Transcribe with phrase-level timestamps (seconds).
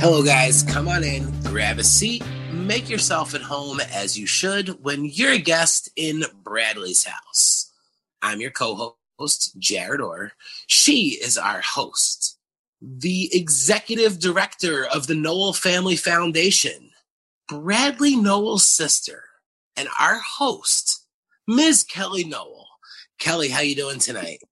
[0.00, 0.62] Hello, guys.
[0.62, 2.22] Come on in, grab a seat,
[2.68, 7.72] make yourself at home as you should when you're a guest in Bradley's house.
[8.20, 10.32] I'm your co host, Jared Orr.
[10.66, 12.36] She is our host,
[12.82, 16.90] the executive director of the Nowell Family Foundation,
[17.48, 19.24] Bradley Nowell's sister,
[19.74, 21.06] and our host,
[21.46, 21.84] Ms.
[21.84, 22.66] Kelly Nowell.
[23.18, 24.42] Kelly, how you doing tonight?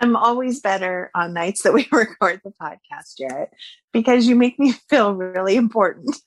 [0.00, 3.50] I'm always better on nights that we record the podcast, Jared,
[3.92, 6.16] because you make me feel really important.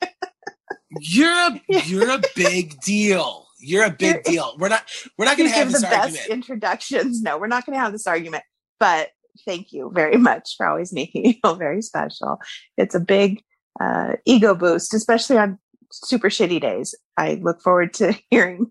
[0.98, 3.46] You're a you're a big deal.
[3.58, 4.54] You're a big deal.
[4.58, 4.84] We're not
[5.18, 6.16] we're not going to have this the argument.
[6.16, 7.22] best introductions.
[7.22, 8.44] No, we're not going to have this argument,
[8.78, 9.10] but
[9.44, 12.38] thank you very much for always making me feel very special.
[12.76, 13.42] It's a big
[13.80, 15.58] uh, ego boost, especially on
[15.92, 16.94] super shitty days.
[17.16, 18.70] I look forward to hearing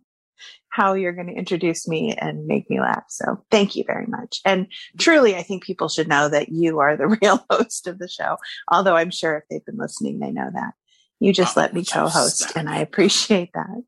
[0.72, 3.04] how you're going to introduce me and make me laugh.
[3.10, 4.40] So thank you very much.
[4.46, 4.68] And
[4.98, 8.38] truly, I think people should know that you are the real host of the show.
[8.72, 10.74] Although I'm sure if they've been listening, they know that.
[11.20, 13.84] You just Oh, let me co-host stop and I appreciate that.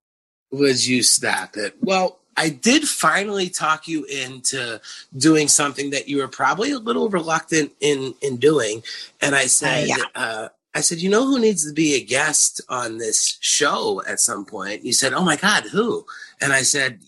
[0.52, 1.76] Would you stop it?
[1.82, 4.82] Well, I did finally talk you into
[5.16, 8.84] doing something that you were probably a little reluctant in in doing,
[9.22, 9.98] and I said, yeah.
[10.16, 14.20] uh, I said, you know who needs to be a guest on this show at
[14.20, 14.86] some point?
[14.86, 16.06] You said, oh my God, who?
[16.40, 17.02] And I said,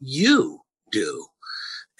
[0.00, 1.26] you do.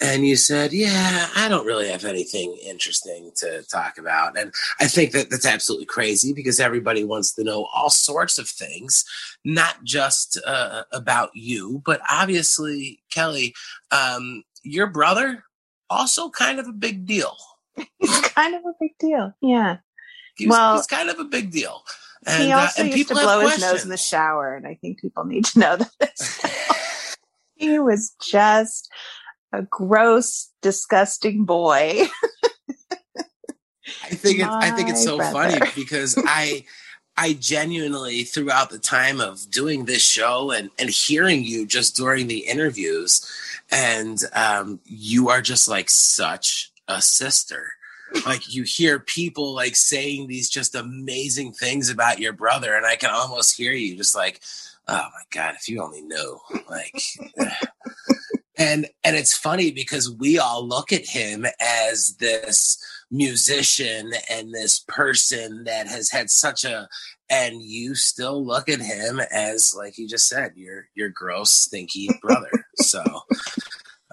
[0.01, 4.35] And you said, yeah, I don't really have anything interesting to talk about.
[4.35, 8.49] And I think that that's absolutely crazy because everybody wants to know all sorts of
[8.49, 9.05] things,
[9.45, 13.53] not just uh, about you, but obviously, Kelly,
[13.91, 15.43] um, your brother,
[15.87, 17.37] also kind of a big deal.
[18.23, 19.33] Kind of a big deal.
[19.39, 19.77] Yeah.
[20.35, 21.83] He's, Well- he's kind of a big deal.
[22.27, 25.25] he uh, also used to blow his nose in the shower, and I think people
[25.25, 27.17] need to know that.
[27.55, 28.89] he was just
[29.53, 32.07] a gross, disgusting boy.
[34.03, 35.49] I think it, I think it's so brother.
[35.49, 36.65] funny because I
[37.17, 42.27] I genuinely throughout the time of doing this show and and hearing you just during
[42.27, 43.25] the interviews
[43.69, 47.73] and um you are just like such a sister.
[48.25, 52.95] Like you hear people like saying these just amazing things about your brother and I
[52.95, 54.41] can almost hear you just like
[54.87, 56.39] oh my god if you only knew
[56.69, 57.01] like
[58.61, 62.77] and and it's funny because we all look at him as this
[63.09, 66.87] musician and this person that has had such a
[67.29, 72.09] and you still look at him as like you just said your your gross stinky
[72.21, 73.03] brother so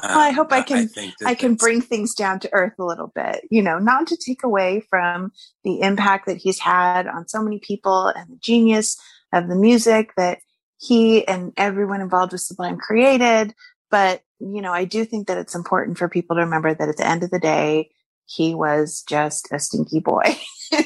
[0.03, 2.85] Well, I hope I um, can- think I can bring things down to earth a
[2.85, 5.33] little bit, you know, not to take away from
[5.65, 8.97] the impact that he's had on so many people and the genius
[9.33, 10.39] of the music that
[10.79, 13.55] he and everyone involved with Sublime created.
[13.91, 16.97] But, you know, I do think that it's important for people to remember that at
[16.97, 17.91] the end of the day,
[18.27, 20.37] he was just a stinky boy.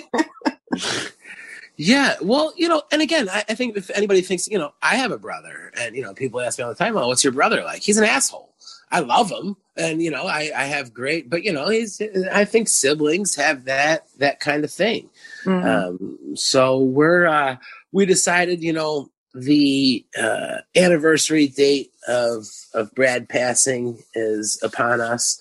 [1.76, 4.96] Yeah, well, you know, and again, I, I think if anybody thinks, you know, I
[4.96, 7.32] have a brother, and you know, people ask me all the time, "Oh, what's your
[7.32, 8.54] brother like?" He's an asshole.
[8.90, 12.00] I love him, and you know, I, I have great, but you know, he's.
[12.30, 15.08] I think siblings have that that kind of thing.
[15.44, 15.64] Mhm.
[15.64, 17.56] Um, so we're uh,
[17.90, 25.40] we decided, you know, the uh, anniversary date of of Brad passing is upon us.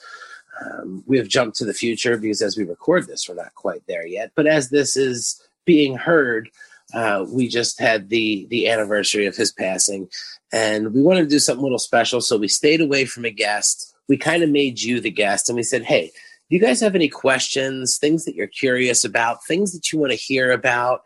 [0.64, 3.86] Um, we have jumped to the future because as we record this, we're not quite
[3.88, 4.32] there yet.
[4.36, 6.50] But as this is being heard,
[6.94, 10.10] uh, we just had the the anniversary of his passing,
[10.52, 12.22] and we wanted to do something a little special.
[12.22, 13.96] So we stayed away from a guest.
[14.08, 16.96] We kind of made you the guest, and we said, "Hey, do you guys have
[16.96, 21.04] any questions, things that you're curious about, things that you want to hear about?"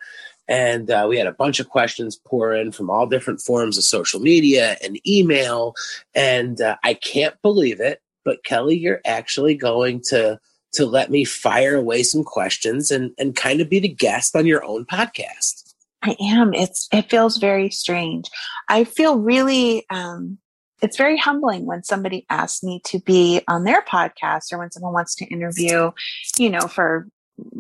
[0.47, 3.83] And uh, we had a bunch of questions pour in from all different forms of
[3.83, 5.73] social media and email.
[6.14, 10.40] And uh, I can't believe it, but Kelly, you're actually going to
[10.73, 14.46] to let me fire away some questions and and kind of be the guest on
[14.46, 15.73] your own podcast.
[16.03, 16.53] I am.
[16.53, 18.29] It's it feels very strange.
[18.69, 20.37] I feel really um
[20.81, 24.93] it's very humbling when somebody asks me to be on their podcast or when someone
[24.93, 25.91] wants to interview,
[26.37, 27.08] you know, for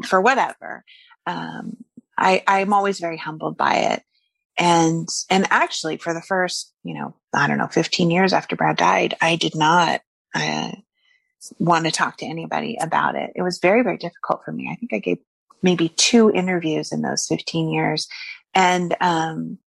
[0.05, 0.83] for whatever.
[1.25, 1.77] Um
[2.17, 4.03] I I'm always very humbled by it.
[4.57, 8.77] And and actually for the first, you know, I don't know, 15 years after Brad
[8.77, 10.01] died, I did not
[10.33, 10.71] uh,
[11.59, 13.31] want to talk to anybody about it.
[13.35, 14.69] It was very very difficult for me.
[14.71, 15.17] I think I gave
[15.61, 18.07] maybe two interviews in those 15 years
[18.53, 19.59] and um,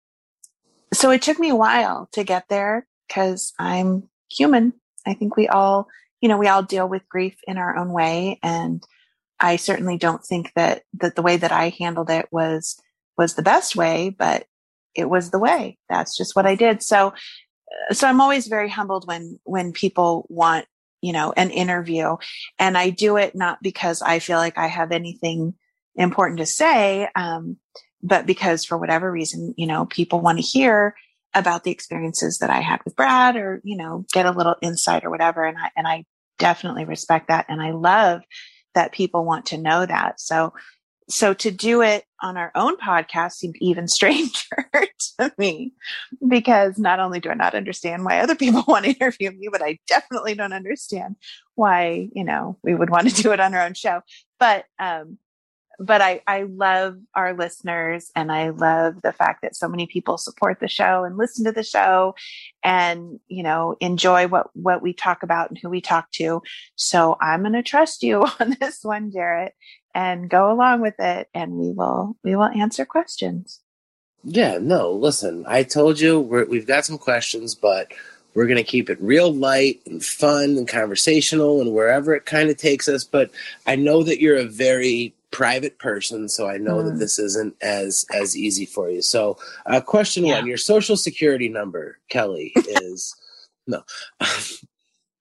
[0.94, 2.88] so it took me a while to get there.
[3.08, 4.74] because I'm human.
[5.06, 5.88] I think we all,
[6.22, 8.40] you know, we all deal with grief in our own way.
[8.44, 8.84] And
[9.40, 12.80] I certainly don't think that, that the way that I handled it was,
[13.18, 14.46] was the best way, but
[14.96, 15.78] it was the way.
[15.90, 16.82] That's just what I did.
[16.82, 17.14] So,
[17.92, 20.66] so I'm always very humbled when, when people want,
[21.02, 22.18] you know, an interview
[22.58, 25.54] and I do it not because I feel like I have anything
[25.96, 27.08] important to say.
[27.16, 27.58] Um,
[28.02, 30.96] but because for whatever reason, you know, people want to hear
[31.34, 35.04] about the experiences that I had with Brad or, you know, get a little insight
[35.04, 35.46] or whatever.
[35.46, 36.06] And I, and I
[36.40, 37.46] definitely respect that.
[37.50, 38.22] And I love
[38.78, 40.22] that people want to know that.
[40.22, 40.54] So,
[41.10, 44.56] so to do it on our own podcast seemed even stranger
[45.18, 45.74] to me
[46.28, 49.64] because not only do I not understand why other people want to interview me, but
[49.64, 51.16] I definitely don't understand
[51.56, 54.02] why, you know, we would want to do it on our own show.
[54.40, 55.18] But, um,
[55.80, 60.18] but I, I love our listeners and I love the fact that so many people
[60.18, 62.16] support the show and listen to the show
[62.64, 66.42] and, you know, enjoy what, what we talk about and who we talk to.
[66.76, 69.54] So I'm going to trust you on this one, Jarrett,
[69.94, 73.62] and go along with it and we will, we will answer questions.
[74.24, 77.94] Yeah, no, listen, I told you we have got some questions, but
[78.34, 82.50] we're going to keep it real light and fun and conversational and wherever it kind
[82.50, 83.04] of takes us.
[83.04, 83.32] But
[83.66, 86.86] I know that you're a very private person, so I know mm.
[86.86, 86.98] that hmm.
[86.98, 89.04] this isn't as as easy for you.
[89.04, 89.38] So,
[89.68, 90.40] uh, question yeah.
[90.40, 93.16] one: Your social security number, Kelly, is
[93.68, 93.84] no.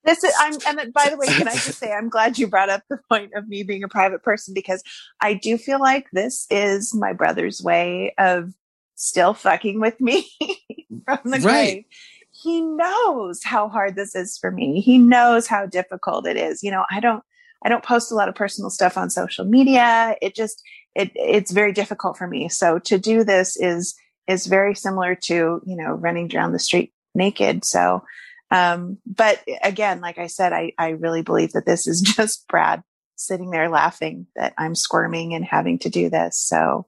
[0.05, 2.71] This is, I'm, and by the way, can I just say, I'm glad you brought
[2.71, 4.83] up the point of me being a private person because
[5.21, 8.55] I do feel like this is my brother's way of
[8.95, 10.31] still fucking with me
[11.05, 11.43] from the right.
[11.43, 11.85] grave.
[12.31, 14.81] He knows how hard this is for me.
[14.81, 16.63] He knows how difficult it is.
[16.63, 17.25] You know, I don't,
[17.65, 20.17] I don't post a lot of personal stuff on social media.
[20.23, 20.63] It just
[20.95, 22.49] it it's very difficult for me.
[22.49, 23.95] So to do this is
[24.27, 27.65] is very similar to, you know, running down the street naked.
[27.65, 28.05] So
[28.51, 32.83] um but again, like I said, I I really believe that this is just Brad
[33.17, 36.39] sitting there laughing that I'm squirming and having to do this.
[36.39, 36.87] So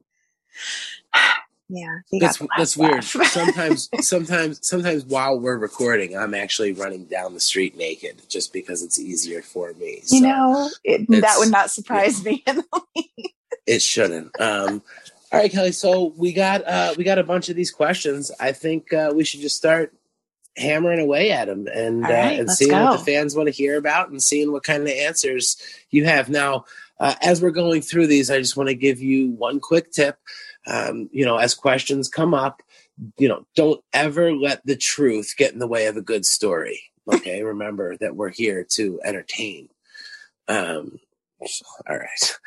[1.68, 3.04] yeah, that's that's weird.
[3.04, 8.82] sometimes, sometimes, sometimes while we're recording, I'm actually running down the street naked just because
[8.82, 10.00] it's easier for me.
[10.04, 12.60] So you know, it, that would not surprise yeah.
[12.96, 13.12] me.
[13.66, 14.40] it shouldn't.
[14.40, 14.82] Um,
[15.30, 15.72] all right, Kelly.
[15.72, 18.30] So we got uh, we got a bunch of these questions.
[18.40, 19.92] I think uh, we should just start
[20.56, 22.84] hammering away at them and uh, right, uh, and seeing go.
[22.84, 25.58] what the fans want to hear about and seeing what kind of answers
[25.90, 26.30] you have.
[26.30, 26.64] Now,
[26.98, 30.18] uh, as we're going through these, I just want to give you one quick tip
[30.68, 32.62] um, you know, as questions come up,
[33.16, 36.82] you know, don't ever let the truth get in the way of a good story.
[37.10, 39.70] Okay, remember that we're here to entertain.
[40.46, 41.00] Um,
[41.88, 42.38] all right.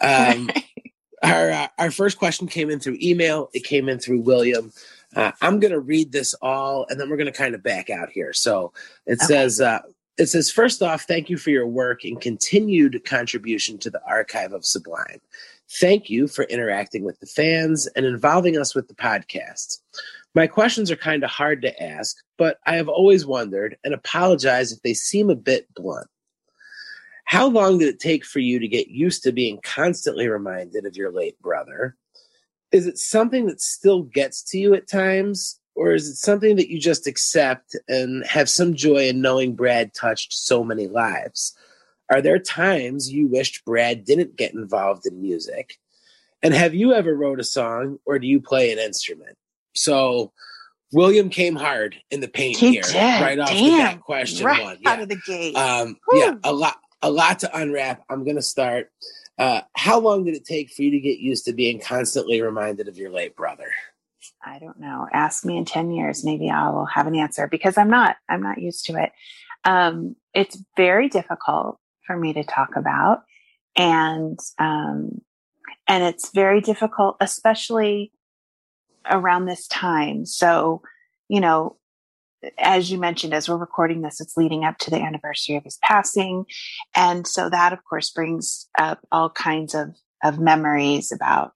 [0.00, 0.50] Um,
[1.24, 3.50] our uh, our first question came in through email.
[3.54, 4.72] It came in through William.
[5.16, 7.90] Uh, I'm going to read this all, and then we're going to kind of back
[7.90, 8.32] out here.
[8.32, 8.72] So
[9.04, 9.26] it okay.
[9.26, 9.60] says.
[9.60, 9.80] Uh,
[10.16, 14.52] it says, first off, thank you for your work and continued contribution to the archive
[14.52, 15.20] of Sublime.
[15.70, 19.78] Thank you for interacting with the fans and involving us with the podcast.
[20.34, 24.72] My questions are kind of hard to ask, but I have always wondered and apologize
[24.72, 26.08] if they seem a bit blunt.
[27.24, 30.96] How long did it take for you to get used to being constantly reminded of
[30.96, 31.96] your late brother?
[32.70, 36.68] Is it something that still gets to you at times, or is it something that
[36.68, 41.56] you just accept and have some joy in knowing Brad touched so many lives?
[42.10, 45.78] Are there times you wished Brad didn't get involved in music?
[46.42, 49.36] And have you ever wrote a song or do you play an instrument?
[49.74, 50.32] So
[50.92, 52.94] William came hard in the paint he here, did.
[52.94, 53.64] right off Damn.
[53.64, 54.00] the bat.
[54.00, 54.90] Question right one, yeah.
[54.90, 55.56] out of the gate.
[55.56, 58.04] Um, yeah, a lot, a lot to unwrap.
[58.10, 58.90] I'm going to start.
[59.38, 62.88] Uh, how long did it take for you to get used to being constantly reminded
[62.88, 63.72] of your late brother?
[64.44, 65.08] I don't know.
[65.12, 66.24] Ask me in 10 years.
[66.24, 69.12] Maybe I will have an answer because I'm not, I'm not used to it.
[69.64, 73.22] Um, it's very difficult for me to talk about.
[73.76, 75.20] And, um,
[75.88, 78.12] and it's very difficult, especially
[79.10, 80.26] around this time.
[80.26, 80.82] So,
[81.28, 81.76] you know,
[82.58, 85.78] as you mentioned, as we're recording this, it's leading up to the anniversary of his
[85.82, 86.46] passing.
[86.94, 91.52] And so that, of course, brings up all kinds of, of memories about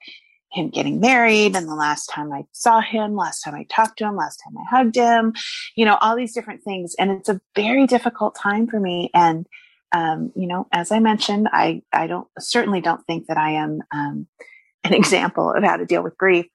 [0.50, 4.06] him getting married and the last time I saw him, last time I talked to
[4.06, 5.34] him, last time I hugged him,
[5.74, 6.94] you know, all these different things.
[6.98, 9.10] And it's a very difficult time for me.
[9.12, 9.46] And
[9.92, 13.80] um, you know, as I mentioned, I, I don't certainly don't think that I am
[13.92, 14.26] um,
[14.84, 16.46] an example of how to deal with grief.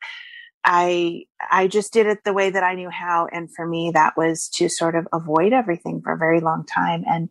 [0.65, 4.15] I I just did it the way that I knew how, and for me, that
[4.15, 7.03] was to sort of avoid everything for a very long time.
[7.05, 7.29] And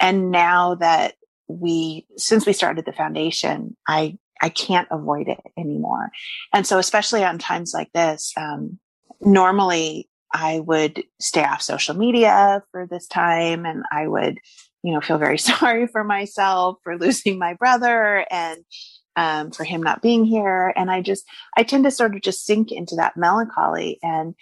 [0.00, 1.16] and now that
[1.48, 6.10] we since we started the foundation, I I can't avoid it anymore.
[6.52, 8.78] And so, especially on times like this, um,
[9.20, 14.38] normally I would stay off social media for this time and I would,
[14.82, 18.64] you know, feel very sorry for myself for losing my brother and
[19.16, 20.72] um, for him not being here.
[20.74, 21.24] And I just,
[21.56, 24.34] I tend to sort of just sink into that melancholy and,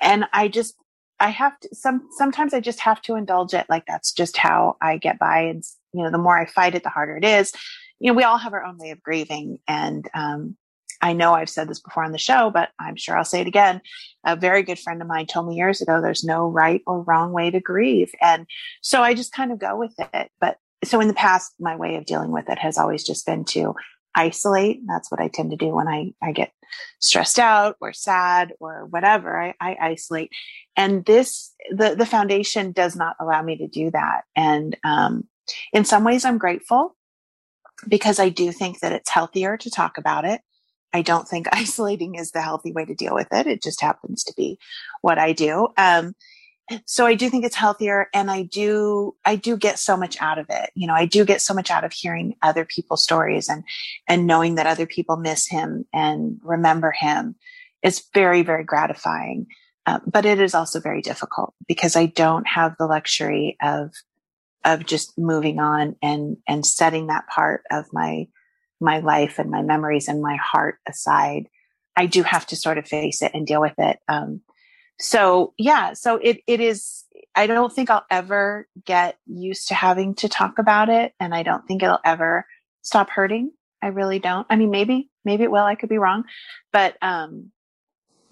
[0.00, 0.74] and I just,
[1.18, 3.64] I have to, some, sometimes I just have to indulge it.
[3.70, 5.40] Like that's just how I get by.
[5.42, 7.52] And, you know, the more I fight it, the harder it is.
[7.98, 9.58] You know, we all have our own way of grieving.
[9.66, 10.58] And, um,
[11.02, 13.46] I know I've said this before on the show, but I'm sure I'll say it
[13.46, 13.80] again.
[14.24, 17.32] A very good friend of mine told me years ago there's no right or wrong
[17.32, 18.12] way to grieve.
[18.20, 18.46] And
[18.80, 20.30] so I just kind of go with it.
[20.40, 23.44] But so in the past, my way of dealing with it has always just been
[23.46, 23.74] to
[24.14, 24.80] isolate.
[24.86, 26.52] That's what I tend to do when I, I get
[27.00, 29.40] stressed out or sad or whatever.
[29.40, 30.32] I, I isolate.
[30.76, 34.22] And this, the, the foundation does not allow me to do that.
[34.34, 35.28] And um,
[35.72, 36.96] in some ways, I'm grateful
[37.86, 40.40] because I do think that it's healthier to talk about it.
[40.96, 43.46] I don't think isolating is the healthy way to deal with it.
[43.46, 44.58] It just happens to be
[45.02, 45.68] what I do.
[45.76, 46.14] Um,
[46.84, 50.38] so I do think it's healthier and I do, I do get so much out
[50.38, 50.70] of it.
[50.74, 53.62] You know, I do get so much out of hearing other people's stories and,
[54.08, 57.36] and knowing that other people miss him and remember him.
[57.82, 59.46] It's very, very gratifying.
[59.86, 63.92] Uh, but it is also very difficult because I don't have the luxury of,
[64.64, 68.26] of just moving on and, and setting that part of my,
[68.80, 71.48] my life and my memories and my heart aside.
[71.96, 73.98] I do have to sort of face it and deal with it.
[74.08, 74.42] Um,
[74.98, 77.04] so yeah, so it, it is,
[77.34, 81.12] I don't think I'll ever get used to having to talk about it.
[81.20, 82.46] And I don't think it'll ever
[82.82, 83.52] stop hurting.
[83.82, 84.46] I really don't.
[84.50, 85.64] I mean, maybe, maybe it will.
[85.64, 86.24] I could be wrong,
[86.72, 87.50] but, um,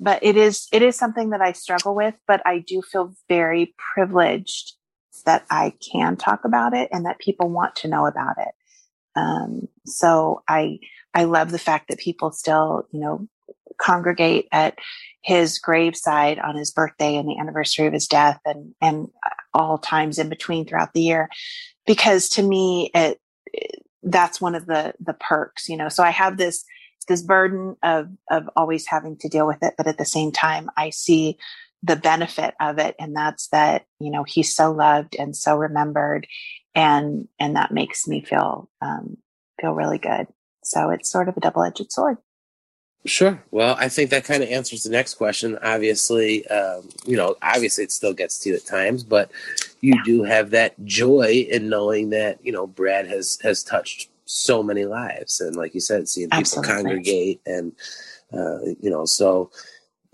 [0.01, 3.75] but it is, it is something that I struggle with, but I do feel very
[3.95, 4.73] privileged
[5.25, 8.53] that I can talk about it and that people want to know about it.
[9.17, 10.79] Um, so I,
[11.15, 13.29] I love the fact that people still, you know,
[13.79, 14.79] congregate at
[15.23, 19.09] his graveside on his birthday and the anniversary of his death and, and
[19.53, 21.29] all times in between throughout the year.
[21.87, 23.21] Because to me, it,
[24.03, 26.65] that's one of the, the perks, you know, so I have this,
[27.09, 29.75] this burden of, of always having to deal with it.
[29.77, 31.39] But at the same time, I see
[31.83, 32.95] the benefit of it.
[32.99, 36.27] And that's that, you know, he's so loved and so remembered.
[36.75, 39.19] And, and that makes me feel, um,
[39.61, 40.27] feel really good.
[40.63, 42.19] So it's sort of a double edged sword.
[43.07, 43.43] Sure.
[43.51, 45.59] Well, I think that kind of answers the next question.
[45.63, 49.31] Obviously, um, you know, obviously it still gets to you at times, but
[49.83, 50.03] you yeah.
[50.07, 54.87] do have that joy in knowing that you know Brad has has touched so many
[54.87, 56.73] lives, and like you said, seeing people Absolutely.
[56.73, 57.73] congregate, and
[58.33, 59.51] uh, you know, so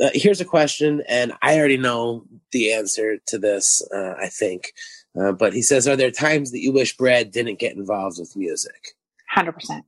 [0.00, 3.82] uh, here's a question, and I already know the answer to this.
[3.94, 4.72] Uh, I think,
[5.18, 8.36] uh, but he says, "Are there times that you wish Brad didn't get involved with
[8.36, 8.94] music?"
[9.28, 9.84] Hundred percent.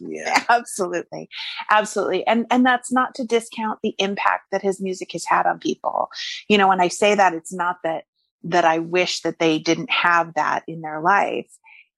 [0.00, 0.44] Yeah.
[0.48, 1.28] absolutely.
[1.70, 2.26] Absolutely.
[2.26, 6.08] And and that's not to discount the impact that his music has had on people.
[6.48, 8.04] You know, when I say that it's not that
[8.44, 11.50] that I wish that they didn't have that in their life.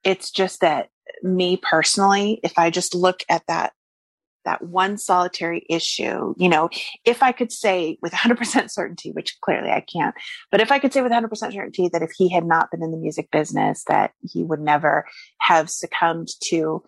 [0.04, 0.88] It's just that
[1.22, 3.72] me personally, if I just look at that
[4.44, 6.68] that one solitary issue, you know,
[7.04, 10.14] if I could say with 100% certainty, which clearly I can't,
[10.50, 12.90] but if I could say with 100% certainty that if he had not been in
[12.90, 15.06] the music business, that he would never
[15.38, 16.82] have succumbed to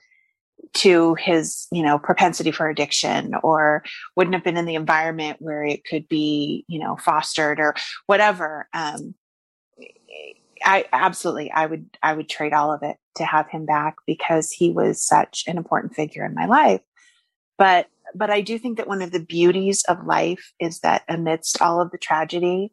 [0.75, 3.83] to his, you know, propensity for addiction or
[4.17, 7.75] wouldn't have been in the environment where it could be, you know, fostered or
[8.07, 8.69] whatever.
[8.73, 9.15] Um,
[10.65, 14.51] I absolutely, I would, I would trade all of it to have him back because
[14.51, 16.81] he was such an important figure in my life.
[17.59, 21.61] But, but I do think that one of the beauties of life is that amidst
[21.61, 22.73] all of the tragedy,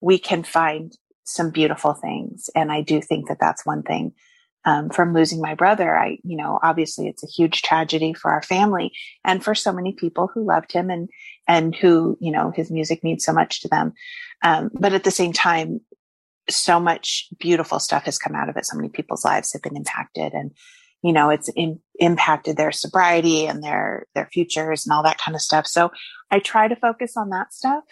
[0.00, 2.50] we can find some beautiful things.
[2.54, 4.12] And I do think that that's one thing
[4.64, 5.96] um, from losing my brother.
[5.96, 8.92] I, you know, obviously it's a huge tragedy for our family
[9.24, 11.08] and for so many people who loved him and,
[11.46, 13.92] and who, you know, his music means so much to them.
[14.42, 15.80] Um, but at the same time,
[16.48, 18.66] so much beautiful stuff has come out of it.
[18.66, 20.52] So many people's lives have been impacted and,
[21.02, 25.34] you know, it's in, impacted their sobriety and their, their futures and all that kind
[25.34, 25.66] of stuff.
[25.66, 25.90] So
[26.30, 27.84] I try to focus on that stuff.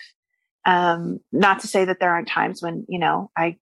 [0.67, 3.57] Um, not to say that there aren't times when, you know, I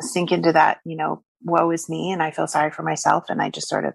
[0.00, 3.24] sink into that, you know, woe is me and I feel sorry for myself.
[3.28, 3.94] And I just sort of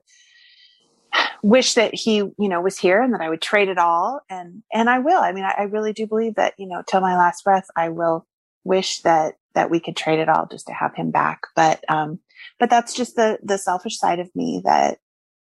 [1.41, 4.22] wish that he, you know, was here and that I would trade it all.
[4.29, 5.22] And, and I will.
[5.22, 7.89] I mean, I, I really do believe that, you know, till my last breath, I
[7.89, 8.27] will
[8.63, 11.41] wish that, that we could trade it all just to have him back.
[11.55, 12.20] But, um,
[12.60, 15.00] but that's just the, the selfish side of me that,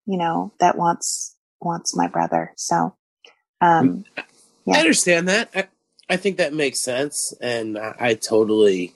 [0.06, 2.52] you know, that wants, wants my brother.
[2.56, 2.96] So,
[3.60, 4.04] um,
[4.64, 4.76] yeah.
[4.76, 5.50] I understand that.
[5.54, 5.68] I,
[6.08, 7.32] I think that makes sense.
[7.40, 8.94] And I, I totally,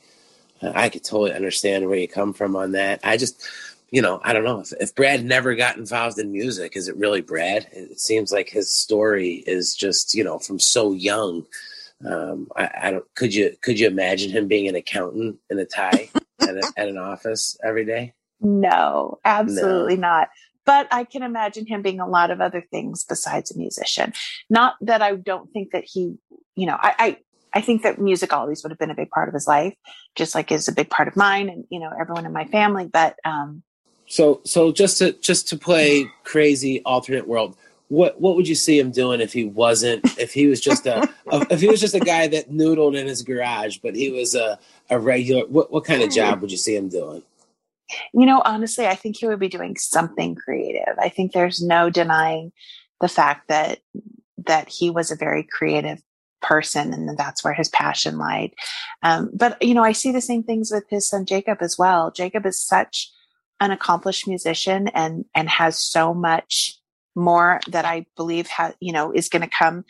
[0.61, 3.00] I could totally understand where you come from on that.
[3.05, 3.47] I just,
[3.90, 6.97] you know, I don't know if, if Brad never got involved in music, is it
[6.97, 7.69] really Brad?
[7.73, 11.47] It seems like his story is just, you know, from so young
[12.05, 13.05] Um, I, I don't.
[13.14, 16.88] Could you could you imagine him being an accountant in a tie at, a, at
[16.88, 18.14] an office every day?
[18.40, 20.09] No, absolutely no.
[20.09, 20.28] not.
[20.64, 24.12] But I can imagine him being a lot of other things besides a musician.
[24.50, 26.19] Not that I don't think that he,
[26.57, 27.17] you know, I, I
[27.55, 29.75] I think that music always would have been a big part of his life,
[30.14, 32.87] just like is a big part of mine and you know everyone in my family.
[32.87, 33.62] But um,
[34.07, 37.57] so so just to just to play crazy alternate world,
[37.88, 41.02] what what would you see him doing if he wasn't if he was just a,
[41.28, 44.35] a, if he was just a guy that noodled in his garage, but he was
[44.35, 44.59] a
[44.90, 47.23] a regular what what kind of job would you see him doing?
[48.12, 50.99] You know, honestly, I think he would be doing something creative.
[50.99, 52.52] I think there's no denying
[53.00, 53.80] the fact that
[54.47, 56.02] that he was a very creative
[56.40, 58.52] person and that's where his passion lied.
[59.02, 62.11] Um, but you know, I see the same things with his son Jakob as well.
[62.11, 63.11] Jakob is such
[63.61, 66.77] an accomplished musician and and has so much
[67.18, 69.84] more that I believe has you know is going to come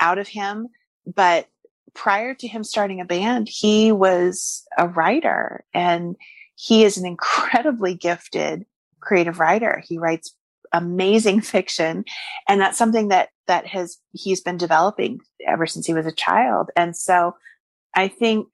[0.00, 0.68] out of him.
[1.06, 1.48] But
[1.94, 6.16] prior to him starting a band, he was a writer and
[6.56, 8.66] he is an incredibly gifted
[9.00, 9.82] creative writer.
[9.86, 10.34] He writes
[10.72, 12.04] amazing fiction
[12.48, 16.70] and that's something that that has he's been developing ever since he was a child
[16.76, 17.34] and so
[17.94, 18.48] i think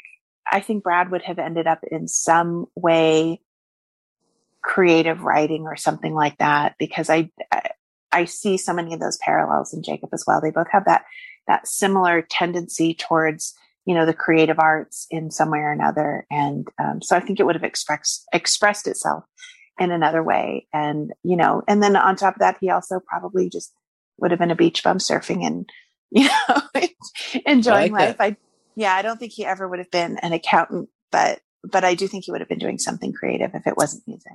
[0.53, 3.41] i think brad would have ended up in some way
[4.63, 7.70] creative writing or something like that because i i
[8.25, 11.05] see so many of those parallels in jakob as well they both have that
[11.47, 13.55] that similar tendency towards
[13.87, 17.41] you know the creative arts in some way or another and um, so i think
[17.41, 19.25] it would have expressed expressed itself
[19.81, 20.69] in another way.
[20.73, 23.73] And, you know, and then on top of that, he also probably just
[24.19, 25.69] would have been a beach bum surfing and,
[26.11, 26.61] you know,
[27.47, 28.19] enjoying I like life.
[28.19, 28.25] That.
[28.25, 28.37] I,
[28.77, 32.07] yeah, I don't think he ever would have been an accountant, but, but I do
[32.07, 34.33] think he would have been doing something creative if it wasn't music.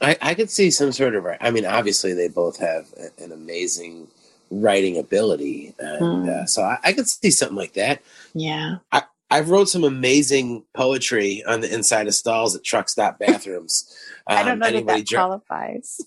[0.00, 2.86] I, I could see some sort of, I mean, obviously they both have
[3.18, 4.08] an amazing
[4.50, 5.74] writing ability.
[5.78, 6.28] And, mm.
[6.28, 8.02] uh, so I, I, could see something like that.
[8.34, 8.76] Yeah.
[8.90, 13.94] I, I've wrote some amazing poetry on the inside of stalls at truck stop bathrooms.
[14.26, 16.00] Um, I don't know that that qualifies.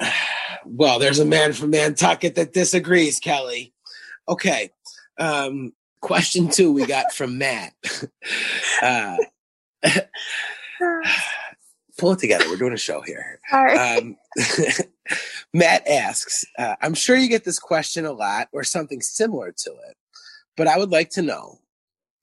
[0.64, 3.72] well, there's a man from Nantucket that disagrees, Kelly.
[4.28, 4.70] Okay.
[5.18, 7.74] Um, question two we got from Matt.
[8.82, 9.16] Uh,
[12.00, 12.48] pull it together.
[12.48, 13.38] We're doing a show here.
[13.52, 14.16] Um,
[15.54, 19.70] Matt asks, uh, I'm sure you get this question a lot or something similar to
[19.70, 19.96] it,
[20.56, 21.58] but I would like to know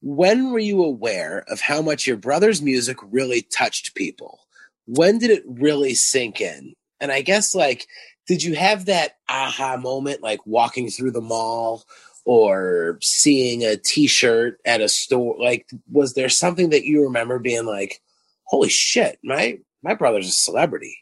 [0.02, 4.40] when were you aware of how much your brother's music really touched people?
[4.86, 6.74] When did it really sink in?
[7.00, 7.88] And I guess, like,
[8.28, 11.84] did you have that aha moment, like walking through the mall
[12.26, 15.36] or seeing a t shirt at a store?
[15.40, 18.02] Like, was there something that you remember being like,
[18.48, 20.98] holy shit, my, my brother's a celebrity?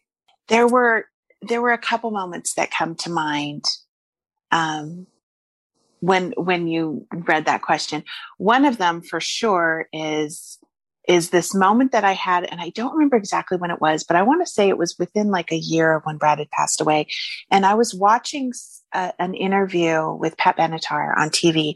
[0.47, 1.05] There were,
[1.41, 3.65] there were a couple moments that come to mind.
[4.51, 5.07] Um,
[6.05, 8.03] when when you read that question
[8.37, 10.59] one of them for sure is
[11.07, 14.15] is this moment that i had and i don't remember exactly when it was but
[14.15, 16.79] i want to say it was within like a year of when brad had passed
[16.79, 17.07] away
[17.49, 18.51] and i was watching
[18.93, 21.75] a, an interview with pat benatar on tv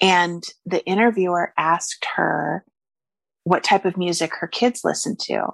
[0.00, 2.64] and the interviewer asked her
[3.44, 5.46] what type of music her kids listen to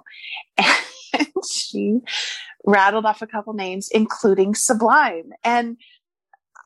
[0.57, 1.99] and she
[2.65, 5.77] rattled off a couple names including sublime and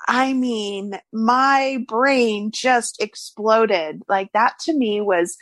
[0.08, 4.02] I mean, my brain just exploded.
[4.08, 5.38] Like that to me was,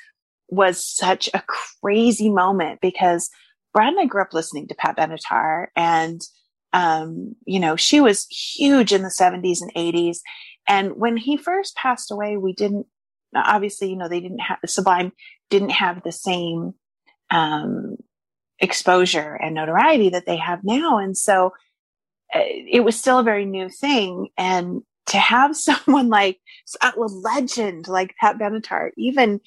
[0.50, 1.44] was such a
[1.82, 3.30] crazy moment because
[3.74, 6.22] Brad and I grew up listening to Pat Benatar and,
[6.74, 10.22] um, you know, she was huge in the seventies and eighties.
[10.68, 12.86] And when he first passed away, we didn't,
[13.36, 15.12] obviously, you know, they didn't have, Sublime
[15.52, 16.74] didn't have the same,
[17.30, 17.98] um,
[18.60, 20.98] exposure and notoriety that they have now.
[20.98, 21.54] And so,
[22.34, 24.30] it was still a very new thing.
[24.38, 26.40] And to have someone like
[26.82, 29.42] a legend like Pat Benatar even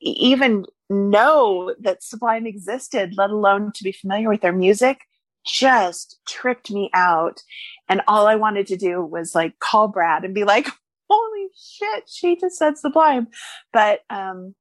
[0.00, 4.98] even know that Sublime existed, let alone to be familiar with their music,
[5.46, 7.42] just tripped me out.
[7.88, 10.68] And all I wanted to do was like call Brad and be like,
[11.10, 13.28] holy shit, she just said Sublime.
[13.74, 14.54] But, um,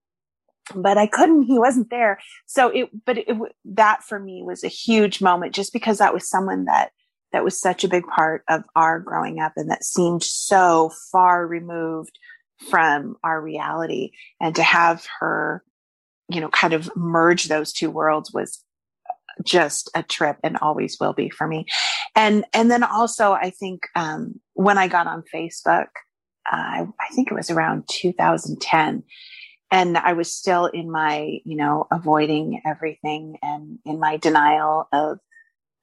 [0.75, 2.19] but I couldn't, he wasn't there.
[2.45, 6.29] So it, but it, that for me was a huge moment just because that was
[6.29, 6.91] someone that
[7.32, 11.45] that was such a big part of our growing up and that seemed so far
[11.45, 12.17] removed
[12.69, 15.63] from our reality and to have her
[16.27, 18.63] you know kind of merge those two worlds was
[19.45, 21.65] just a trip and always will be for me
[22.15, 25.88] and and then also i think um, when i got on facebook
[26.51, 29.03] uh, I think it was around 2010
[29.71, 35.19] and i was still in my you know avoiding everything and in my denial of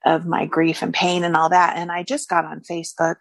[0.07, 1.77] of my grief and pain and all that.
[1.77, 3.17] And I just got on Facebook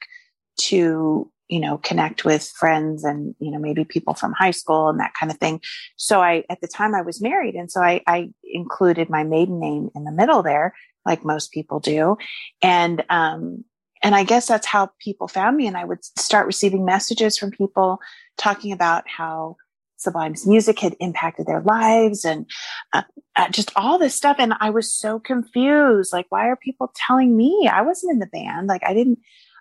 [0.62, 4.99] to you know connect with friends and you know maybe people from high school and
[4.99, 5.62] that kind of thing.
[5.95, 9.60] So i at the time i was married and so i, I included my maiden
[9.60, 10.73] name in the middle there
[11.06, 12.17] like most people do.
[12.63, 13.63] And um
[14.01, 15.67] and i guess that's how people found me.
[15.67, 17.99] And i would start receiving messages from people
[18.38, 19.58] talking about how
[19.97, 22.45] sublime's music had impacted their lives and
[22.93, 23.03] uh,
[23.36, 24.38] uh, just all this stuff.
[24.39, 26.13] And i was so confused.
[26.13, 27.69] Like why are people telling me?
[27.71, 28.67] I wasn't in the band.
[28.67, 29.19] Like i didn't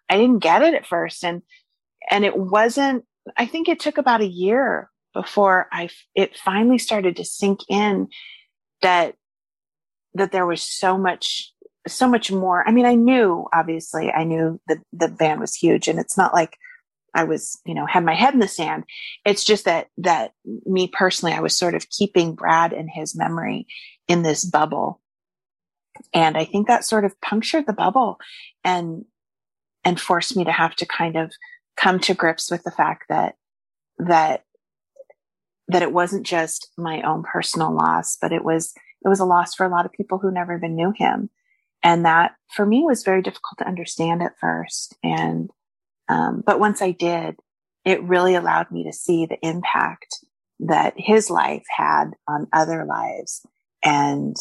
[0.08, 1.24] i didn't get it at first.
[1.24, 1.42] And
[2.10, 3.04] and it wasn't
[3.36, 8.08] i think it took about a year before i it finally started to sink in
[8.82, 9.14] that
[10.14, 11.52] that there was so much
[11.86, 12.66] so much more.
[12.66, 15.88] I mean i knew obviously i knew that the band was huge.
[15.88, 16.56] And it's not like
[17.14, 18.84] i was you know had my head in the sand.
[19.24, 20.32] It's just that that
[20.66, 23.66] me personally i was sort of keeping brad and his memory
[24.08, 25.00] in this bubble.
[26.12, 28.18] And i think that sort of punctured the bubble
[28.64, 29.04] and
[29.84, 31.32] and forced me to have to kind of
[31.76, 33.36] come to grips with the fact that
[33.98, 34.44] that
[35.68, 38.74] that it wasn't just my own personal loss, but it was
[39.04, 41.30] it was a loss for a lot of people who never even knew him,
[41.82, 44.96] and that for me was very difficult to understand at first.
[45.02, 45.50] And
[46.08, 47.36] um, but once I did,
[47.84, 50.18] it really allowed me to see the impact
[50.60, 53.44] that his life had on other lives,
[53.84, 54.36] and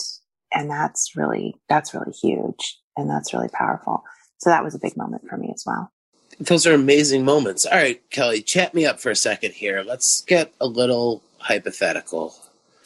[0.53, 4.03] and that's really that's really huge, and that's really powerful.
[4.37, 5.91] So that was a big moment for me as well
[6.39, 7.65] those are amazing moments.
[7.65, 9.83] All right, Kelly, chat me up for a second here.
[9.85, 12.35] Let's get a little hypothetical.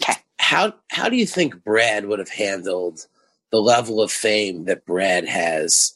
[0.01, 0.19] Okay.
[0.39, 3.07] How how do you think Brad would have handled
[3.51, 5.93] the level of fame that Brad has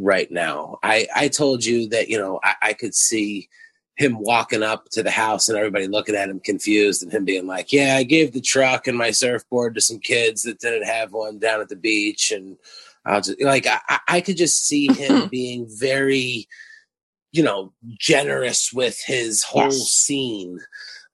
[0.00, 0.78] right now?
[0.82, 3.48] I I told you that you know I, I could see
[3.96, 7.46] him walking up to the house and everybody looking at him confused and him being
[7.46, 11.12] like, "Yeah, I gave the truck and my surfboard to some kids that didn't have
[11.12, 12.56] one down at the beach," and
[13.04, 16.48] I'll just like I, I could just see him being very
[17.32, 19.88] you know generous with his whole yes.
[19.92, 20.58] scene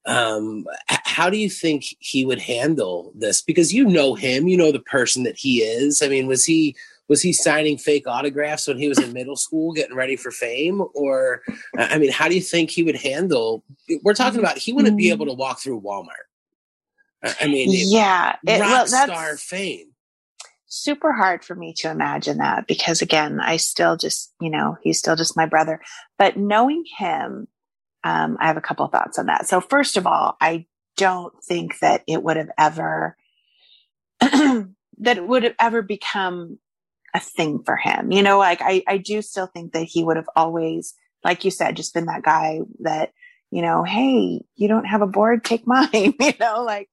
[0.07, 4.73] um how do you think he would handle this because you know him you know
[4.73, 6.77] the person that he is i mean was he
[7.09, 10.83] was he signing fake autographs when he was in middle school getting ready for fame
[10.95, 11.43] or
[11.79, 13.65] i mean how do you think he would handle
[14.03, 15.31] we're talking about he wouldn't be able mm.
[15.31, 16.27] to walk through walmart
[17.41, 19.89] i mean yeah it, rock well, star fame
[20.69, 24.99] super hard for me to imagine that because again, I still just, you know, he's
[24.99, 25.81] still just my brother.
[26.19, 27.49] But knowing him,
[28.05, 29.49] um, I have a couple of thoughts on that.
[29.49, 30.67] So first of all, I
[30.97, 33.17] don't think that it would have ever
[34.21, 34.69] that
[35.19, 36.59] it would have ever become
[37.17, 38.13] a thing for him.
[38.13, 41.51] You know, like I, I do still think that he would have always, like you
[41.51, 43.13] said, just been that guy that,
[43.51, 45.89] you know, hey, you don't have a board, take mine,
[46.21, 46.89] you know, like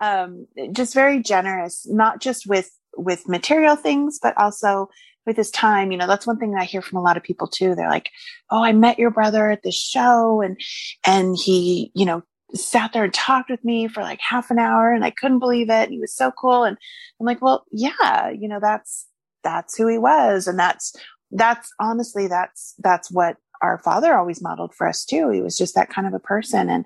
[0.00, 4.88] um, just very generous, not just with with material things, but also
[5.26, 5.92] with his time.
[5.92, 7.74] You know, that's one thing that I hear from a lot of people too.
[7.74, 8.10] They're like,
[8.50, 10.58] "Oh, I met your brother at this show, and
[11.06, 12.22] and he, you know,
[12.54, 15.70] sat there and talked with me for like half an hour, and I couldn't believe
[15.70, 15.90] it.
[15.90, 16.76] He was so cool." And
[17.20, 19.07] I'm like, "Well, yeah, you know, that's
[19.42, 20.94] that's who he was, and that's
[21.30, 25.30] that's honestly that's that's what our father always modeled for us too.
[25.30, 26.84] He was just that kind of a person, and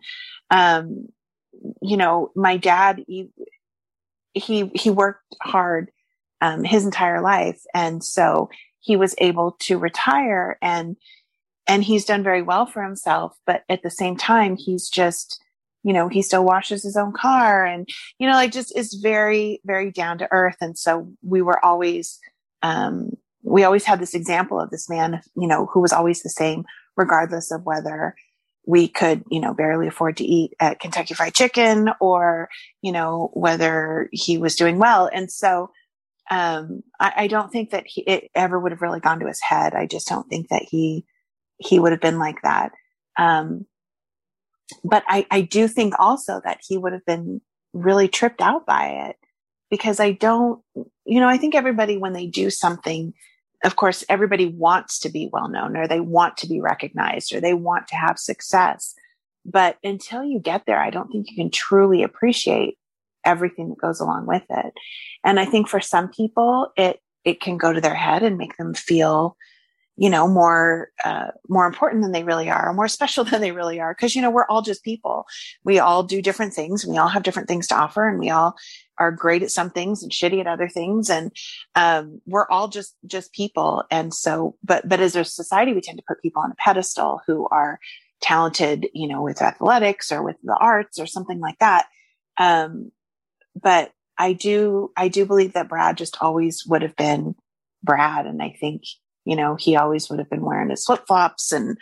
[0.51, 1.09] um,
[1.81, 3.31] you know, my dad." He,
[4.35, 5.91] he he worked hard
[6.43, 7.63] um, his entire life.
[7.73, 10.97] And so he was able to retire and,
[11.69, 13.39] and he's done very well for himself.
[13.47, 15.41] But at the same time, he's just,
[15.85, 17.89] you know, he still washes his own car and,
[18.19, 20.57] you know, like just is very, very down to earth.
[20.61, 22.19] And so we were always,
[22.63, 23.11] um,
[23.43, 26.65] we always had this example of this man, you know, who was always the same,
[26.97, 28.15] regardless of whether
[28.67, 32.49] we could, you know, barely afford to eat at Kentucky Fried Chicken or,
[32.81, 35.11] you know, whether he was doing well.
[35.13, 35.71] And so
[36.31, 39.41] um, I, I, don't think that he, it ever would have really gone to his
[39.41, 39.75] head.
[39.75, 41.05] I just don't think that he
[41.59, 42.73] he would have been like that.
[43.19, 43.67] Um,
[44.85, 47.41] but I, I do think also that he would have been
[47.73, 49.17] really tripped out by it
[49.73, 50.63] because I don't,
[51.07, 53.15] you know, I think everybody when they do something,
[53.65, 57.41] of course, everybody wants to be well known or they want to be recognized or
[57.41, 58.95] they want to have success.
[59.47, 62.77] But until you get there, I don't think you can truly appreciate
[63.25, 64.75] everything that goes along with it.
[65.25, 68.59] And I think for some people, it, it can go to their head and make
[68.59, 69.39] them feel,
[69.97, 73.53] you know, more, uh, more important than they really are, or more special than they
[73.53, 73.95] really are.
[73.95, 75.27] Cause, you know, we're all just people.
[75.65, 76.87] We all do different things.
[76.87, 78.57] We all have different things to offer and we all
[78.99, 81.11] are great at some things and shitty at other things.
[81.11, 81.33] And,
[81.75, 83.85] um, we're all just, just people.
[83.91, 87.21] And so, but, but as a society, we tend to put people on a pedestal
[87.27, 87.79] who are
[88.21, 91.87] talented, you know, with athletics or with the arts or something like that.
[92.39, 92.93] Um,
[93.61, 97.35] but I do, I do believe that Brad just always would have been
[97.83, 98.27] Brad.
[98.27, 98.85] And I think,
[99.25, 101.77] you know, he always would have been wearing his flip flops and,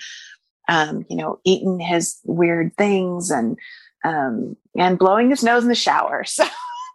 [0.68, 3.57] um, you know, eating his weird things and,
[4.05, 6.24] um, and blowing his nose in the shower.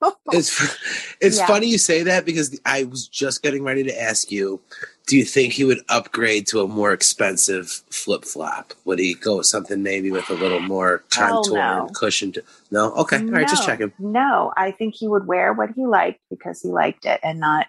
[0.02, 0.78] So It's
[1.22, 1.48] it's Yeah.
[1.48, 4.60] funny you say that because I was just getting ready to ask you,
[5.08, 8.74] do you think he would upgrade to a more expensive flip flop?
[8.84, 11.86] Would he go with something maybe with a little more contour no.
[11.86, 12.34] and cushion?
[12.34, 13.94] To, no, okay, all right, just No, checking.
[13.98, 17.68] No, I think he would wear what he liked because he liked it and not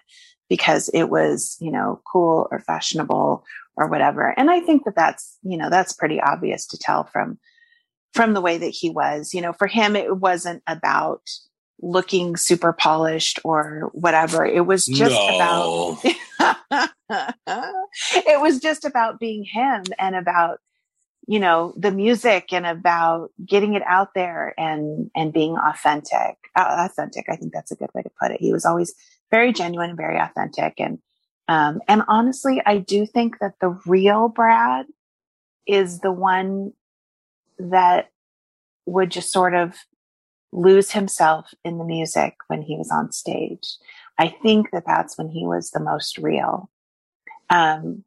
[0.49, 3.43] because it was, you know, cool or fashionable
[3.75, 4.33] or whatever.
[4.37, 7.39] And I think that that's, you know, that's pretty obvious to tell from
[8.13, 9.33] from the way that he was.
[9.33, 11.21] You know, for him it wasn't about
[11.81, 14.45] looking super polished or whatever.
[14.45, 15.99] It was just about
[17.09, 20.59] it was just about being him and about
[21.27, 26.87] you know the music and about getting it out there and and being authentic uh,
[26.89, 28.93] authentic i think that's a good way to put it he was always
[29.31, 30.75] very genuine very authentic.
[30.77, 30.99] And
[31.49, 34.85] um and honestly i do think that the real brad
[35.65, 36.73] is the one
[37.59, 38.09] that
[38.85, 39.75] would just sort of
[40.51, 43.77] lose himself in the music when he was on stage.
[44.17, 46.69] I think that that's when he was the most real.
[47.49, 48.03] Um,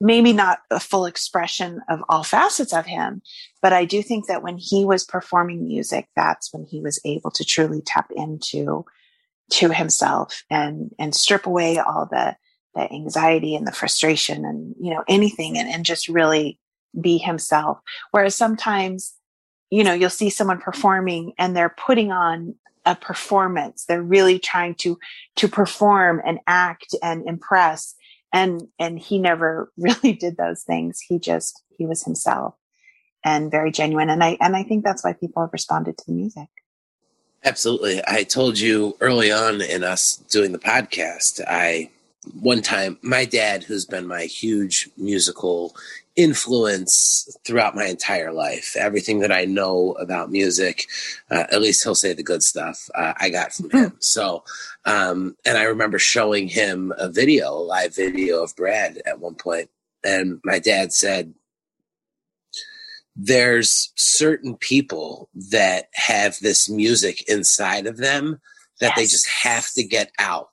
[0.00, 3.22] maybe not a full expression of all facets of him,
[3.62, 7.30] but I do think that when he was performing music, that's when he was able
[7.30, 8.84] to truly tap into
[9.52, 12.36] to himself and and strip away all the
[12.74, 16.58] the anxiety and the frustration and you know anything and, and just really
[17.00, 17.78] be himself.
[18.10, 19.14] Whereas sometimes,
[19.70, 23.84] you know, you'll see someone performing and they're putting on a performance.
[23.86, 24.98] They're really trying to
[25.36, 27.94] to perform and act and impress
[28.32, 32.54] and and he never really did those things he just he was himself
[33.24, 36.12] and very genuine and i and i think that's why people have responded to the
[36.12, 36.48] music
[37.44, 38.00] Absolutely.
[38.06, 41.90] I told you early on in us doing the podcast, I
[42.40, 45.74] one time my dad who's been my huge musical
[46.14, 50.86] influence throughout my entire life everything that i know about music
[51.30, 54.44] uh, at least he'll say the good stuff uh, i got from him so
[54.84, 59.34] um, and i remember showing him a video a live video of brad at one
[59.34, 59.68] point
[60.04, 61.32] and my dad said
[63.16, 68.40] there's certain people that have this music inside of them
[68.80, 70.50] that they just have to get out.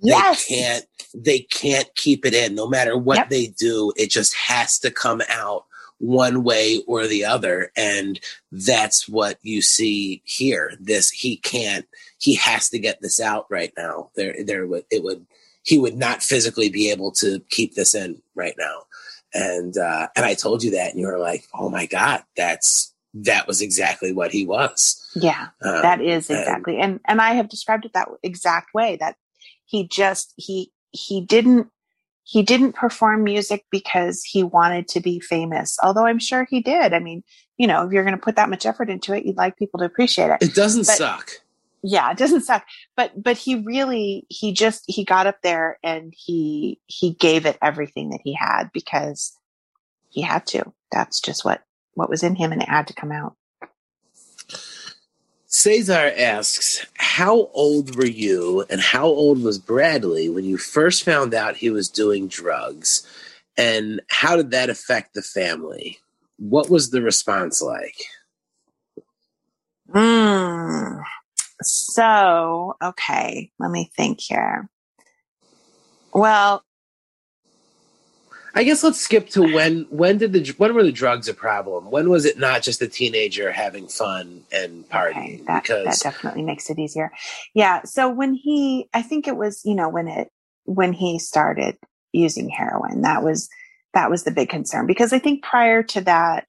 [0.00, 3.30] yes They can't they can't keep it in no matter what Yep.
[3.30, 3.92] they do.
[3.96, 5.64] It just has to come out
[5.98, 8.20] one way or the other and
[8.52, 10.72] that's what you see here.
[10.80, 11.86] This he can't
[12.18, 14.10] he has to get this out right now.
[14.14, 15.26] There there would it would
[15.62, 18.82] he would not physically be able to keep this in right now
[19.36, 22.92] and uh, and I told you that, and you were like, "Oh my god, that's
[23.14, 27.32] that was exactly what he was." yeah Um, that is and- exactly and and i
[27.32, 29.16] have described it that exact way that
[29.64, 31.68] he just he he didn't
[32.24, 36.92] he didn't perform music because he wanted to be famous although i'm sure he did
[36.92, 37.22] i mean
[37.56, 39.78] you know if you're going to put that much effort into it you'd like people
[39.78, 41.30] to appreciate it It doesn't But- suck.
[41.86, 46.12] Yeah it doesn't suck but but he really he just he got up there and
[46.16, 49.38] he he gave it everything that he had because
[50.08, 51.62] he had to that's just what
[51.94, 53.36] what was in him and it had to come out
[55.48, 61.32] Cesar asks, "How old were you, and how old was Bradley when you first found
[61.32, 63.06] out he was doing drugs,
[63.56, 65.98] and how did that affect the family?
[66.36, 67.96] What was the response like?"
[69.94, 71.02] Mm.
[71.62, 74.68] So, okay, let me think here.
[76.12, 76.62] Well,
[78.56, 81.90] I guess let's skip to when when did the when were the drugs a problem?
[81.90, 85.42] When was it not just a teenager having fun and partying?
[85.42, 87.12] okay, that, that definitely makes it easier.
[87.54, 87.82] Yeah.
[87.84, 90.30] So when he, I think it was, you know, when it,
[90.64, 91.76] when he started
[92.12, 93.50] using heroin, that was,
[93.92, 96.46] that was the big concern because I think prior to that,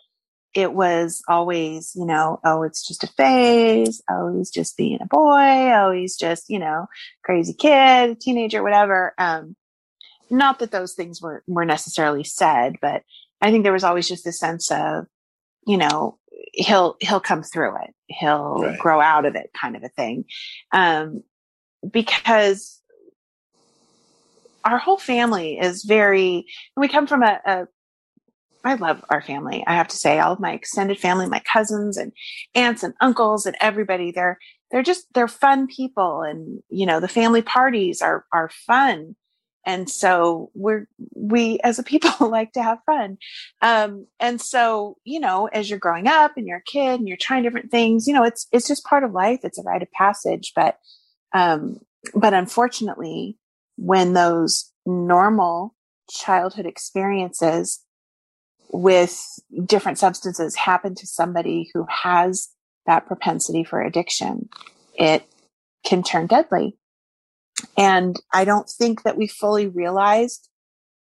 [0.58, 4.02] it was always, you know, oh, it's just a phase.
[4.10, 5.72] Oh, he's just being a boy.
[5.72, 6.88] Oh, he's just, you know,
[7.24, 9.14] crazy kid, teenager, whatever.
[9.20, 9.56] Um,
[10.32, 13.04] not that those things were, were necessarily said, but
[13.40, 15.06] I think there was always just a sense of,
[15.68, 16.18] you know,
[16.54, 17.94] he'll, he'll come through it.
[18.08, 18.80] He'll Right.
[18.80, 20.26] grow out of it kind of a thing.
[20.72, 21.22] Um,
[21.88, 22.82] because
[24.66, 27.68] our whole family is very, we come from a, a
[28.68, 29.64] I love our family.
[29.66, 32.12] I have to say, all of my extended family, my cousins and
[32.54, 34.38] aunts and uncles and everybody, they're
[34.72, 39.16] they're just they're fun people, and you know the family parties are are fun,
[39.66, 43.18] and so we're we as a people like to have fun,
[43.62, 47.16] um, and so you know as you're growing up and you're a kid and you're
[47.16, 49.40] trying different things, you know it's it's just part of life.
[49.44, 50.78] It's a rite of passage, but
[51.34, 51.80] um,
[52.14, 53.38] but unfortunately,
[53.78, 55.74] when those normal
[56.10, 57.80] childhood experiences
[58.72, 62.50] with different substances happen to somebody who has
[62.86, 64.50] that propensity for addiction,
[64.96, 65.24] it
[65.86, 66.78] can turn deadly.
[67.78, 70.50] And I don't think that we fully realized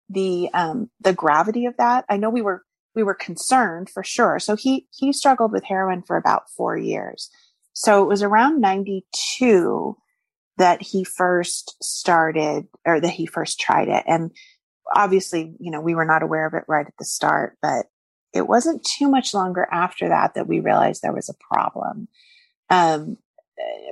[0.10, 2.06] the um, the gravity of that.
[2.10, 2.64] I know we were
[2.96, 4.40] we were concerned for sure.
[4.40, 7.30] So he he struggled with heroin for about four years.
[7.74, 9.06] So it was around ninety
[9.38, 9.98] two
[10.58, 14.04] that he first started or that he first tried it.
[14.06, 14.32] And
[14.96, 17.88] obviously, you know, we were not aware of it right at the start, but
[18.34, 22.08] it wasn't too much longer after that that we realized there was a problem.
[22.70, 23.18] Um,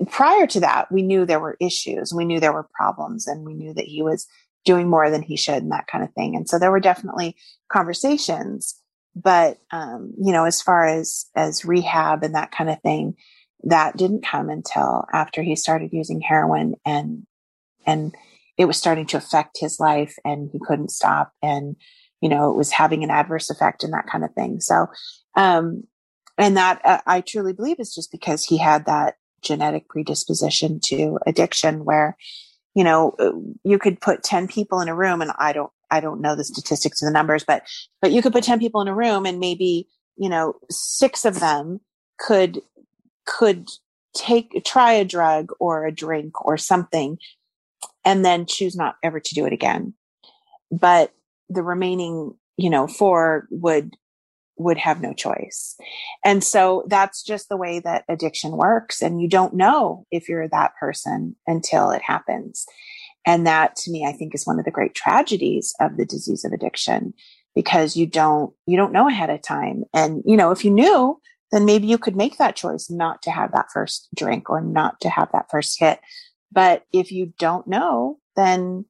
[0.09, 3.53] prior to that, we knew there were issues, we knew there were problems, and we
[3.53, 4.27] knew that he was
[4.65, 6.35] doing more than he should and that kind of thing.
[6.35, 7.35] And so there were definitely
[7.71, 8.75] conversations,
[9.15, 13.15] but um, you know, as far as as rehab and that kind of thing,
[13.63, 17.25] that didn't come until after he started using heroin and
[17.85, 18.15] and
[18.57, 21.75] it was starting to affect his life and he couldn't stop and
[22.21, 24.59] you know it was having an adverse effect and that kind of thing.
[24.59, 24.87] So
[25.35, 25.83] um
[26.37, 31.19] and that uh, i truly believe is just because he had that genetic predisposition to
[31.25, 32.17] addiction where
[32.75, 33.31] you know uh,
[33.63, 36.43] you could put 10 people in a room and i don't i don't know the
[36.43, 37.63] statistics of the numbers but
[38.01, 39.87] but you could put 10 people in a room and maybe
[40.17, 41.79] you know six of them
[42.19, 42.61] could
[43.25, 43.69] could
[44.15, 47.17] take try a drug or a drink or something
[48.05, 49.93] and then choose not ever to do it again.
[50.71, 51.13] But
[51.49, 53.95] the remaining you know four would
[54.57, 55.75] would have no choice.
[56.23, 60.47] And so that's just the way that addiction works and you don't know if you're
[60.49, 62.65] that person until it happens.
[63.25, 66.43] And that to me i think is one of the great tragedies of the disease
[66.43, 67.13] of addiction
[67.53, 69.83] because you don't you don't know ahead of time.
[69.93, 71.19] And you know if you knew
[71.51, 74.99] then maybe you could make that choice not to have that first drink or not
[75.01, 75.99] to have that first hit.
[76.51, 78.85] But if you don't know, then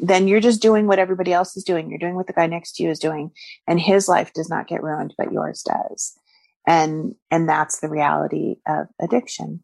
[0.00, 1.90] then you're just doing what everybody else is doing.
[1.90, 3.30] You're doing what the guy next to you is doing,
[3.66, 6.18] and his life does not get ruined, but yours does.
[6.66, 9.62] And and that's the reality of addiction.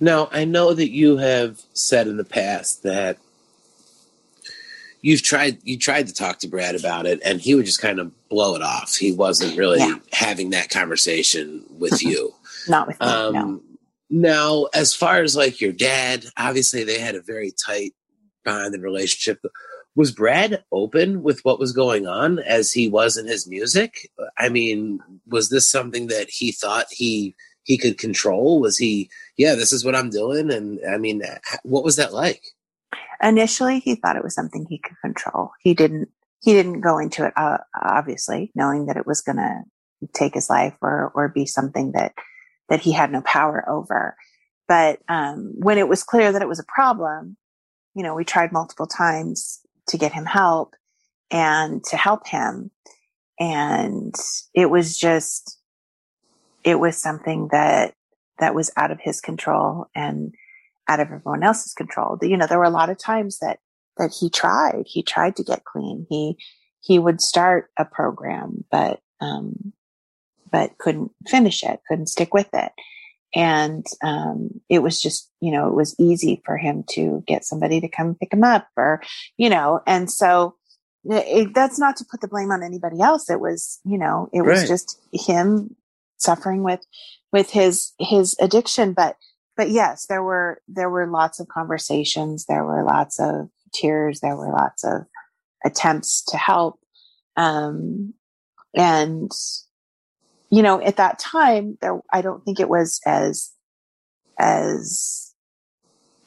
[0.00, 3.18] Now, I know that you have said in the past that
[5.02, 7.98] you've tried you tried to talk to Brad about it, and he would just kind
[8.00, 8.96] of blow it off.
[8.96, 9.98] He wasn't really Yeah.
[10.12, 12.34] having that conversation with you.
[12.68, 13.06] Not with me.
[13.06, 13.60] Um, no.
[14.10, 17.94] Now, as far as like your dad, obviously they had a very tight
[18.44, 19.40] bond and relationship.
[19.94, 24.10] Was Brad open with what was going on as he was in his music?
[24.36, 28.60] I mean, was this something that he thought he he could control?
[28.60, 30.50] Was he, yeah, this is what I'm doing?
[30.50, 31.22] And I mean,
[31.62, 32.42] what was that like?
[33.22, 35.52] Initially, he thought it was something he could control.
[35.60, 36.08] He didn't.
[36.42, 39.60] He didn't go into it, uh, obviously, knowing that it was going to
[40.14, 42.14] take his life or or be something that
[42.70, 44.16] that he had no power over.
[44.66, 47.36] But um, when it was clear that it was a problem,
[47.94, 50.74] you know, we tried multiple times to get him help
[51.30, 52.70] and to help him,
[53.38, 54.14] and
[54.54, 55.58] it was just
[56.64, 57.94] it was something that
[58.38, 60.34] that was out of his control and
[60.88, 62.18] out of everyone else's control.
[62.22, 63.58] You know, there were a lot of times that
[63.96, 64.84] that he tried.
[64.86, 66.06] He tried to get clean.
[66.08, 66.36] He
[66.80, 69.72] he would start a program, but um,
[70.50, 71.80] but couldn't finish it.
[71.88, 72.72] Couldn't stick with it.
[73.34, 77.80] And um, it was just, you know, it was easy for him to get somebody
[77.80, 79.02] to come pick him up, or
[79.36, 79.80] you know.
[79.86, 80.56] And so
[81.04, 83.30] it, that's not to put the blame on anybody else.
[83.30, 85.76] It was, you know, it was just him
[86.16, 86.84] suffering with
[87.32, 88.92] with his his addiction.
[88.94, 89.16] But
[89.56, 92.46] but yes, there were there were lots of conversations.
[92.46, 94.20] There were lots of tears.
[94.20, 95.02] There were lots of
[95.64, 96.80] attempts to help.
[97.36, 98.14] Um,
[98.74, 99.30] and
[100.50, 103.52] you know, at that time, there I don't think it was as
[104.38, 105.34] as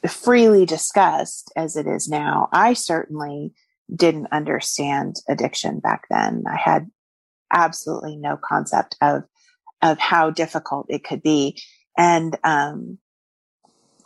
[0.08, 2.48] freely discussed as it is now.
[2.52, 3.52] I certainly
[3.94, 6.44] didn't understand addiction back then.
[6.48, 6.90] I had
[7.52, 9.24] absolutely no concept of
[9.82, 11.60] of how difficult it could be.
[11.96, 12.98] And um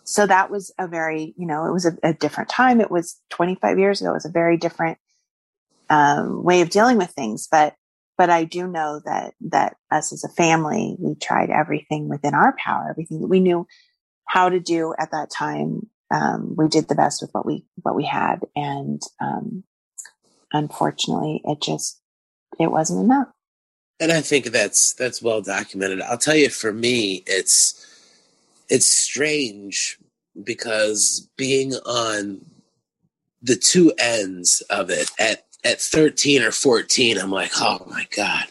[0.08, 2.80] so that was a very, you know, it was a, a different time.
[2.80, 4.10] It was 25 years ago.
[4.10, 4.96] It was a very different
[5.90, 7.46] um, way of dealing with things.
[7.50, 7.74] But
[8.18, 12.54] but I do know that that us as a family, we tried everything within our
[12.62, 13.66] power, everything that we knew
[14.26, 15.88] how to do at that time.
[16.10, 19.64] Um, we did the best with what we what we had, and um,
[20.52, 22.00] unfortunately, it just
[22.58, 23.28] it wasn't enough.
[24.00, 26.00] and I think that's that's well documented.
[26.02, 27.86] I'll tell you, for me, it's
[28.68, 29.98] it's strange
[30.42, 32.44] because being on
[33.42, 38.44] the two ends of it at at 13 or 14 i'm like oh my god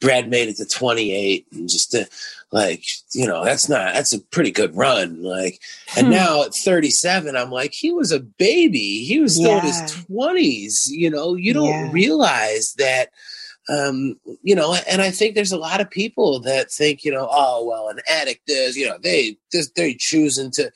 [0.00, 2.08] brad made it to 28 and just to
[2.52, 5.60] like you know that's not that's a pretty good run like
[5.96, 6.12] and Hmm.
[6.12, 10.88] now at 37 i'm like he was a baby he was still in his 20s
[10.88, 11.90] you know you don't Yeah.
[11.92, 13.10] realize that
[13.68, 17.28] um you know and i think there's a lot of people that think you know
[17.30, 20.72] oh well an addict is you know they just they choosing to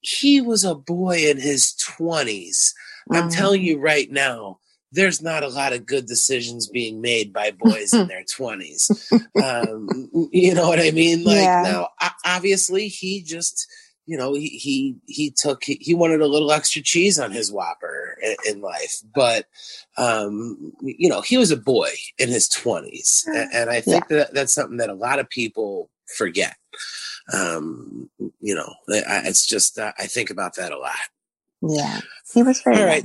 [0.00, 2.72] he was a boy in his 20s
[3.12, 3.36] i'm Mm.
[3.36, 4.59] telling you right now
[4.92, 8.90] there's not a lot of good decisions being made by boys in their 20s
[9.42, 11.24] um, you know what I mean?
[11.24, 11.62] Like Yeah.
[11.64, 11.88] now,
[12.24, 13.66] obviously, he just,
[14.06, 17.52] you know, he he he took he, he wanted a little extra cheese on his
[17.52, 19.46] Whopper in, in life, but
[19.96, 24.34] um, you know, he was a boy in his twenties, and, and I think that
[24.34, 26.56] that's something that a lot of people forget.
[27.32, 28.10] Um,
[28.40, 30.96] you know, it's just uh, I think about that a lot.
[31.62, 32.00] Yeah.
[32.32, 33.04] He was very All right.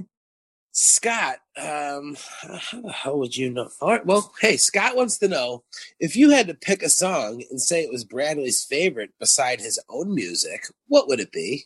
[0.77, 3.69] Scott, um, how the hell would you know?
[3.81, 5.63] All right, well, hey, Scott wants to know
[6.01, 9.79] if you had to pick a song and say it was Bradley's favorite beside his
[9.89, 11.63] own music, what would it be?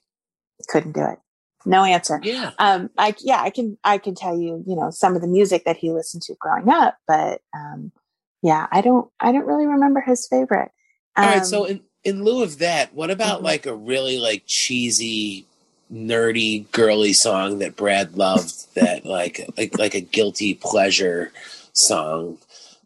[0.68, 1.20] Couldn't do it.
[1.66, 2.22] No answer.
[2.24, 2.52] Yeah.
[2.60, 5.66] Um, I yeah, I can I can tell you, you know, some of the music
[5.66, 7.92] that he listened to growing up, but um,
[8.44, 10.72] yeah, I don't I don't really remember his favorite.
[11.18, 11.46] All right.
[11.46, 13.46] So Um, in in lieu of that, what about Mhm.
[13.46, 15.48] like a really like cheesy,
[15.92, 18.54] nerdy, girly song that Brad loved?
[18.76, 21.32] that like like like a guilty pleasure
[21.74, 22.38] song.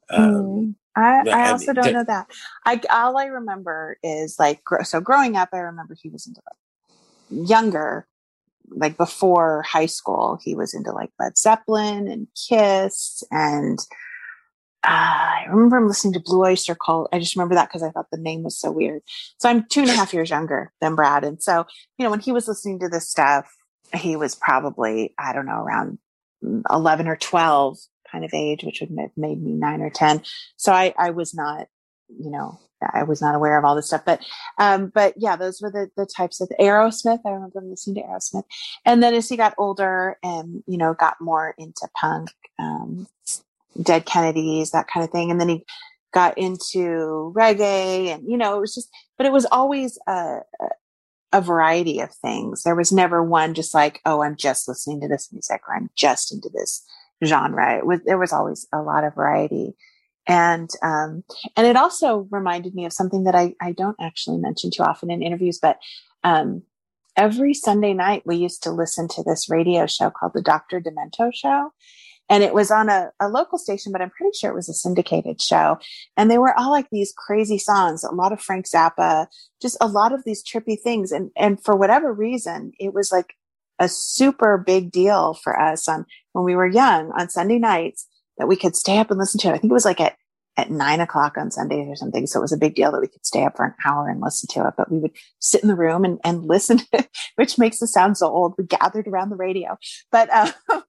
[0.10, 2.28] Um, Mm, I, I I also mean, don't know that.
[2.66, 5.50] I all I remember is like so growing up.
[5.54, 6.42] I remember he was into
[7.16, 8.08] like younger,
[8.70, 10.40] like before high school.
[10.44, 13.80] He was into like Led Zeppelin and Kiss, and
[14.84, 17.10] uh, I remember him listening to Blue Oyster Cult.
[17.14, 19.02] I just remember that because I thought the name was so weird.
[19.38, 21.66] So I'm two and a half years younger than Brad, and so
[21.98, 23.54] you know when he was listening to this stuff,
[23.94, 26.00] he was probably I don't know around
[26.70, 27.78] eleven or twelve
[28.12, 30.22] kind of age, which would have made me nine or ten.
[30.56, 31.68] So I, I was not,
[32.08, 32.60] you know,
[32.94, 34.04] I was not aware of all this stuff.
[34.06, 34.22] But,
[34.58, 37.20] um, but yeah, those were the the types of Aerosmith.
[37.26, 38.44] I remember listening to Aerosmith,
[38.86, 42.30] and then as he got older and you know got more into punk,
[42.60, 43.08] um,
[43.82, 45.66] Dead Kennedys, that kind of thing, and then he
[46.14, 50.40] got into reggae, and you know, it was just, but it was always a,
[51.34, 52.64] a variety of things.
[52.64, 55.90] There was never one just like, oh, I'm just listening to this music or I'm
[55.96, 56.86] just into this
[57.26, 57.78] genre.
[57.78, 59.76] It was, there was always a lot of variety.
[60.28, 61.24] And, um,
[61.58, 65.12] and it also reminded me of something that I, I don't actually mention too often
[65.12, 65.80] in interviews, but,
[66.24, 66.62] um,
[67.18, 70.80] every Sunday night we used to listen to this radio show called the Dr.
[70.80, 71.72] Demento show.
[72.30, 74.74] And it was on a, a local station, but I'm pretty sure it was a
[74.74, 75.78] syndicated show.
[76.16, 79.28] And they were all like these crazy songs, a lot of Frank Zappa,
[79.62, 81.12] just a lot of these trippy things.
[81.12, 83.36] And, and for whatever reason, it was like
[83.80, 88.08] a super big deal for us on when we were young on Sunday nights
[88.38, 89.54] that we could stay up and listen to it.
[89.54, 90.16] I think it was like at,
[90.58, 92.28] at nine o'clock on Sundays or something.
[92.28, 94.22] So it was a big deal that we could stay up for an hour and
[94.22, 96.82] listen to it, but we would sit in the room and, and listen
[97.36, 98.56] which makes us sound so old.
[98.58, 99.78] We gathered around the radio,
[100.12, 100.52] but, uh,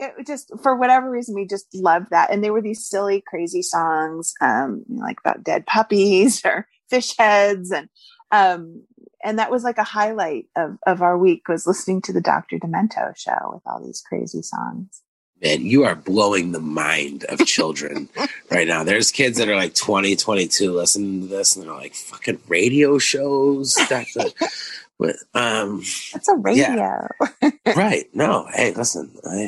[0.00, 3.62] it just for whatever reason we just loved that and they were these silly crazy
[3.62, 7.88] songs um you know, like about dead puppies or fish heads and
[8.32, 8.82] um
[9.22, 12.56] and that was like a highlight of of our week was listening to the dr
[12.58, 15.02] demento show with all these crazy songs
[15.42, 18.08] man, you are blowing the mind of children
[18.50, 18.84] right now.
[18.84, 22.98] There's kids that are like 20, 22 listening to this and they're like, fucking radio
[22.98, 23.76] shows.
[23.88, 24.30] That's a,
[24.98, 25.82] but, um,
[26.12, 27.08] that's a radio
[27.74, 28.04] right.
[28.12, 29.46] No, hey, listen, I,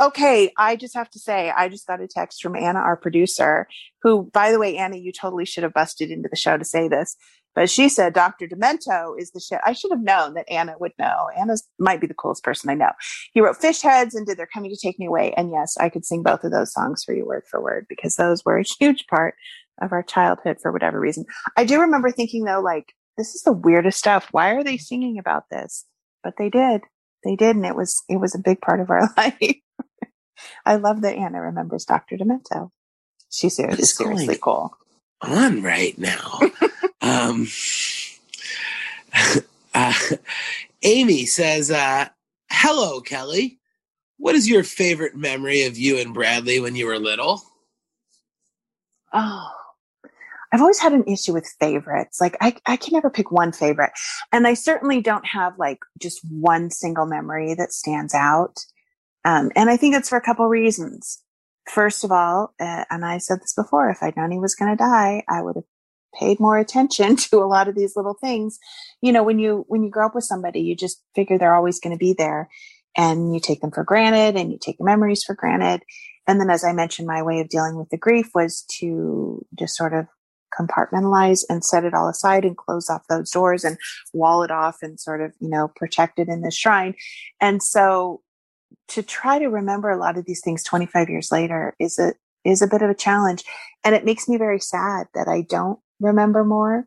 [0.00, 3.66] okay i just have to say i just got a text from anna our producer
[4.02, 6.88] who by the way anna you totally should have busted into the show to say
[6.88, 7.16] this
[7.54, 9.60] but she said dr demento is the shit.
[9.64, 11.28] I should have known that anna would know.
[11.38, 12.92] Anna might be the coolest person i know.
[13.32, 15.88] He wrote fish heads and did they're coming to take me away and yes i
[15.88, 18.62] could sing both of those songs for you word for word because those were a
[18.62, 19.34] huge part
[19.80, 21.24] of our childhood for whatever reason.
[21.56, 24.28] I do remember thinking though like this is the weirdest stuff.
[24.30, 25.86] Why are they singing about this?
[26.22, 26.82] But they did.
[27.24, 29.56] They did and it was it was a big part of our life
[30.64, 32.70] i love that anna remembers dr demento
[33.30, 34.76] she's seriously, seriously cool
[35.22, 36.40] on right now.
[37.00, 37.46] um,
[39.74, 39.94] uh,
[40.82, 42.08] Amy says, uh,
[42.50, 43.58] hello, Kelly.
[44.18, 47.42] What is your favorite memory of you and Bradley when you were little?
[49.12, 49.50] oh
[50.52, 53.92] i've always had an issue with favorites like I, I can never pick one favorite
[54.32, 58.64] and i certainly don't have like just one single memory that stands out
[59.26, 61.22] um, and i think it's for a couple reasons.
[61.68, 64.70] First of all uh, and i said this before if i'd known he was going
[64.70, 65.64] to die i would have
[66.18, 68.58] paid more attention to a lot of these little things.
[69.00, 71.80] You know when you when you grow up with somebody you just figure they're always
[71.80, 72.48] going to be there
[72.96, 75.82] and you take them for granted and you take memories for granted.
[76.26, 79.76] And then as i mentioned my way of dealing with the grief was to just
[79.76, 80.06] sort of
[80.58, 83.76] compartmentalize and set it all aside and close off those doors and
[84.14, 86.94] wall it off and sort of, you know, protect it in the shrine.
[87.40, 88.22] And so
[88.88, 92.14] to try to remember a lot of these things 25 years later is a,
[92.44, 93.44] is a bit of a challenge.
[93.84, 96.86] And it makes me very sad that I don't remember more.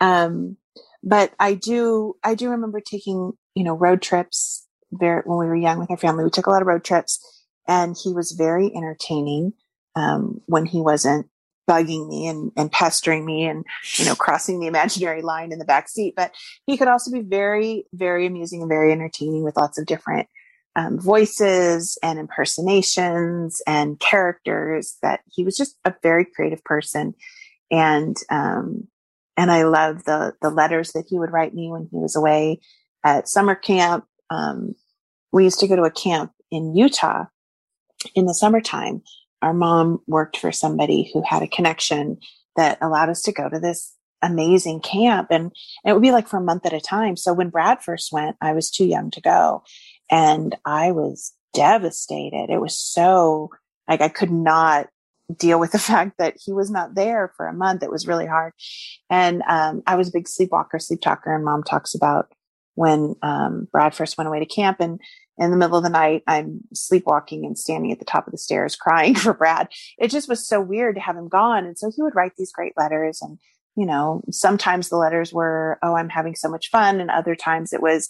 [0.00, 0.56] Um,
[1.02, 5.56] but I do, I do remember taking, you know, road trips very, when we were
[5.56, 6.24] young with our family.
[6.24, 9.52] We took a lot of road trips and he was very entertaining,
[9.94, 11.28] um, when he wasn't
[11.68, 13.64] bugging me and, and pestering me and,
[13.96, 16.14] you know, crossing the imaginary line in the back seat.
[16.16, 16.32] But
[16.66, 20.28] he could also be very, very amusing and very entertaining with lots of different
[20.76, 27.14] um, voices and impersonations and characters that he was just a very creative person.
[27.70, 28.86] And, um,
[29.36, 32.60] and I love the, the letters that he would write me when he was away
[33.02, 34.04] at summer camp.
[34.30, 34.74] Um,
[35.32, 37.24] we used to go to a camp in Utah
[38.14, 39.02] in the summertime
[39.42, 42.18] our mom worked for somebody who had a connection
[42.56, 45.52] that allowed us to go to this amazing camp and, and
[45.84, 47.16] it would be like for a month at a time.
[47.16, 49.62] So when Brad first went, I was too young to go
[50.10, 52.50] and I was devastated.
[52.50, 53.50] It was so
[53.88, 54.88] like I could not
[55.36, 57.82] deal with the fact that he was not there for a month.
[57.82, 58.52] It was really hard.
[59.10, 62.32] And um, I was a big sleepwalker, sleep talker, and mom talks about
[62.74, 65.00] when um, Brad first went away to camp and
[65.38, 68.38] in the middle of the night, I'm sleepwalking and standing at the top of the
[68.38, 69.68] stairs crying for Brad.
[69.98, 71.64] It just was so weird to have him gone.
[71.66, 73.20] And so he would write these great letters.
[73.20, 73.38] And,
[73.76, 77.00] you know, sometimes the letters were, Oh, I'm having so much fun.
[77.00, 78.08] And other times it was,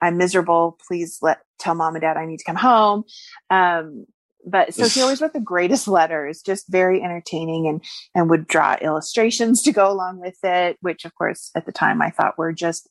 [0.00, 0.78] I'm miserable.
[0.86, 3.04] Please let, tell mom and dad I need to come home.
[3.50, 4.06] Um,
[4.46, 7.84] but so he always wrote the greatest letters, just very entertaining and,
[8.14, 12.00] and would draw illustrations to go along with it, which of course at the time
[12.00, 12.88] I thought were just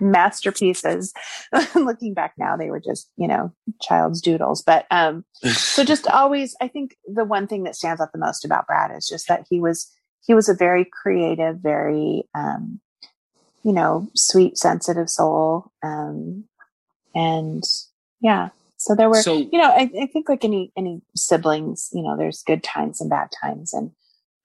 [0.00, 1.12] masterpieces.
[1.74, 4.62] Looking back now, they were just, you know, child's doodles.
[4.62, 8.44] But um, so just always, I think the one thing that stands out the most
[8.44, 9.90] about Brad is just that he was
[10.22, 12.80] he was a very creative, very um,
[13.62, 15.70] you know, sweet, sensitive soul.
[15.82, 16.44] Um,
[17.14, 17.62] and
[18.20, 22.02] yeah, so there were, so, you know, I, I think like any any siblings, you
[22.02, 23.90] know, there's good times and bad times, and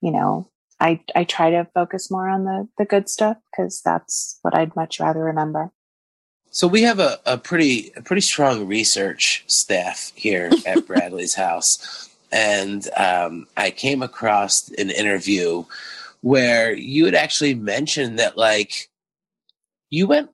[0.00, 4.38] you know, I, I try to focus more on the, the good stuff because that's
[4.42, 5.70] what I'd much rather remember.
[6.50, 12.10] So we have a, a pretty a pretty strong research staff here at Bradley's house,
[12.30, 15.64] and um, I came across an interview
[16.20, 18.88] where you had actually mentioned that like
[19.90, 20.30] you went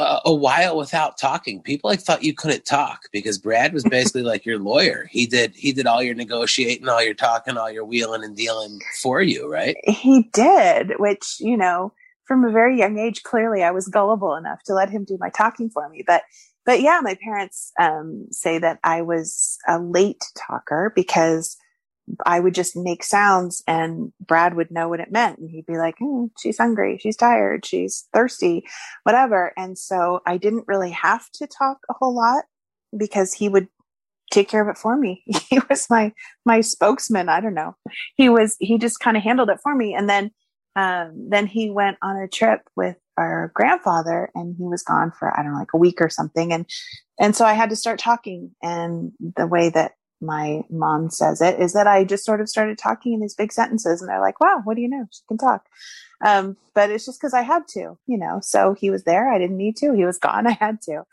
[0.00, 1.62] a, a while without talking.
[1.62, 5.08] People like thought you couldn't talk because Brad was basically like your lawyer.
[5.10, 8.80] He did he did all your negotiating, all your talking, all your wheeling and dealing
[9.00, 9.76] for you, right?
[9.84, 11.92] He did, which you know,
[12.26, 15.30] from a very young age, clearly I was gullible enough to let him do my
[15.30, 16.04] talking for me.
[16.06, 16.22] But
[16.66, 21.56] but yeah, my parents um, say that I was a late talker because
[22.24, 25.38] I would just make sounds and Brad would know what it meant.
[25.38, 28.64] And he'd be like, mm, she's hungry, she's tired, she's thirsty,
[29.04, 29.52] whatever.
[29.56, 32.44] And so I didn't really have to talk a whole lot
[32.96, 33.68] because he would
[34.30, 35.24] take care of it for me.
[35.50, 36.12] He was my,
[36.44, 37.28] my spokesman.
[37.28, 37.74] I don't know.
[38.16, 39.94] He was, he just kind of handled it for me.
[39.94, 40.30] And then,
[40.76, 45.36] um, then he went on a trip with our grandfather and he was gone for,
[45.36, 46.52] I don't know, like a week or something.
[46.52, 46.66] And,
[47.18, 51.58] and so I had to start talking and the way that my mom says it
[51.58, 54.40] is that I just sort of started talking in these big sentences and they're like,
[54.40, 55.06] wow, what do you know?
[55.10, 55.66] She can talk.
[56.24, 59.32] Um, but it's just because I had to, you know, so he was there.
[59.32, 59.94] I didn't need to.
[59.94, 60.46] He was gone.
[60.46, 61.04] I had to.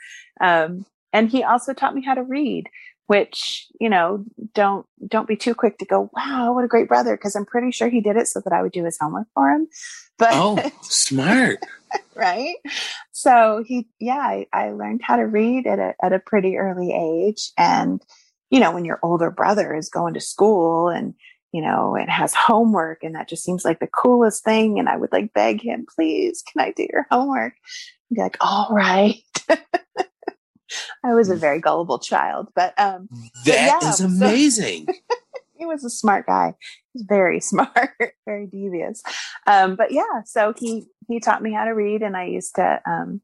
[0.41, 2.67] Um, and he also taught me how to read,
[3.07, 7.15] which, you know, don't, don't be too quick to go, wow, what a great brother.
[7.15, 9.49] Cause I'm pretty sure he did it so that I would do his homework for
[9.49, 9.67] him.
[10.17, 11.59] But oh, smart.
[12.15, 12.55] right.
[13.13, 16.91] So he, yeah, I, I learned how to read at a, at a pretty early
[16.91, 18.01] age and,
[18.49, 21.13] you know, when your older brother is going to school and,
[21.51, 24.79] you know, and has homework and that just seems like the coolest thing.
[24.79, 27.53] And I would like beg him, please, can I do your homework?
[28.09, 29.15] And be like, all right.
[31.03, 31.39] I was a mm.
[31.39, 33.07] very gullible child, but um
[33.45, 34.87] that but yeah, is amazing.
[34.87, 35.15] So,
[35.57, 36.53] he was a smart guy.
[36.93, 37.91] He's very smart,
[38.25, 39.01] very devious.
[39.45, 42.81] Um, but yeah, so he he taught me how to read, and I used to
[42.85, 43.21] um,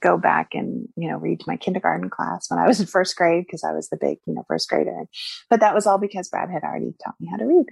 [0.00, 3.16] go back and you know read to my kindergarten class when I was in first
[3.16, 5.04] grade because I was the big you know first grader.
[5.50, 7.66] But that was all because Brad had already taught me how to read.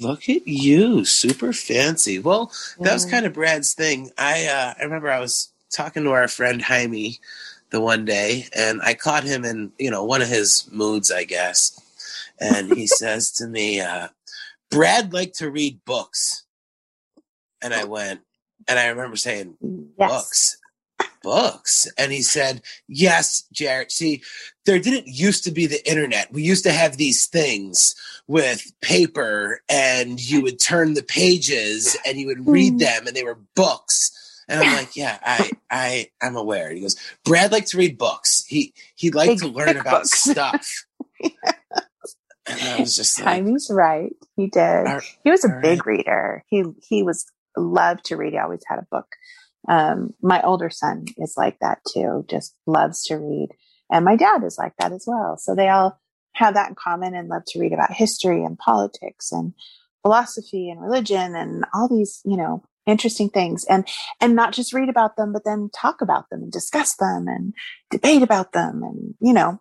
[0.00, 2.20] Look at you, super fancy.
[2.20, 4.10] Well, that was kind of Brad's thing.
[4.16, 7.18] I uh, I remember I was talking to our friend Jaime
[7.70, 11.24] the one day, and I caught him in you know one of his moods, I
[11.24, 11.80] guess,
[12.40, 14.08] and he says to me, uh,
[14.70, 16.44] "Brad liked to read books,"
[17.60, 18.20] and I went,
[18.68, 19.56] and I remember saying,
[19.98, 20.10] yes.
[20.10, 20.58] "Books."
[21.22, 21.86] Books?
[21.98, 23.92] And he said, Yes, Jarrett.
[23.92, 24.22] See,
[24.66, 26.32] there didn't used to be the internet.
[26.32, 27.94] We used to have these things
[28.26, 32.78] with paper, and you would turn the pages and you would read Mm.
[32.80, 34.12] them, and they were books.
[34.50, 36.70] And I'm like, yeah, I, I, I'm aware.
[36.72, 38.44] He goes, Brad liked to read books.
[38.46, 40.22] He, he liked Big, to learn about books.
[40.30, 40.84] stuff.
[41.22, 44.14] and I was just like, Tiny's right.
[44.36, 44.86] He did.
[45.22, 46.44] He was a big reader.
[46.48, 48.32] He he was loved to read.
[48.32, 49.06] He always had a book.
[49.68, 52.24] Um, my older son is like that too.
[52.28, 53.48] Just loves to read,
[53.90, 55.36] and my dad is like that as well.
[55.36, 56.00] So they all
[56.34, 59.52] have that in common and love to read about history and politics and
[60.02, 63.86] philosophy and religion and all these you know interesting things and
[64.20, 67.52] and not just read about them but then talk about them and discuss them and
[67.90, 69.60] debate about them and you know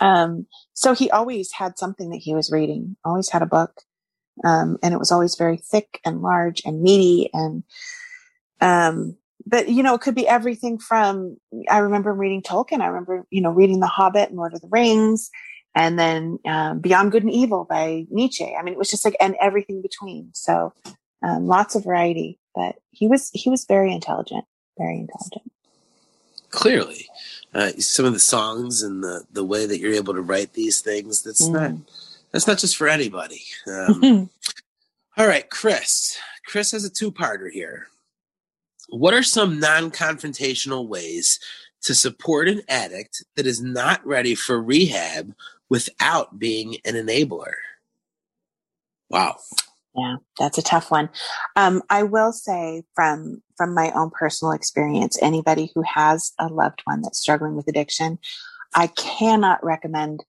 [0.00, 3.82] um so he always had something that he was reading always had a book
[4.44, 7.64] um and it was always very thick and large and meaty and
[8.62, 11.36] um but you know it could be everything from
[11.68, 14.68] i remember reading tolkien i remember you know reading the hobbit and lord of the
[14.70, 15.30] rings
[15.74, 18.54] and then um, beyond good and evil by nietzsche.
[18.58, 20.30] I mean it was just like and everything between.
[20.34, 20.72] So
[21.22, 24.44] um, lots of variety but he was he was very intelligent
[24.78, 25.50] very intelligent.
[26.50, 27.06] Clearly.
[27.54, 30.80] Uh, some of the songs and the the way that you're able to write these
[30.82, 31.52] things that's Mm.
[31.52, 31.72] not
[32.32, 33.42] that's not just for anybody.
[33.66, 34.30] Um,
[35.16, 36.18] all right chris.
[36.46, 37.88] Chris has a two-parter here
[38.92, 41.40] what are some non-confrontational ways
[41.82, 45.34] to support an addict that is not ready for rehab
[45.68, 47.54] without being an enabler
[49.08, 49.36] wow
[49.94, 51.10] Yeah, that's a tough one.
[51.56, 56.80] Um, I will say from from my own personal experience, anybody who has a loved
[56.84, 58.18] one that's struggling with addiction,
[58.74, 60.24] I cannot recommend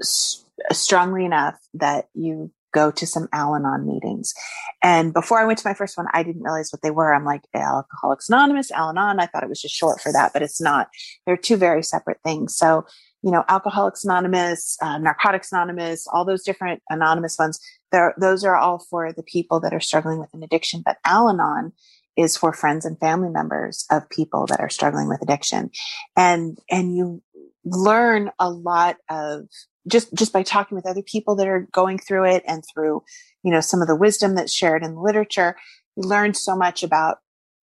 [0.00, 4.34] s- strongly enough that you go to some Al-Anon meetings.
[4.82, 7.14] And before I went to my first one, I didn't realize what they were.
[7.14, 9.20] I'm like Alcoholics Anonymous, Al-Anon.
[9.20, 10.88] I thought it was just short for that, but it's not.
[11.26, 12.56] They're two very separate things.
[12.56, 12.84] So,
[13.22, 17.60] you know, Alcoholics Anonymous, uh, Narcotics Anonymous, all those different anonymous ones
[18.18, 21.72] those are all for the people that are struggling with an addiction, but Al Anon
[22.16, 25.70] is for friends and family members of people that are struggling with addiction.
[26.16, 27.22] And, and you
[27.64, 29.46] learn a lot of
[29.88, 33.02] just, just by talking with other people that are going through it and through,
[33.42, 35.56] you know, some of the wisdom that's shared in the literature,
[35.96, 37.18] you learn so much about,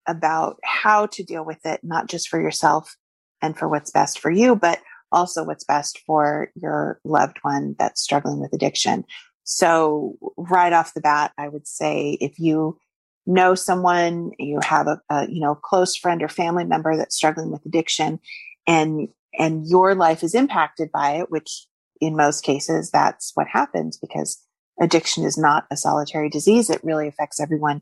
[0.07, 2.95] about how to deal with it, not just for yourself
[3.41, 4.80] and for what's best for you, but
[5.11, 9.05] also what's best for your loved one that's struggling with addiction.
[9.43, 12.78] So right off the bat, I would say if you
[13.26, 17.51] know someone, you have a, a you know close friend or family member that's struggling
[17.51, 18.20] with addiction,
[18.67, 19.07] and
[19.38, 21.65] and your life is impacted by it, which
[22.00, 24.41] in most cases that's what happens because
[24.82, 27.82] addiction is not a solitary disease; it really affects everyone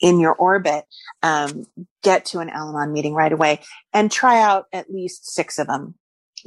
[0.00, 0.84] in your orbit.
[1.22, 1.64] Um,
[2.02, 3.60] get to an Al-Anon meeting right away
[3.92, 5.94] and try out at least six of them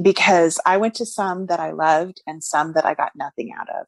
[0.02, 3.70] because I went to some that I loved and some that I got nothing out
[3.70, 3.88] of.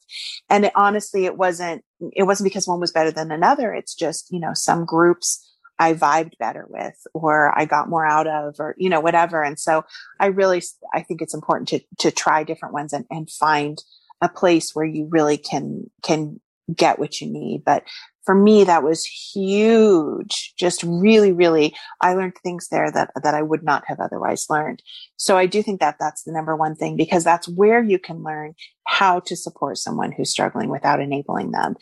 [0.50, 3.74] And it, honestly, it wasn't, it wasn't because one was better than another.
[3.74, 5.48] It's just, you know, some groups
[5.82, 9.42] I vibed better with or I got more out of or, you know, whatever.
[9.42, 9.84] And so
[10.20, 10.62] I really,
[10.94, 13.84] I think it's important to, to try different ones and, and find
[14.22, 16.40] a place where you really can, can
[16.72, 17.64] get what you need.
[17.66, 17.84] But
[18.26, 20.54] for me, that was huge.
[20.56, 24.84] Just really, really, I learned things there that, that I would not have otherwise learned.
[25.16, 28.22] So I do think that that's the number one thing because that's where you can
[28.22, 28.54] learn
[28.86, 31.74] how to support someone who's struggling without enabling them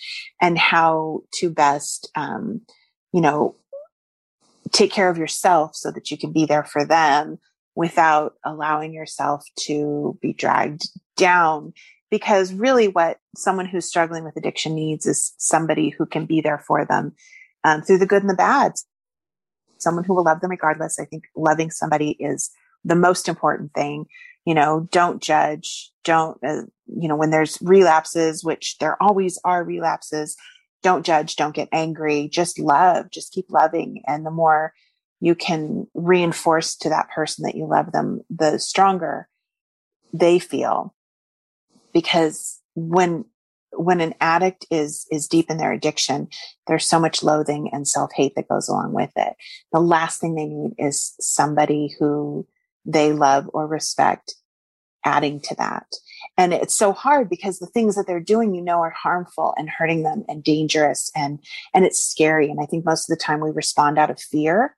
[0.41, 2.61] and how to best, um,
[3.11, 3.57] you know,
[4.71, 7.37] take care of yourself so that you can be there for them
[7.75, 11.73] without allowing yourself to be dragged down.
[12.11, 16.57] Because really what someone who's struggling with addiction needs is somebody who can be there
[16.57, 17.13] for them
[17.63, 18.73] um, through the good and the bad.
[19.77, 20.99] Someone who will love them regardless.
[20.99, 22.49] I think loving somebody is
[22.83, 24.05] the most important thing.
[24.45, 25.91] You know don't judge.
[26.03, 30.35] Don't uh, you know when there's relapses which there always are relapses
[30.81, 34.01] don't judge don't get angry just love just keep loving.
[34.07, 34.73] And the more
[35.19, 39.27] you can reinforce to that person that you love them the stronger
[40.13, 40.93] they feel.
[41.93, 43.25] Because when
[43.71, 46.27] when an addict is is deep in their addiction
[46.65, 49.33] there's so much loathing and self-hate that goes along with it.
[49.71, 52.47] The last thing they need is somebody who
[52.85, 54.35] they love or respect
[55.05, 55.85] adding to that
[56.39, 59.69] and it's so hard because the things that they're doing you know are harmful and
[59.69, 61.39] hurting them and dangerous and
[61.73, 64.75] and it's scary and i think most of the time we respond out of fear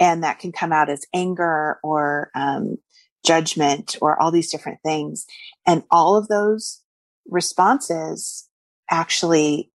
[0.00, 2.76] and that can come out as anger or um,
[3.24, 5.26] judgment or all these different things
[5.66, 6.82] and all of those
[7.28, 8.48] responses
[8.90, 9.70] actually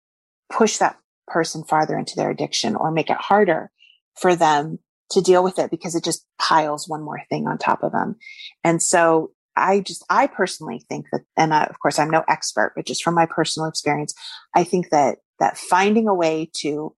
[0.50, 0.98] push that
[1.28, 3.72] person farther into their addiction or make it harder
[4.16, 4.80] for them
[5.12, 8.16] to deal with it because it just piles one more thing on top of them.
[8.64, 12.74] And so I just, I personally think that, and I, of course I'm no expert,
[12.76, 14.14] but just from my personal experience,
[14.56, 16.96] I think that, that finding a way to,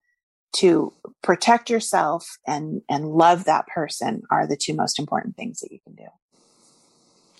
[0.56, 0.92] to
[1.22, 5.80] protect yourself and, and love that person are the two most important things that you
[5.84, 6.06] can do.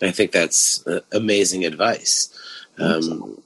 [0.02, 2.36] I think that's uh, amazing advice.
[2.78, 3.40] Um,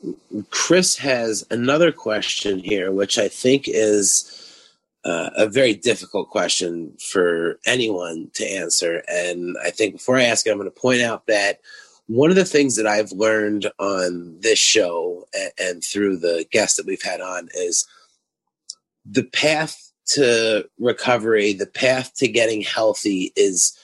[0.51, 4.48] Chris has another question here, which I think is
[5.05, 9.03] uh, a very difficult question for anyone to answer.
[9.09, 11.61] And I think before I ask it, I'm going to point out that
[12.07, 16.77] one of the things that I've learned on this show and, and through the guests
[16.77, 17.87] that we've had on is
[19.05, 23.77] the path to recovery, the path to getting healthy is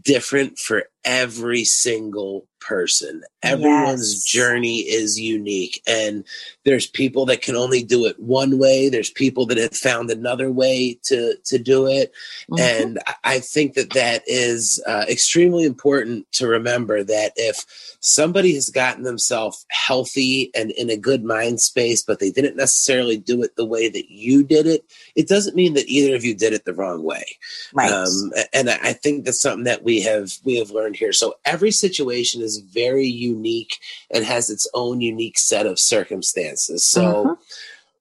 [0.00, 3.22] different for every single person.
[3.42, 4.24] Everyone's yes.
[4.24, 5.82] journey is unique.
[5.86, 6.24] And
[6.64, 8.88] there's people that can only do it one way.
[8.88, 12.12] There's people that have found another way to, to do it.
[12.50, 12.60] Mm-hmm.
[12.60, 17.64] And I think that that is uh, extremely important to remember that if
[17.98, 23.16] somebody has gotten themselves healthy and in a good mind space, but they didn't necessarily
[23.16, 24.84] do it the way that you did it,
[25.16, 27.24] it doesn't mean that either of you did it the wrong way.
[27.72, 27.90] Right.
[27.90, 31.12] Um, and I think that's something that we have, we have learned here.
[31.12, 33.78] So every situation is very unique
[34.10, 36.84] and has its own unique set of circumstances.
[36.84, 37.34] So, uh-huh.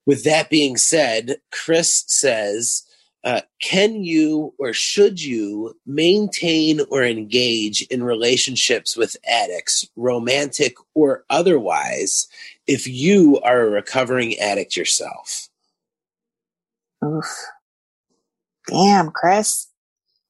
[0.05, 2.83] with that being said, Chris says,
[3.23, 11.23] uh, can you or should you maintain or engage in relationships with addicts, romantic or
[11.29, 12.27] otherwise,
[12.65, 15.49] if you are a recovering addict yourself?
[17.05, 17.27] Oof.
[18.67, 19.67] Damn, Chris.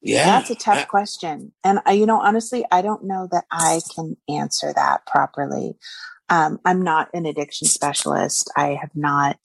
[0.01, 0.25] Yeah.
[0.25, 1.53] That's a tough I, question.
[1.63, 5.77] And I, you know, honestly, I don't know that I can answer that properly.
[6.29, 8.51] Um, I'm not an addiction specialist.
[8.55, 9.37] I have not,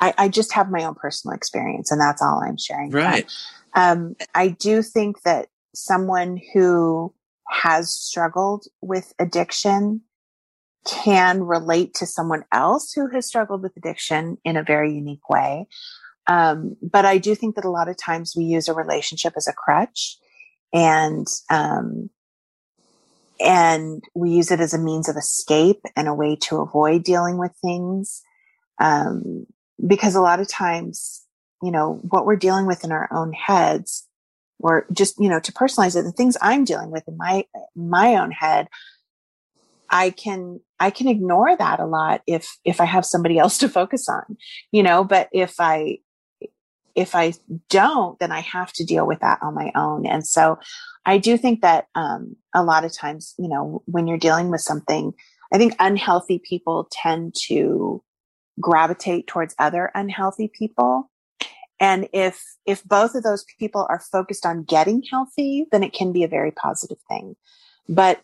[0.00, 2.90] I, I, just have my own personal experience and that's all I'm sharing.
[2.90, 3.30] Right.
[3.74, 7.12] Um, I do think that someone who
[7.48, 10.02] has struggled with addiction
[10.86, 15.66] can relate to someone else who has struggled with addiction in a very unique way.
[16.26, 19.46] Um, but I do think that a lot of times we use a relationship as
[19.46, 20.18] a crutch
[20.72, 22.10] and, um,
[23.38, 27.38] and we use it as a means of escape and a way to avoid dealing
[27.38, 28.22] with things.
[28.80, 29.46] Um,
[29.86, 31.24] because a lot of times,
[31.62, 34.06] you know, what we're dealing with in our own heads,
[34.58, 38.16] or just, you know, to personalize it, the things I'm dealing with in my, my
[38.16, 38.68] own head,
[39.90, 43.68] I can, I can ignore that a lot if, if I have somebody else to
[43.68, 44.38] focus on,
[44.72, 45.98] you know, but if I,
[46.96, 47.34] if I
[47.68, 50.06] don't, then I have to deal with that on my own.
[50.06, 50.58] And so
[51.04, 54.62] I do think that um, a lot of times, you know, when you're dealing with
[54.62, 55.12] something,
[55.52, 58.02] I think unhealthy people tend to
[58.58, 61.10] gravitate towards other unhealthy people.
[61.78, 66.12] And if, if both of those people are focused on getting healthy, then it can
[66.12, 67.36] be a very positive thing.
[67.88, 68.22] But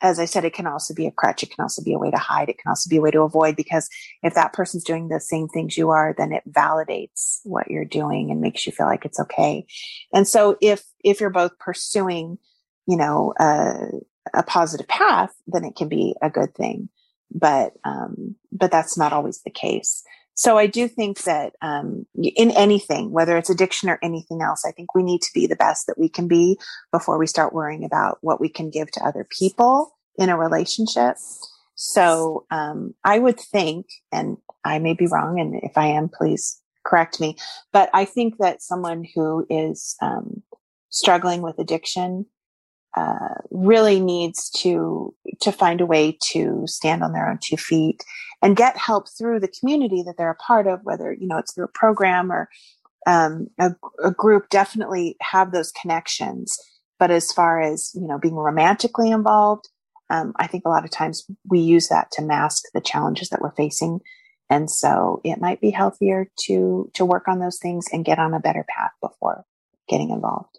[0.00, 1.42] as I said, it can also be a crutch.
[1.42, 2.48] It can also be a way to hide.
[2.48, 3.88] It can also be a way to avoid because
[4.22, 8.30] if that person's doing the same things you are, then it validates what you're doing
[8.30, 9.66] and makes you feel like it's okay.
[10.12, 12.38] And so if, if you're both pursuing,
[12.86, 13.88] you know, a,
[14.34, 16.88] a positive path, then it can be a good thing.
[17.30, 20.02] But, um, but that's not always the case.
[20.34, 24.72] So I do think that um, in anything, whether it's addiction or anything else, I
[24.72, 26.58] think we need to be the best that we can be
[26.90, 31.16] before we start worrying about what we can give to other people in a relationship.
[31.74, 36.60] So um, I would think, and I may be wrong, and if I am, please
[36.84, 37.36] correct me.
[37.72, 40.42] But I think that someone who is um,
[40.90, 42.26] struggling with addiction
[42.96, 48.04] uh, really needs to to find a way to stand on their own two feet
[48.42, 51.54] and get help through the community that they're a part of, whether you know it's
[51.54, 52.48] through a program or
[53.06, 54.48] um, a, a group.
[54.48, 56.58] Definitely have those connections.
[56.98, 59.68] But as far as you know, being romantically involved,
[60.10, 63.40] um, I think a lot of times we use that to mask the challenges that
[63.40, 64.00] we're facing.
[64.50, 68.34] And so it might be healthier to to work on those things and get on
[68.34, 69.44] a better path before
[69.88, 70.58] getting involved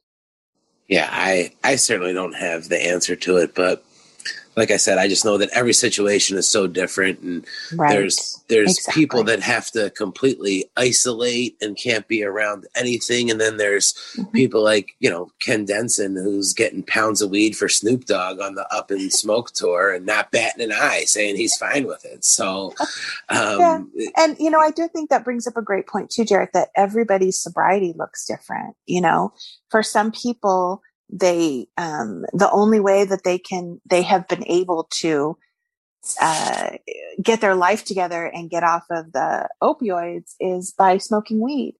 [0.88, 3.84] yeah, I I certainly don't have the answer to it, but
[4.56, 7.90] like I said, I just know that every situation is so different, and right.
[7.90, 9.02] there's there's exactly.
[9.02, 14.30] people that have to completely isolate and can't be around anything, and then there's mm-hmm.
[14.32, 18.56] people like you know Ken Denson who's getting pounds of weed for Snoop Dogg on
[18.56, 22.24] the Up in Smoke tour and not batting an eye, saying he's fine with it.
[22.24, 22.74] So,
[23.30, 23.60] um,
[23.96, 24.10] yeah.
[24.18, 26.54] and you know, I do think that brings up a great point too, Jarrett.
[26.54, 28.76] That everybody's sobriety looks different.
[28.86, 29.34] You know,
[29.70, 30.84] for some people
[31.14, 35.38] they um, the only way that they can they have been able to
[36.22, 36.72] uh,
[37.22, 41.76] get their life together and get off of the opioids is by smoking weed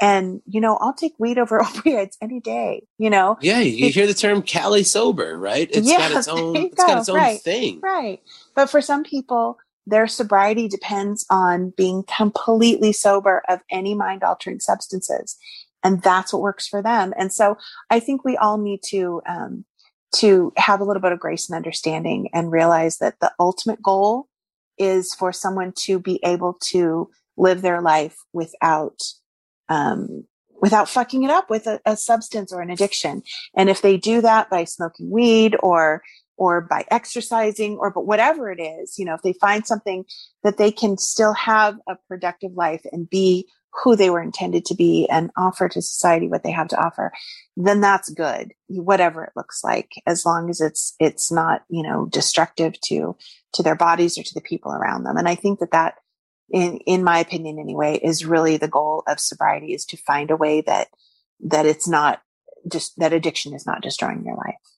[0.00, 3.38] And, you know, I'll take weed over opioids any day, you know?
[3.40, 5.68] Yeah, you hear the term Cali sober, right?
[5.72, 7.80] It's Yeah, got its own it's got its own right, thing.
[7.82, 8.22] Right.
[8.54, 14.60] But for some people, their sobriety depends on being completely sober of any mind altering
[14.60, 15.36] substances.
[15.84, 17.12] And that's what works for them.
[17.16, 17.56] And so
[17.90, 19.64] I think we all need to, um,
[20.16, 24.26] to have a little bit of grace and understanding and realize that the ultimate goal
[24.78, 28.98] is for someone to be able to live their life without,
[29.68, 30.24] um,
[30.60, 33.22] without fucking it up with a, a substance or an addiction.
[33.54, 36.02] And if they do that by smoking weed or
[36.38, 40.04] or by exercising or but whatever it is you know if they find something
[40.44, 44.74] that they can still have a productive life and be who they were intended to
[44.74, 47.12] be and offer to society what they have to offer
[47.60, 48.54] then that's good.
[48.68, 53.16] Whatever it looks like as long as it's it's not you know destructive to
[53.54, 55.16] to their bodies or to the people around them.
[55.16, 55.94] And i think that that
[56.50, 60.36] in in my opinion anyway is really the goal of sobriety is to find a
[60.36, 60.88] way that
[61.40, 62.22] that it's not
[62.70, 64.77] just that addiction is not destroying your life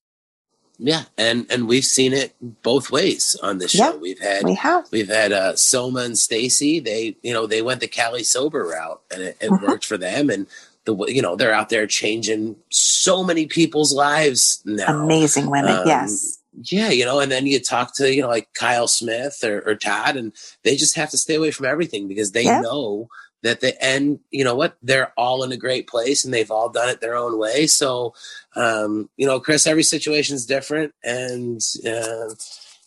[0.81, 3.93] Yeah, and and we've seen it both ways on this show.
[3.93, 6.81] Yeah, we've had we have we've had uh, Soma and Stacy.
[6.81, 9.63] They you know they went the Cali sober route, and it, it Mhm.
[9.63, 10.31] worked for them.
[10.31, 10.49] And
[10.87, 15.05] the you know they're out there changing so many people's lives now.
[15.05, 18.49] amazing women Um, yes Yeah, you know, and then you talk to you know like
[18.55, 20.33] Kyle Smith or, or Todd, and
[20.65, 22.61] they just have to stay away from everything because they Yeah.
[22.63, 23.09] know
[23.43, 24.21] that the end.
[24.31, 24.77] You know what?
[24.83, 27.67] They're all in a great place, and they've all done it their own way.
[27.67, 28.15] So,
[28.57, 32.35] um, you know, Chris, every situation's different, and uh,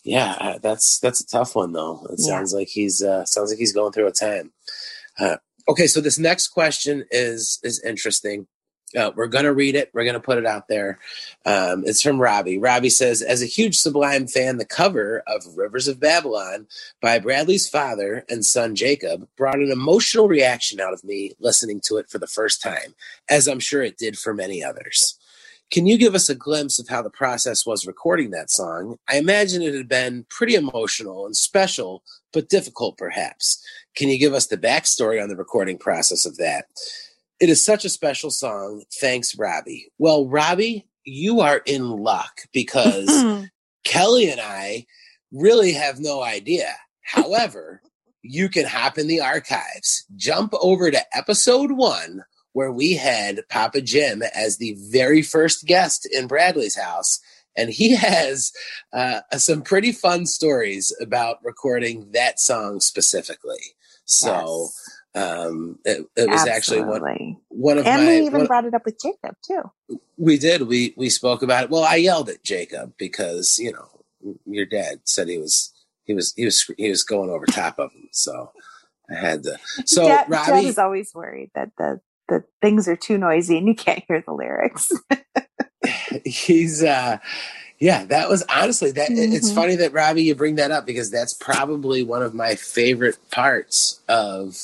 [0.04, 2.06] yeah, uh, that's that's a tough one though.
[2.10, 2.36] It Yeah.
[2.38, 4.52] sounds like he's uh, sounds like he's going through a time.
[5.18, 5.36] Uh,
[5.68, 8.46] okay, so this next question is is interesting.
[8.96, 9.90] Uh, we're going to read it.
[9.92, 10.98] We're going to put it out there.
[11.44, 12.58] Um, it's from Robbie.
[12.58, 16.66] Robbie says, as a huge Sublime fan, the cover of Rivers of Babylon
[17.00, 21.96] by Bradley's father and son Jakob brought an emotional reaction out of me listening to
[21.96, 22.94] it for the first time,
[23.28, 25.18] as I'm sure it did for many others.
[25.70, 28.98] Can you give us a glimpse of how the process was recording that song?
[29.08, 33.64] I imagine it had been pretty emotional and special, but difficult perhaps.
[33.96, 36.66] Can you give us the backstory on the recording process of that?
[37.40, 38.84] It is such a special song.
[39.00, 39.88] Thanks, Robbie.
[39.98, 43.10] Well, Robbie, you are in luck because
[43.84, 44.86] Kelly and I
[45.32, 46.74] really have no idea.
[47.02, 47.82] However,
[48.22, 53.82] you can hop in the archives, jump over to episode one, where we had Papa
[53.82, 57.20] Jim as the very first guest in Bradley's house.
[57.56, 58.52] And he has
[58.92, 63.60] uh, some pretty fun stories about recording that song specifically.
[64.06, 64.68] So
[65.14, 67.38] um, it, it was actually one, Absolutely.
[67.48, 68.08] one of and my.
[68.08, 69.98] we even one- brought it up with Jakob too.
[70.16, 70.62] we did.
[70.62, 71.70] We we spoke about it.
[71.70, 73.88] Well, I yelled at Jakob because you know
[74.46, 75.72] your dad said he was
[76.04, 78.08] he was he was he was going over top of him.
[78.12, 78.50] So
[79.10, 79.58] I had to.
[79.86, 83.66] So Dad, Dad Robbie, is always worried that the the things are too noisy and
[83.68, 84.90] you can't hear the lyrics.
[86.24, 87.18] he's uh
[87.78, 91.10] yeah that was honestly that it- it's funny that robbie you bring that up because
[91.10, 94.56] that's probably one of my favorite parts of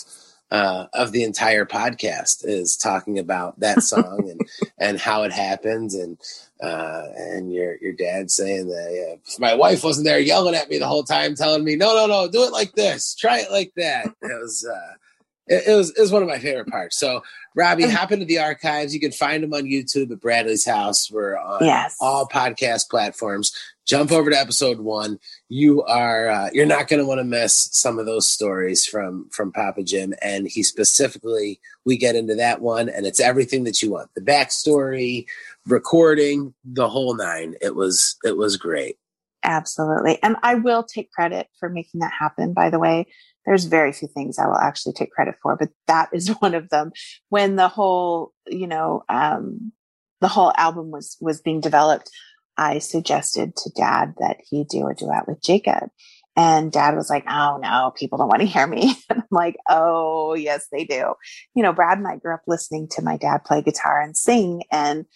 [0.51, 4.41] uh of the entire podcast is talking about that song and
[4.79, 6.19] and how it happened and
[6.63, 10.79] uh and your your dad saying that yeah, my wife wasn't there yelling at me
[10.79, 13.73] the whole time telling me no no no do it like this try it like
[13.77, 14.93] that it was uh
[15.47, 17.23] it, it was it was one of my favorite parts so
[17.57, 18.95] Robbie, hop into the archives.
[18.95, 21.11] You can find them on YouTube at Bradley's House.
[21.11, 21.97] We're on Yes.
[22.01, 23.53] all podcast platforms.
[23.85, 25.19] Jump over to episode one.
[25.53, 29.29] You are uh, you're not going to want to miss some of those stories from
[29.31, 33.83] from Papa Jim, and he specifically we get into that one, and it's everything that
[33.83, 35.27] you want: the backstory,
[35.67, 37.57] recording, the whole nine.
[37.61, 38.97] It was it was great.
[39.43, 40.23] Absolutely.
[40.23, 43.07] And I will take credit for making that happen, by the way.
[43.47, 46.69] There's very few things I will actually take credit for, but that is one of
[46.69, 46.93] them.
[47.29, 49.73] When the whole, you know, um,
[50.21, 52.11] the whole album was, was being developed,
[52.61, 55.89] I suggested to dad that he do a duet with Jakob.
[56.37, 58.95] And dad was like, Oh no, people don't want to hear me.
[59.11, 61.15] And I'm like, Oh yes, they do.
[61.55, 64.65] You know, Brad and I grew up listening to my dad play guitar and sing.
[64.71, 65.07] And,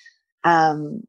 [0.42, 1.02] um,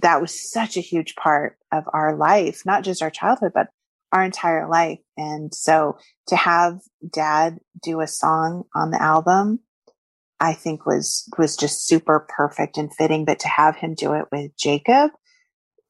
[0.00, 3.66] that was such a huge part of our life, not just our childhood, but
[4.12, 5.00] our entire life.
[5.16, 5.98] And so
[6.28, 6.78] to have
[7.12, 9.58] dad do a song on the album,
[10.38, 13.24] I think was, was just super perfect and fitting.
[13.24, 15.10] But to have him do it with Jakob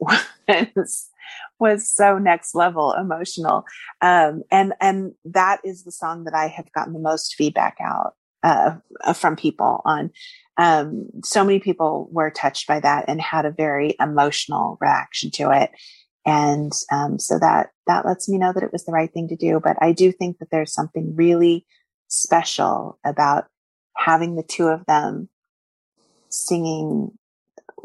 [0.00, 1.10] was,
[1.58, 3.64] was so next level emotional.
[4.00, 8.14] Um, and, and that is the song that I have gotten the most feedback out,
[8.42, 8.76] uh,
[9.14, 10.10] from people on,
[10.56, 15.50] um, so many people were touched by that and had a very emotional reaction to
[15.50, 15.70] it.
[16.26, 19.36] And um, so that that lets me know that it was the right thing to
[19.36, 19.60] do.
[19.62, 21.64] But I do think that there's something really
[22.08, 23.46] special about
[23.96, 25.30] having the two of them
[26.28, 27.16] singing,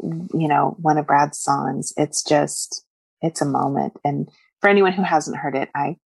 [0.02, 2.84] you know, one of Brad's songs, it's just,
[3.22, 3.94] it's a moment.
[4.04, 4.28] And
[4.60, 5.96] for anyone who hasn't heard it, I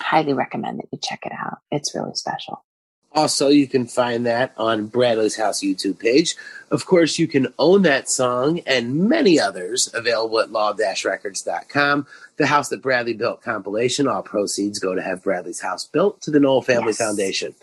[0.00, 1.58] highly recommend that you check it out.
[1.70, 2.64] It's really special.
[3.12, 6.34] Also, you can find that on Bradley's House YouTube page.
[6.72, 12.06] Of course, you can own that song and many others available at law-records.com.
[12.38, 16.32] The House That Bradley Built compilation, all proceeds go to have Bradley's house built to
[16.32, 16.98] the Nowell Family Yes.
[16.98, 17.54] Foundation.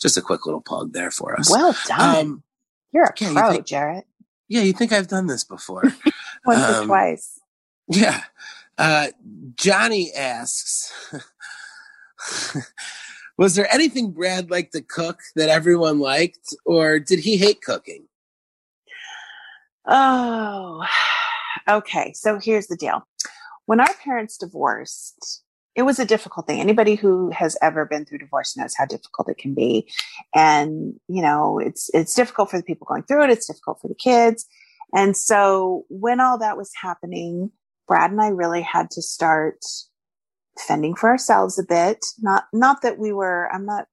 [0.00, 1.50] Just a quick little plug there for us.
[1.50, 2.16] Well done.
[2.26, 2.42] Um,
[2.92, 4.04] You're a yeah, you pro, think- Jarrett.
[4.50, 5.84] Yeah, you think I've done this before.
[6.44, 7.38] Once or um, twice.
[7.88, 8.24] Yeah.
[8.76, 9.08] Uh,
[9.54, 10.92] Johnny asks
[13.38, 18.06] Was there anything Brad liked to cook that everyone liked, or did he hate cooking?
[19.86, 20.84] Oh,
[21.68, 22.12] okay.
[22.14, 23.06] So here's the deal.
[23.66, 25.42] When our parents divorced,
[25.80, 26.60] it was a difficult thing.
[26.60, 29.90] Anybody who has ever been through divorce knows how difficult it can be.
[30.34, 33.30] And, you know, it's, it's difficult for the people going through it.
[33.30, 34.44] It's difficult for the kids.
[34.92, 37.50] And so when all that was happening,
[37.88, 39.64] Brad and I really had to start
[40.58, 42.04] fending for ourselves a bit.
[42.18, 43.86] Not, not that we were, I'm not,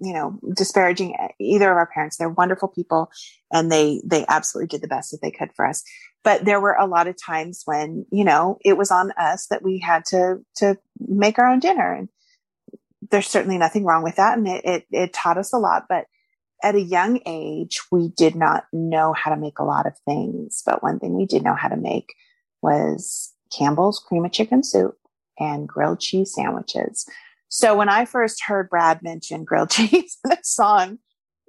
[0.00, 2.16] you know, disparaging either of our parents.
[2.16, 3.10] They're wonderful people
[3.52, 5.82] and they, they absolutely did the best that they could for us.
[6.24, 9.62] But there were a lot of times when, you know, it was on us that
[9.62, 11.92] we had to, to make our own dinner.
[11.92, 12.08] And
[13.10, 14.36] there's certainly nothing wrong with that.
[14.36, 15.84] And it, it, it taught us a lot.
[15.88, 16.06] But
[16.62, 20.62] at a young age, we did not know how to make a lot of things.
[20.66, 22.12] But one thing we did know how to make
[22.62, 24.96] was Campbell's cream of chicken soup
[25.38, 27.06] and grilled cheese sandwiches.
[27.48, 30.98] So when I first heard Brad mention grilled cheese in a song,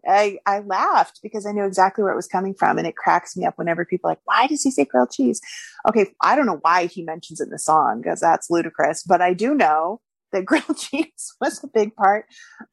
[0.08, 2.78] I, I laughed because I knew exactly where it was coming from.
[2.78, 5.42] And it cracks me up whenever people like, why does he say grilled cheese?
[5.88, 6.08] Okay.
[6.22, 9.34] I don't know why he mentions it in the song because that's ludicrous, but I
[9.34, 12.26] do know that grilled cheese was a big part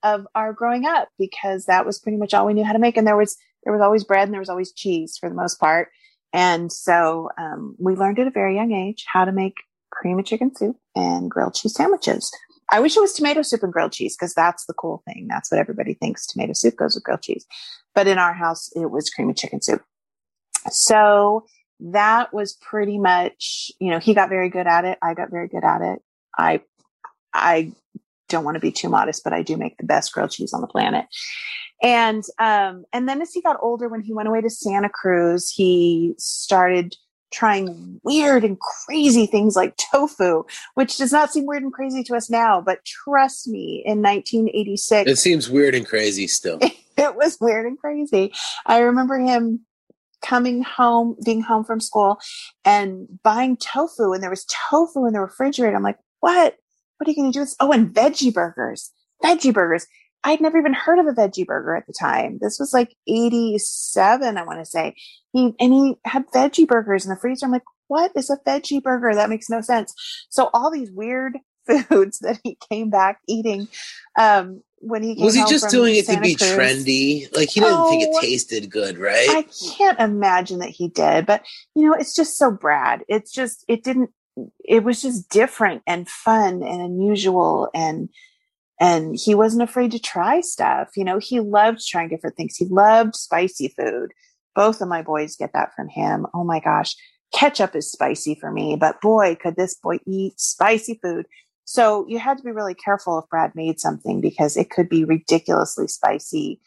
[0.03, 2.97] of our growing up because that was pretty much all we knew how to make.
[2.97, 5.59] And there was, there was always bread and there was always cheese for the most
[5.59, 5.89] part.
[6.33, 9.55] And so, um, we learned at a very young age how to make
[9.91, 12.31] cream of chicken soup and grilled cheese sandwiches.
[12.71, 15.27] I wish it was tomato soup and grilled cheese because that's the cool thing.
[15.29, 17.47] That's what everybody thinks tomato soup goes with grilled cheese.
[17.95, 19.83] But in our house, it was cream of chicken soup.
[20.71, 21.47] So
[21.81, 24.99] that was pretty much, you know, he got very good at it.
[25.03, 26.01] I got very good at it.
[26.37, 26.63] I,
[27.33, 27.73] I
[28.29, 30.61] don't want to be too modest, but I do make the best grilled cheese on
[30.61, 31.07] the planet.
[31.83, 35.51] And, um, and then as he got older, when he went away to Santa Cruz,
[35.51, 36.97] he started
[37.33, 42.17] trying weird and crazy things like tofu, which does not seem weird and crazy to
[42.17, 46.59] us now, but trust me, in 1986, It seems weird and crazy still.
[46.97, 48.33] it was weird and crazy.
[48.67, 49.61] I remember him
[50.23, 52.19] coming home, being home from school
[52.65, 55.77] and buying tofu and there was tofu in the refrigerator.
[55.77, 56.57] I'm like, what?
[56.99, 57.41] What are you going to do?
[57.41, 57.57] with this?
[57.61, 58.91] Oh, and veggie burgers,
[59.23, 59.87] veggie burgers.
[60.27, 62.39] I'd never even heard of a veggie burger at the time.
[62.41, 64.97] This was like 87, I want to say.
[65.33, 67.47] He, and he had veggie burgers in the freezer.
[67.47, 69.15] I'm like, what is a veggie burger?
[69.15, 69.95] That makes no sense.
[70.29, 71.39] So all these weird
[71.89, 73.69] foods that he came back eating,
[74.19, 76.51] um, when he came Was he just doing it to be Cruz.
[76.51, 77.33] trendy?
[77.37, 79.29] Like he didn't think Oh, it tasted good, right?
[79.31, 79.47] I
[79.77, 81.45] can't imagine that he did, but
[81.77, 83.05] you know, it's just so Brad.
[83.09, 84.11] It's just, it didn't,
[84.65, 88.09] it was just different and fun and unusual and,
[88.81, 90.91] and he wasn't afraid to try stuff.
[90.97, 92.57] You know, he loved trying different things.
[92.57, 94.13] He loved spicy food.
[94.55, 96.27] Both of my boys get that from him.
[96.35, 96.95] Oh my gosh.
[97.35, 101.27] Ketchup is spicy for me, but boy, could this boy eat spicy food.
[101.65, 105.05] So you had to be really careful if Brad made something because it could be
[105.05, 106.61] ridiculously spicy.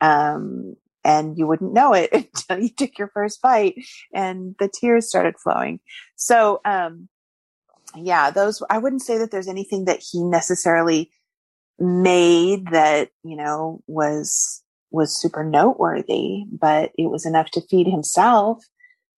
[0.00, 3.76] Um, and you wouldn't know it until you took your first bite
[4.12, 5.80] and the tears started flowing.
[6.16, 7.08] So, um,
[7.94, 11.10] yeah, those, I wouldn't say that there's anything that he necessarily
[11.78, 18.64] made that, you know, was, was super noteworthy, but it was enough to feed himself.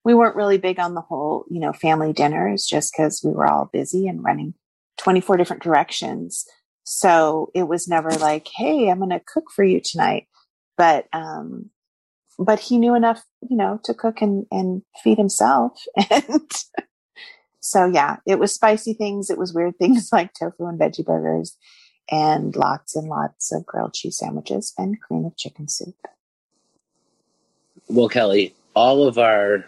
[0.04, 3.46] We weren't really big on the whole, you know, family dinners just because we were
[3.46, 4.54] all busy and running
[4.98, 6.44] 24 different directions.
[6.84, 10.26] So it was never like, Hey, I'm going to cook for you tonight.
[10.76, 11.70] But, um,
[12.38, 15.80] but he knew enough, you know, to cook and, and feed himself.
[16.10, 16.50] And
[17.60, 19.28] so, yeah, it was spicy things.
[19.28, 21.56] It was weird things like tofu and veggie burgers
[22.10, 25.94] and lots and lots of grilled cheese sandwiches and cream of chicken soup.
[27.88, 29.64] well, Kelly, all of our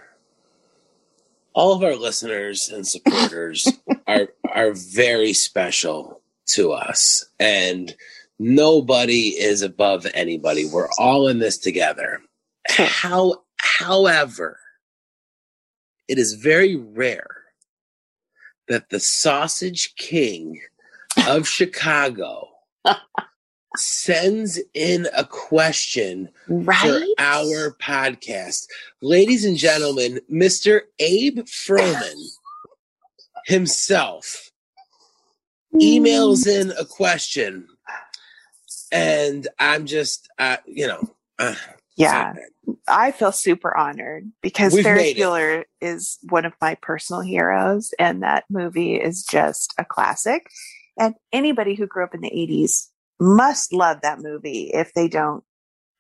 [1.53, 3.69] all of our listeners and supporters
[4.07, 7.95] are are very special to us and
[8.39, 10.67] nobody is above anybody.
[10.67, 12.21] We're all in this together.
[12.69, 14.59] How however,
[16.09, 17.45] it is very rare
[18.69, 20.61] that the sausage king
[21.29, 22.49] of Chicago
[23.77, 26.81] sends in a question Right?
[26.81, 28.67] for our podcast.
[29.01, 30.83] Ladies and gentlemen, Mr.
[30.99, 32.27] Abe Froman
[33.47, 34.51] himself
[35.75, 37.67] emails in a question.
[38.93, 41.01] And I'm just, uh, you know,
[41.39, 41.55] uh,
[41.97, 42.35] Yeah.
[42.89, 45.15] I feel super honored because We've Ferris.
[45.15, 50.51] Bueller is one of my personal heroes, and that movie is just a classic.
[51.01, 52.89] And anybody who grew up in the '80s
[53.19, 54.71] must love that movie.
[54.73, 55.43] If they don't,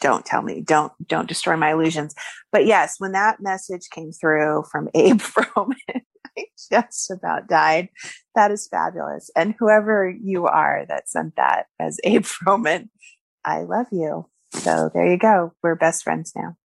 [0.01, 0.61] don't tell me.
[0.61, 2.14] Don't don't destroy my illusions.
[2.53, 6.03] But yes, when that message came through from Abe Froman,
[6.38, 7.88] I just about died.
[8.34, 9.30] That is fabulous.
[9.34, 12.88] And whoever you are that sent that as Abe Froman,
[13.44, 14.28] I love you.
[14.53, 15.53] So there you go.
[15.62, 16.57] We're best friends now.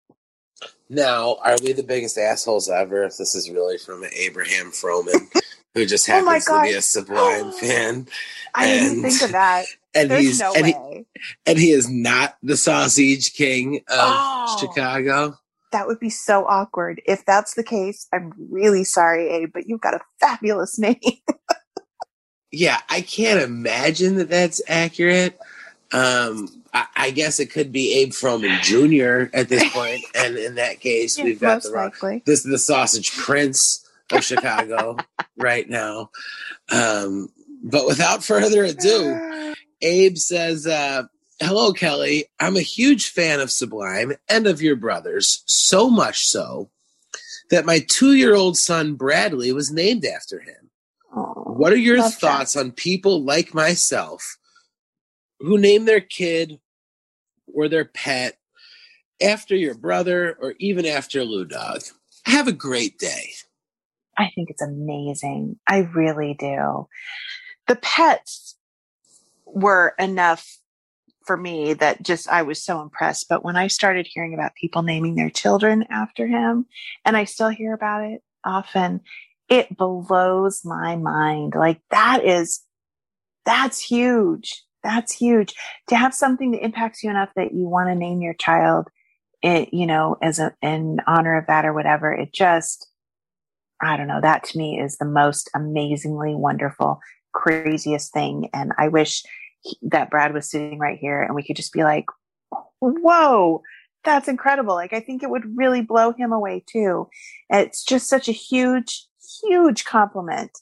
[0.89, 5.27] Now, are we the biggest assholes ever if this is really from Abraham Froman,
[5.75, 8.07] who just Oh happens to be a Sublime fan?
[8.55, 9.65] I didn't think of that.
[9.97, 11.05] And There's he's no and he,
[11.45, 14.57] and he is not the sausage king of Oh.
[14.59, 15.37] Chicago.
[15.71, 17.01] that would be so awkward.
[17.05, 20.99] If that's the case, I'm really sorry, Abe, but you've got a fabulous name.
[22.51, 25.39] Yeah, I can't imagine that that's accurate.
[25.93, 29.33] Um, I, I guess it could be Abe Froman Jr.
[29.33, 31.85] at this point, and in that case, we've got the wrong.
[31.85, 32.21] likely.
[32.25, 34.97] This is the sausage prince of Chicago
[35.37, 36.09] right now.
[36.71, 37.29] Um,
[37.63, 41.03] but without further ado, Abe says, uh,
[41.41, 42.25] Hello, Kelly.
[42.39, 46.69] I'm a huge fan of Sublime and of your brothers, so much so
[47.49, 50.69] that my two year old son Bradley was named after him.
[51.13, 52.19] Oh, What are your love that.
[52.21, 54.37] thoughts on people like myself
[55.39, 56.59] who name their kid
[57.53, 58.37] or their pet
[59.21, 61.81] after your brother or even after Lou Dog?
[62.25, 63.31] Have a great day.
[64.17, 65.57] I think it's amazing.
[65.67, 66.87] I really do.
[67.67, 68.55] The pets
[69.45, 70.57] were enough
[71.25, 73.27] for me that just I was so impressed.
[73.29, 76.65] But when I started hearing about people naming their children after him,
[77.03, 79.01] and I still hear about it often,
[79.49, 81.53] it blows my mind.
[81.55, 82.61] Like that is,
[83.45, 84.63] that's huge.
[84.83, 85.55] That's huge
[85.87, 88.87] to have something that impacts you enough that you want to name your child,
[89.41, 92.13] it, you know, as a, in honor of that or whatever.
[92.13, 92.87] It just,
[93.85, 94.21] I don't know.
[94.21, 96.99] That to me is the most amazingly wonderful,
[97.33, 98.49] craziest thing.
[98.53, 99.23] And I wish
[99.61, 102.05] he- that Brad was sitting right here and we could just be like,
[102.79, 103.61] whoa,
[104.03, 104.75] that's incredible.
[104.75, 107.09] Like, I think it would really blow him away too.
[107.49, 109.05] It's just such a huge,
[109.43, 110.57] huge compliment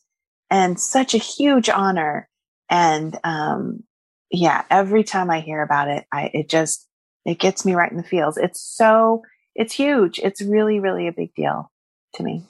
[0.49, 2.30] and such a huge honor.
[2.69, 3.84] And, um,
[4.32, 6.88] yeah, every time I hear about it, I, it just,
[7.26, 8.38] it gets me right in the feels.
[8.38, 9.24] It's so,
[9.55, 10.19] it's huge.
[10.19, 11.71] It's really, really a big deal
[12.15, 12.43] to me.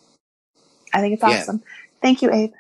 [0.94, 1.40] I think it's Yeah.
[1.42, 1.62] awesome.
[2.02, 2.54] Thank you, Abe.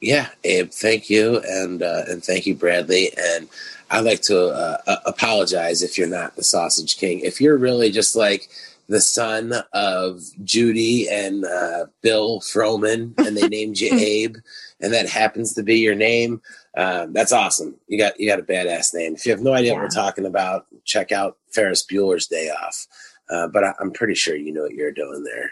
[0.00, 3.10] Yeah, Abe, thank you, and uh, and thank you, Bradley.
[3.16, 3.48] And
[3.90, 7.20] I'd like to uh, apologize if you're not the Sausage King.
[7.20, 8.48] If you're really just like
[8.88, 14.36] the son of Judy and uh, Bill Froman, and they named you Abe,
[14.80, 16.40] and that happens to be your name,
[16.76, 17.74] uh, that's awesome.
[17.88, 19.14] You got you got a badass name.
[19.16, 22.86] If you have no idea what we're talking about, check out Ferris Bueller's Day Off.
[23.28, 25.50] Uh, but I, I'm pretty sure you know what you're doing there.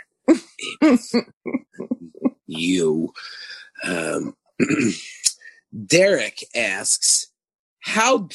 [2.46, 3.12] You.
[3.84, 4.34] Um,
[5.86, 7.30] Derek asks,
[7.80, 8.28] how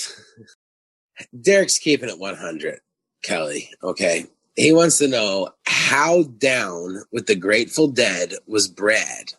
[1.39, 2.79] Derek's keeping it 100,
[3.23, 3.69] Kelly.
[3.83, 4.25] Okay.
[4.55, 9.33] He wants to know how down with the Grateful Dead was Brad.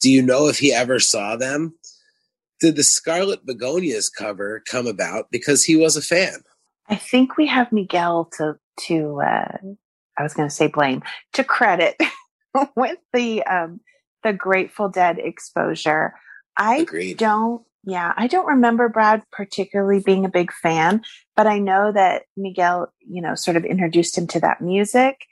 [0.00, 1.74] Do you know if he ever saw them?
[2.60, 6.42] Did the Scarlet Begonias cover come about because he was a fan?
[6.88, 9.58] I think we have Miguel to to uh,
[10.18, 11.02] I was going to say blame
[11.34, 11.96] to credit
[12.76, 13.80] with the um,
[14.24, 16.14] the Grateful Dead exposure.
[16.56, 17.18] I Agreed.
[17.18, 21.02] don't yeah I don't remember Brad particularly being a big fan,
[21.36, 25.24] but I know that Miguel you know sort of introduced him to that music,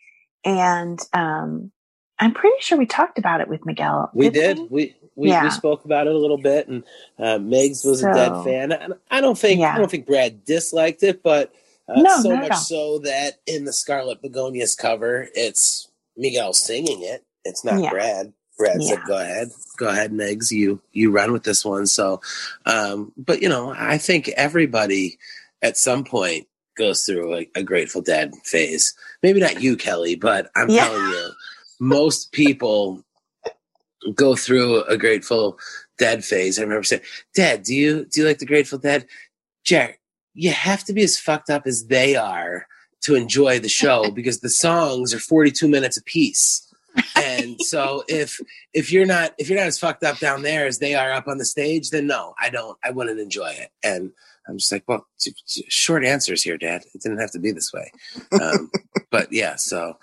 [0.45, 1.73] and um,
[2.19, 4.11] I'm pretty sure we talked about it with Miguel.
[4.15, 4.71] We didn't.
[4.71, 5.45] We we, Yeah.
[5.45, 6.85] we spoke about it a little bit, and
[7.19, 8.71] uh, Megs was a dead fan.
[8.71, 9.75] And I don't think Yeah.
[9.75, 11.53] I don't think Brad disliked it, but
[11.89, 17.25] uh, No, so much so that in the Scarlet Begonias cover, it's Miguel singing it.
[17.45, 17.91] It's not Yeah.
[17.91, 18.33] Brad.
[18.59, 20.51] Brad said, "Go ahead, go ahead, Megs.
[20.51, 22.21] You you run with this one." So,
[22.67, 25.19] um, but you know, I think everybody
[25.63, 26.49] at some point
[26.79, 28.95] goes through a, a Grateful Dead phase.
[29.23, 30.87] Maybe not you, Kelly, but I'm Yeah.
[30.89, 31.31] telling you,
[31.81, 33.05] most people
[34.15, 35.59] go through a Grateful
[35.99, 36.59] Dead phase.
[36.59, 37.03] I remember saying,
[37.35, 39.07] "Dad, do you do you like the Grateful Dead?"
[39.65, 40.01] Jack,
[40.37, 42.67] you have to be as fucked up as they are
[43.03, 46.63] to enjoy the show because the songs are 42 minutes apiece.
[47.17, 48.41] and so if
[48.73, 51.29] if you're not if you're not as fucked up down there as they are up
[51.29, 53.71] on the stage, then no, I don't I wouldn't enjoy it.
[53.85, 54.13] And
[54.49, 56.85] I'm just like, well, t- t- short answers here, Dad.
[56.95, 57.91] It didn't have to be this way.
[58.41, 58.71] Um,
[59.11, 59.99] but yeah, so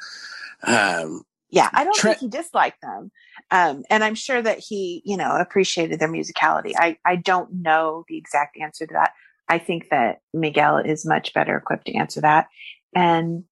[0.67, 3.11] um, Yeah, I don't Tre- think he disliked them.
[3.51, 6.73] Um, and I'm sure that he, you know, appreciated their musicality.
[6.77, 9.13] I, I don't know the exact answer to that.
[9.47, 12.47] I think that Miguel is much better equipped to answer that.
[12.95, 13.43] And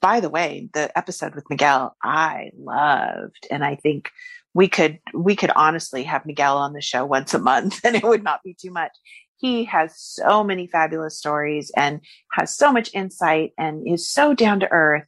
[0.00, 4.10] by the way, the episode with Miguel, I loved, and I think
[4.54, 8.02] we could we could honestly have Miguel on the show once a month, and it
[8.02, 8.92] would not be too much.
[9.36, 12.00] He has so many fabulous stories and
[12.32, 15.06] has so much insight and is so down to earth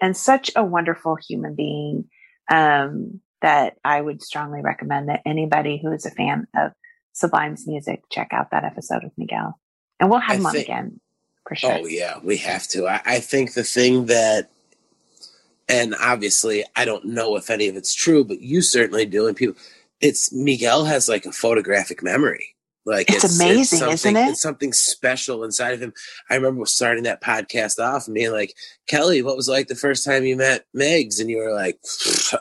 [0.00, 2.04] and such a wonderful human being
[2.50, 6.72] um, that I would strongly recommend that anybody who is a fan of
[7.12, 9.58] Sublime's music check out that episode with Miguel,
[10.00, 11.00] and we'll have I him on again
[11.46, 11.72] for oh, sure.
[11.72, 12.86] Oh yeah, we have to.
[12.86, 14.50] I, I think the thing that,
[15.68, 19.36] and obviously I don't know if any of it's true, but you certainly do, and
[19.36, 19.60] people,
[20.00, 22.51] it's Miguel has like a photographic memory.
[22.84, 24.30] Like It's amazing, isn't something- it?
[24.30, 25.92] It's something special inside of him.
[26.28, 28.54] I remember starting that podcast off and being like,
[28.88, 31.78] "Kelly, what was it like the first time you met Megs?" And you were like,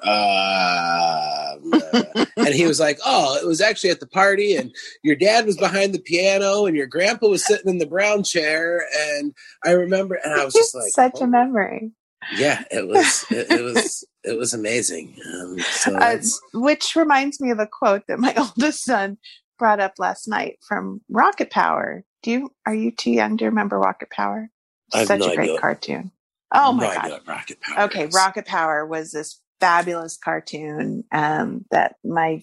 [0.04, 4.74] um, uh, and he was like, "Oh, it was actually at the party, and
[5.04, 8.84] your dad was behind the piano, and your grandpa was sitting in the brown chair."
[9.12, 9.34] And
[9.66, 11.92] I remember, and I was just like, such "Oh." a memory.
[12.36, 13.26] Yeah, it was.
[13.32, 14.06] It, it was.
[14.24, 15.16] It was amazing.
[15.34, 16.18] Um, so Uh,
[16.54, 19.18] which reminds me of a quote that my oldest son
[19.62, 22.04] brought up last night from Rocket Power.
[22.24, 24.50] Do you are you too young to remember Rocket Power?
[24.90, 25.60] Such no a great idea.
[25.62, 26.12] cartoon.
[26.54, 27.22] Oh my no god.
[27.28, 27.86] Rocket Power.
[27.86, 28.16] Okay, is.
[28.16, 32.42] Rocket Power was this fabulous cartoon um, that my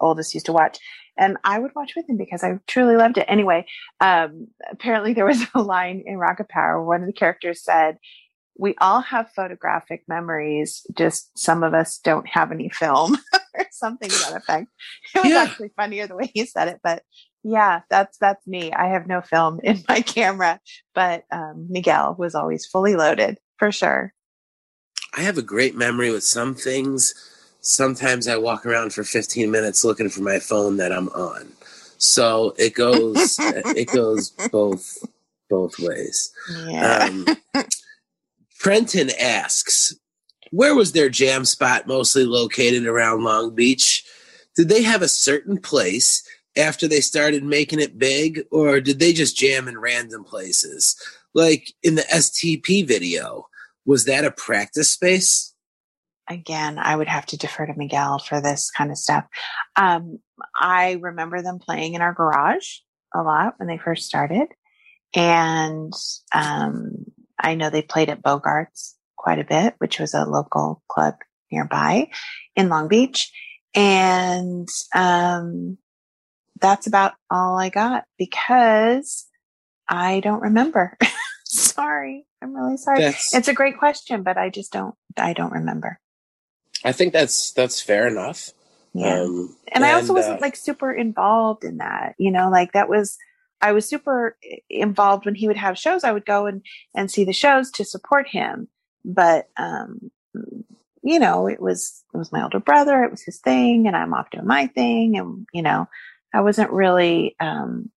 [0.00, 0.78] oldest used to watch.
[1.18, 3.26] And I would watch with him because I truly loved it.
[3.28, 3.66] Anyway,
[4.00, 6.78] um, apparently there was a line in Rocket Power.
[6.84, 7.98] where One of the characters said,
[8.58, 13.16] we all have photographic memories, just some of us don't have any film
[13.54, 14.68] or something to that effect.
[15.14, 15.44] It was Yeah.
[15.48, 17.02] actually funnier the way he said it, but
[17.44, 18.72] yeah, that's that's me.
[18.72, 20.60] I have no film in my camera,
[20.94, 24.12] but um, Miguel was always fully loaded for sure.
[25.16, 27.14] I have a great memory with some things.
[27.60, 31.52] Sometimes I walk around for 15 minutes looking for my phone that I'm on.
[31.98, 33.38] So it goes.
[33.74, 35.04] it goes both
[35.50, 36.32] both ways.
[36.46, 37.08] Yeah.
[37.08, 37.26] Um,
[38.58, 39.94] Trenton asks,
[40.50, 44.04] where was their jam spot mostly located around Long Beach?
[44.56, 46.26] Did they have a certain place
[46.56, 50.96] after they started making it big, or did they just jam in random places?
[51.34, 53.48] Like in the STP video,
[53.84, 55.54] was that a practice space?
[56.28, 59.24] again, I would have to defer to Miguel for this kind of stuff.
[59.76, 60.18] Um,
[60.56, 62.78] I remember them playing in our garage
[63.14, 64.48] a lot when they first started.
[65.14, 65.92] And
[66.32, 67.06] um,
[67.38, 71.14] I know they played at Bogart's quite a bit, which was a local club
[71.50, 72.10] nearby
[72.56, 73.32] in Long Beach.
[73.74, 75.78] And um,
[76.60, 79.26] that's about all I got because
[79.88, 80.96] I don't remember.
[81.44, 82.26] sorry.
[82.42, 83.00] I'm really sorry.
[83.00, 85.98] That's, It's a great question, but I just don't, I don't remember.
[86.84, 88.50] I think that's that's fair enough.
[88.92, 89.22] Yeah.
[89.22, 92.88] Um, and, I also uh, wasn't like super involved in that, you know, like that
[92.88, 93.16] was,
[93.64, 94.36] I was super
[94.68, 96.04] involved when he would have shows.
[96.04, 96.60] I would go and,
[96.94, 98.68] and see the shows to support him.
[99.06, 100.10] But, um,
[101.02, 103.02] you know, it was, it was my older brother.
[103.02, 105.16] It was his thing and I'm off doing my thing.
[105.16, 105.88] And, you know,
[106.34, 107.90] I wasn't really, um,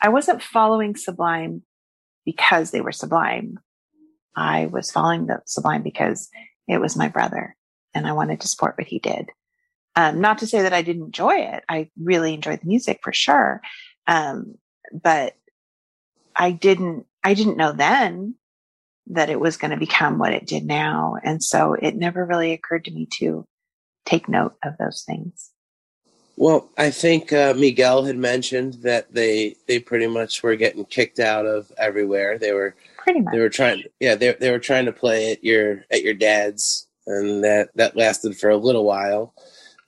[0.00, 1.62] I wasn't following Sublime
[2.24, 3.58] because they were Sublime.
[4.36, 6.28] I was following the Sublime because
[6.68, 7.56] it was my brother
[7.92, 9.30] and I wanted to support what he did.
[9.96, 11.64] Um, not to say that I didn't enjoy it.
[11.68, 13.60] I really enjoyed the music for sure.
[14.10, 14.56] Um,
[14.92, 15.36] but
[16.34, 18.34] I didn't, I didn't know then
[19.06, 21.14] that it was going to become what it did now.
[21.22, 23.46] And so it never really occurred to me to
[24.04, 25.50] take note of those things.
[26.36, 31.20] Well, I think uh, Miguel had mentioned that they they pretty much were getting kicked
[31.20, 32.38] out of everywhere.
[32.38, 33.32] They were Pretty much.
[33.34, 36.86] they were trying yeah they they were trying to play at your at your dad's
[37.06, 39.34] and that that lasted for a little while.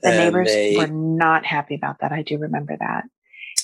[0.02, 2.12] The And neighbors they- were not happy about that.
[2.12, 3.04] I do remember that.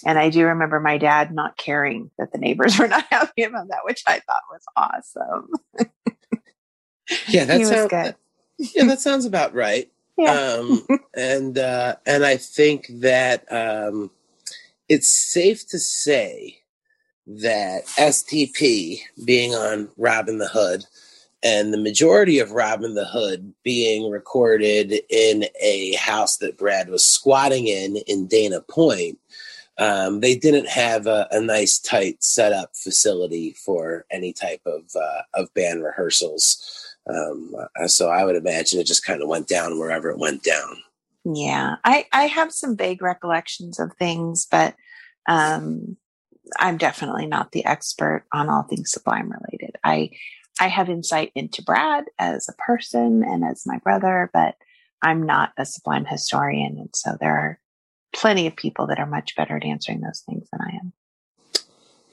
[0.05, 3.69] And I do remember my dad not caring that the neighbors were not happy about
[3.69, 5.51] that, which I thought was awesome.
[7.29, 8.15] yeah that sounds good.
[8.59, 9.91] yeah that sounds about right.
[10.21, 10.33] Yeah.
[10.33, 10.85] um,
[11.15, 14.11] and uh, and I think that um,
[14.89, 16.59] it's safe to say
[17.29, 20.85] that STP being on Robbin' the Hood
[21.43, 27.05] and the majority of Robbin' the Hood being recorded in a house that Brad was
[27.05, 29.19] squatting in in Dana Point.
[29.79, 35.23] Um, they didn't have a, a nice, tight setup facility for any type of uh,
[35.35, 36.97] of band rehearsals.
[37.09, 40.43] Um, uh, so I would imagine it just kind of went down wherever it went
[40.43, 40.77] down.
[41.25, 44.75] Yeah, I, I have some vague recollections of things, but
[45.29, 45.97] um,
[46.59, 49.77] I'm definitely not the expert on all things Sublime related.
[49.85, 50.11] I
[50.61, 54.57] I have insight into Brad as a person and as my brother, but
[55.03, 57.61] I'm not a Sublime historian, and so there are
[58.13, 60.93] plenty of people that are much better at answering those things than I am.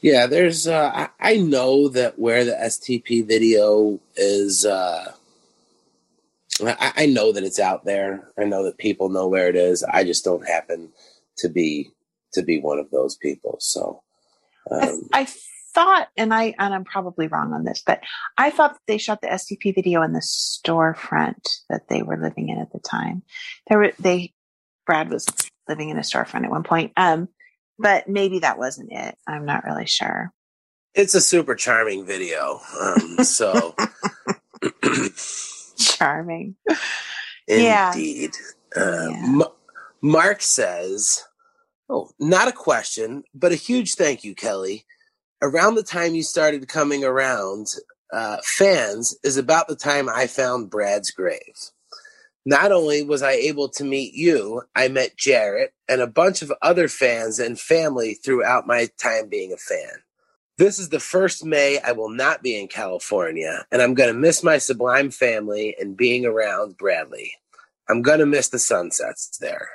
[0.02, 0.68] Yeah, there's.
[0.68, 4.66] Uh, I, I know that where the STP video is.
[4.66, 5.14] Uh,
[6.64, 8.30] I, I know that it's out there.
[8.38, 9.84] I know that people know where it is.
[9.84, 10.90] I just don't happen
[11.38, 11.92] to be
[12.34, 13.58] to be one of those people.
[13.60, 14.04] So,
[14.70, 15.28] um, I, I
[15.74, 18.02] thought, and I and I'm probably wrong on this, but
[18.38, 22.50] I thought that they shot the STP video in the storefront that they were living
[22.50, 23.24] in at the time.
[23.68, 24.34] There were they.
[24.86, 25.26] Brad was
[25.68, 26.94] living in a storefront at one point.
[26.98, 27.30] Um,
[27.80, 29.18] but maybe that wasn't it.
[29.28, 30.32] I'm not really sure.
[30.94, 32.60] it's a super charming video.
[32.80, 33.76] Um, so,
[35.78, 36.56] Charming.
[37.48, 37.92] Yeah.
[37.94, 38.32] indeed.
[38.76, 39.24] Uh, Yeah.
[39.24, 39.44] M-
[40.02, 41.24] Mark says,
[41.90, 44.86] "Oh, not a question, but a huge thank you, Kelly.
[45.42, 47.68] Around the time you started coming around,
[48.14, 51.72] uh, fans is about the time I found Brad's grave.
[52.46, 56.54] Not only was I able to meet you, I met Jarrett and a bunch of
[56.62, 60.04] other fans and family throughout my time being a fan.
[60.58, 64.20] This is the first May I will not be in California, and I'm going to
[64.20, 67.34] miss my Sublime family and being around Bradley.
[67.90, 69.70] I'm going to miss the sunsets there.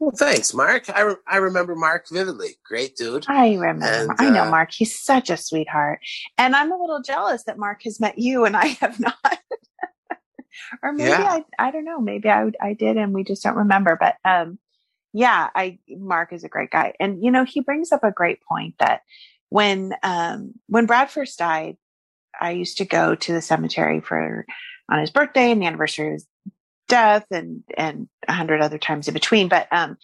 [0.00, 0.88] Well, thanks, Mark.
[0.88, 2.56] I, re- I remember Mark vividly.
[2.64, 3.26] Great dude.
[3.28, 3.84] I remember.
[3.84, 4.72] And, I know uh, Mark.
[4.72, 6.00] He's such a sweetheart,
[6.38, 9.38] and I'm a little jealous that Mark has met you and I have not.
[10.82, 11.42] Or maybe Yeah.
[11.58, 12.00] I I don't know.
[12.00, 13.96] Maybe I I did, and we just don't remember.
[13.98, 14.58] But um,
[15.12, 18.40] yeah, I Mark is a great guy, and you know he brings up a great
[18.42, 19.02] point that
[19.48, 21.76] when um when Brad first died,
[22.40, 24.46] I used to go to the cemetery for
[24.90, 26.26] on his birthday and the anniversary of his
[26.88, 29.48] death, and and a hundred other times in between.
[29.48, 29.96] But um,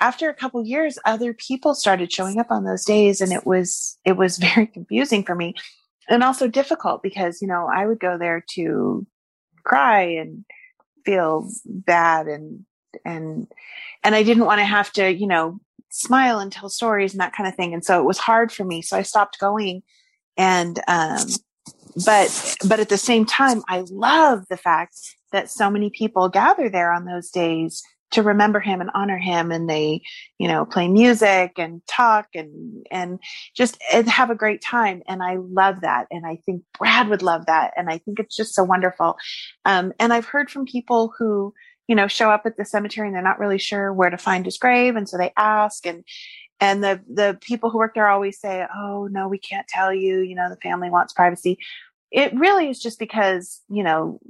[0.00, 3.98] after a couple years, other people started showing up on those days, and it was
[4.04, 5.54] it was very confusing for me,
[6.08, 9.06] and also difficult because you know I would go there to
[9.64, 10.44] cry and
[11.04, 12.64] feel bad and
[13.04, 13.46] and
[14.02, 15.60] and I didn't want to have to you know
[15.90, 18.64] smile and tell stories and that kind of thing, and so it was hard for
[18.64, 18.82] me.
[18.82, 19.82] So I stopped going,
[20.36, 21.26] and um,
[22.04, 24.96] but but at the same time, I love the fact
[25.32, 29.50] that so many people gather there on those days to remember him and honor him
[29.50, 30.02] and they
[30.38, 33.18] you know play music and talk and and
[33.56, 35.02] just and have a great time.
[35.08, 36.06] And i love that.
[36.10, 37.72] And i think brad would love that.
[37.76, 39.16] And i think it's just so wonderful.
[39.64, 41.54] Um, and i've heard from people who
[41.88, 44.44] you know show up at the cemetery and they're not really sure where to find
[44.44, 44.96] his grave.
[44.96, 46.04] And so they ask and
[46.60, 50.20] and the the people who work there always say oh no we can't tell you.
[50.20, 51.58] You know the family wants privacy.
[52.10, 54.20] It really is just because you know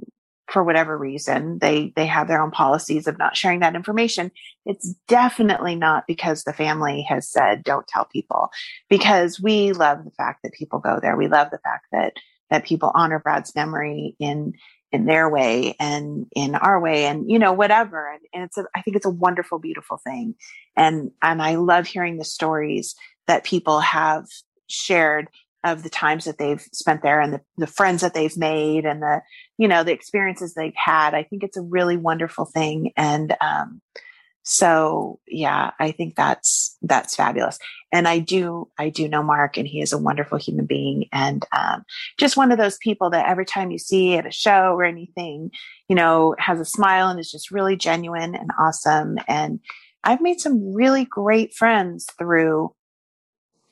[0.51, 4.31] for whatever reason they they have their own policies of not sharing that information.
[4.65, 8.49] It's definitely not because the family has said don't tell people
[8.89, 11.15] because we love the fact that people go there.
[11.15, 12.13] We love the fact that
[12.49, 14.53] that people honor brad's memory in
[14.91, 18.11] in their way and in our way and you know whatever.
[18.11, 20.35] And, and it's a i think it's a wonderful beautiful thing.
[20.75, 22.95] And and i love hearing the stories
[23.27, 24.25] that people have
[24.67, 25.29] shared
[25.63, 29.01] of the times that they've spent there and the, the friends that they've made and
[29.01, 29.21] the
[29.57, 32.91] you know the experiences they've had i think it's a really wonderful thing.
[32.97, 33.81] And um
[34.43, 37.59] so yeah i think that's that's fabulous.
[37.91, 41.05] And i do i do know mark and he is a wonderful human being.
[41.11, 41.83] And um
[42.17, 45.51] just one of those people that every time you see at a show or anything
[45.87, 49.19] you know has a smile and is just really genuine and awesome.
[49.27, 49.59] And
[50.03, 52.73] i've made some really great friends through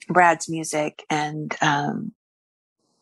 [0.09, 2.13] brad's music and um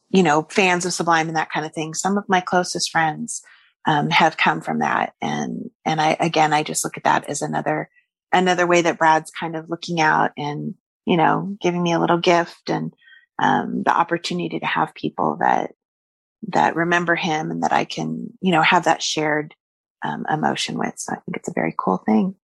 [0.10, 1.94] you know, fans of Sublime and that kind of thing.
[1.94, 3.42] Some of my closest friends
[3.86, 7.42] um, have come from that, and and I again, I just look at that as
[7.42, 7.90] another
[8.32, 10.76] another way that Brad's kind of looking out and
[11.06, 12.94] you know, giving me a little gift and
[13.42, 15.74] um, the opportunity to have people that
[16.50, 19.54] that remember him and that I can you know have that shared
[20.04, 20.94] um, emotion with.
[20.98, 22.36] So I think it's a very cool thing.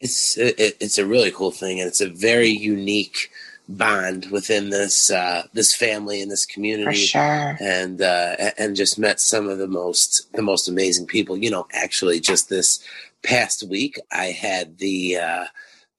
[0.00, 3.30] It's it, it's a really cool thing, and it's a very unique
[3.68, 6.96] bond within this uh, this family and this For community.
[6.98, 7.56] sure.
[7.60, 11.36] and uh, and just met some of the most the most amazing people.
[11.36, 12.82] You know, actually, just this
[13.22, 15.44] past week, I had the uh,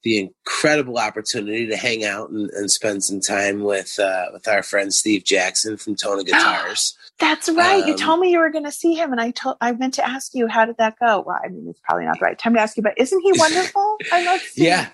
[0.03, 4.63] the incredible opportunity to hang out and, and spend some time with uh, with our
[4.63, 6.97] friend Steve Jackson from Tona Guitars.
[7.19, 7.83] That's right.
[7.87, 9.95] you Um, told me you were going to see him, and I told I meant
[9.95, 11.23] to ask you how did that go.
[11.25, 13.33] Well, I mean, it's probably not the right time to ask you, but isn't he
[13.37, 13.97] wonderful?
[14.13, 14.65] I love Steve.
[14.65, 14.89] yeah,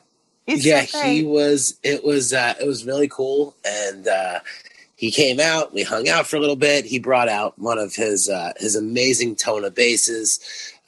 [0.45, 1.79] He's yeah, so he was.
[1.83, 4.39] It was uh, it was really cool, and uh,
[4.95, 5.73] he came out.
[5.73, 6.85] We hung out for a little bit.
[6.85, 10.39] He brought out one of his uh, his amazing Tona basses,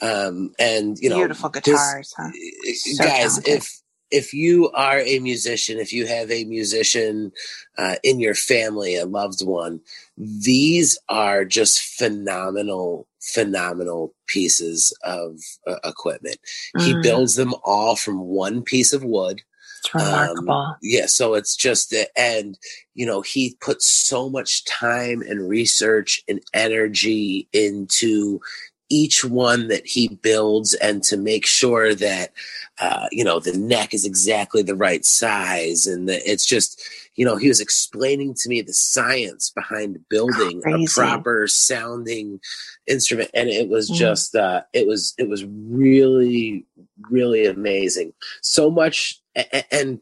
[0.01, 2.29] um, and you know, beautiful this- guitars, huh?
[2.73, 3.53] So guys talented.
[3.53, 7.31] if if you are a musician, if you have a musician
[7.77, 9.81] uh, in your family, a loved one,
[10.17, 16.37] these are just phenomenal, phenomenal pieces of uh, equipment.
[16.77, 17.01] He Mm.
[17.03, 19.41] builds them all from one piece of wood.
[19.79, 20.63] It's remarkable.
[20.63, 22.57] Um, yeah, so it's just the and
[22.95, 28.41] you know he puts so much time and research and energy into
[28.89, 32.31] each one that he builds and to make sure that
[32.79, 36.81] uh, you know the neck is exactly the right size and the, it's just
[37.15, 42.39] you know he was explaining to me the science behind building a proper sounding
[42.87, 43.95] instrument and it was Mm.
[43.95, 46.65] just uh, it was it was really
[47.09, 49.99] really amazing so much a- a- and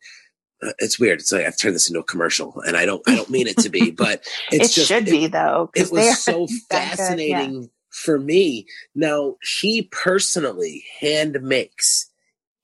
[0.62, 3.16] uh, it's weird it's like i've turned this into a commercial and i don't i
[3.16, 5.70] don't mean it to be but it's it just should it- be though.
[5.76, 6.90] it was so good, yeah.
[6.96, 8.66] fascinating for me.
[8.96, 12.10] Now, he personally hand makes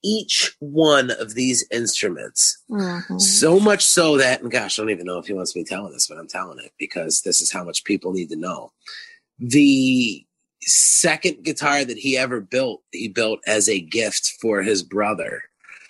[0.04, 2.58] each one of these instruments.
[2.70, 3.20] Mhm.
[3.20, 5.92] So much so that, and gosh, I don't even know if he wants me telling
[5.94, 8.72] this, but I'm telling it because this is how much people need to know.
[9.40, 10.26] The
[10.62, 15.44] second guitar that he ever built, he built as a gift for his brother.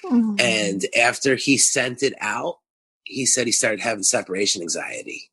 [0.06, 0.40] Mhm.
[0.40, 2.60] And after he sent it out,
[3.04, 5.32] he said he started having separation anxiety.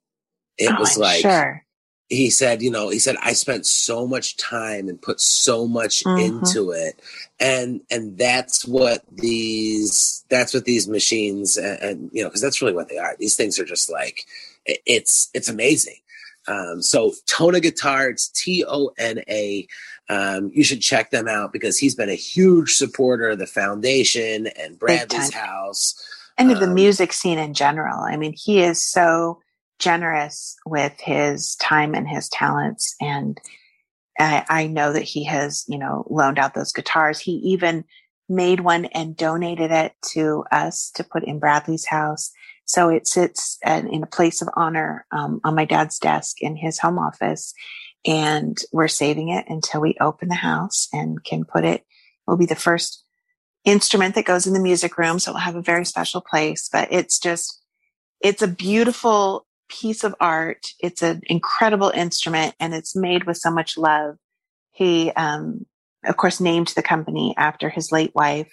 [0.58, 1.65] It Oh, was I'm like, sure.
[2.08, 6.04] He said, you know, he said I spent so much time and put so much
[6.04, 6.24] Mhm.
[6.26, 7.00] into it,
[7.40, 12.62] and and that's what these that's what these machines and, and you know because that's
[12.62, 13.16] really what they are.
[13.18, 14.24] These things are just like
[14.64, 15.96] it- it's it's amazing.
[16.48, 19.66] Um, so Tona Guitar, it's T O N A.
[20.08, 24.46] Um, you should check them out because he's been a huge supporter of the foundation
[24.46, 26.00] and Bradley's house.
[26.38, 27.98] and of the um, music scene in general.
[28.00, 29.40] I mean, he is so
[29.78, 32.94] generous with his time and his talents.
[33.00, 33.40] And
[34.18, 37.18] I, I know that he has, you know, loaned out those guitars.
[37.20, 37.84] He even
[38.28, 42.32] made one and donated it to us to put in Bradley's house.
[42.64, 46.56] So it sits at, in a place of honor um, on my dad's desk in
[46.56, 47.54] his home office.
[48.04, 51.84] And we're saving it until we open the house and can put it,
[52.26, 53.04] will be the first
[53.64, 55.18] instrument that goes in the music room.
[55.18, 57.60] So it'll have a very special place, but it's just,
[58.20, 60.66] it's a beautiful piece of art.
[60.80, 64.16] It's an incredible instrument and it's made with so much love.
[64.72, 65.66] He, um,
[66.04, 68.52] of course, named the company after his late wife.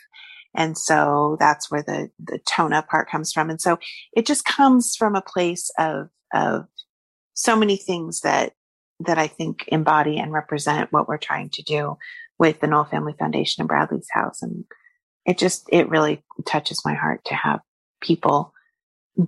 [0.55, 3.49] And so that's where the, the Tona part comes from.
[3.49, 3.79] And so
[4.15, 6.65] it just comes from a place of, of
[7.33, 8.53] so many things that,
[8.99, 11.97] that I think embody and represent what we're trying to do
[12.37, 14.41] with the Nowell Family Foundation and Bradley's house.
[14.41, 14.65] And
[15.25, 17.59] it just, it really touches my heart to have
[18.01, 18.53] people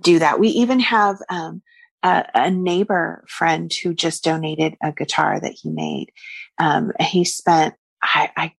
[0.00, 0.38] do that.
[0.38, 1.62] We even have, um,
[2.06, 6.12] a, a neighbor friend who just donated a guitar that he made.
[6.56, 8.52] Um, he spent, I, I,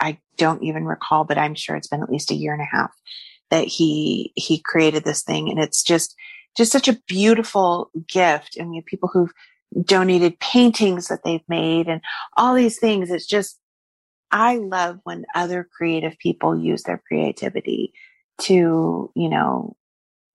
[0.00, 2.76] I don't even recall, but I'm sure it's been at least a year and a
[2.76, 2.92] half
[3.50, 5.50] that he, he created this thing.
[5.50, 6.16] And it's just,
[6.56, 8.56] just such a beautiful gift.
[8.56, 9.32] And we have people who've
[9.84, 12.00] donated paintings that they've made and
[12.38, 13.10] all these things.
[13.10, 13.58] It's just,
[14.30, 17.92] I love when other creative people use their creativity
[18.42, 19.76] to, you know,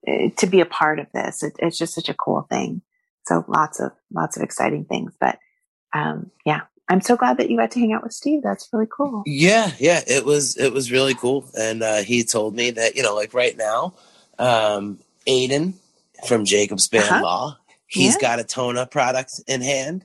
[0.06, 1.42] to be a part of this.
[1.42, 2.82] It, it's just such a cool thing.
[3.26, 5.12] So lots of, lots of exciting things.
[5.20, 5.38] But,
[5.92, 8.42] um, yeah, I'm so glad that you got to hang out with Steve.
[8.42, 9.22] That's really cool.
[9.26, 13.02] Yeah, yeah, it was it was really cool, and uh, he told me that you
[13.04, 13.94] know, like right now,
[14.40, 15.74] um, Aiden
[16.26, 17.22] from Jakob's Band Uh-huh.
[17.22, 18.20] Law, he's Yeah.
[18.20, 20.04] got a Tona product in hand.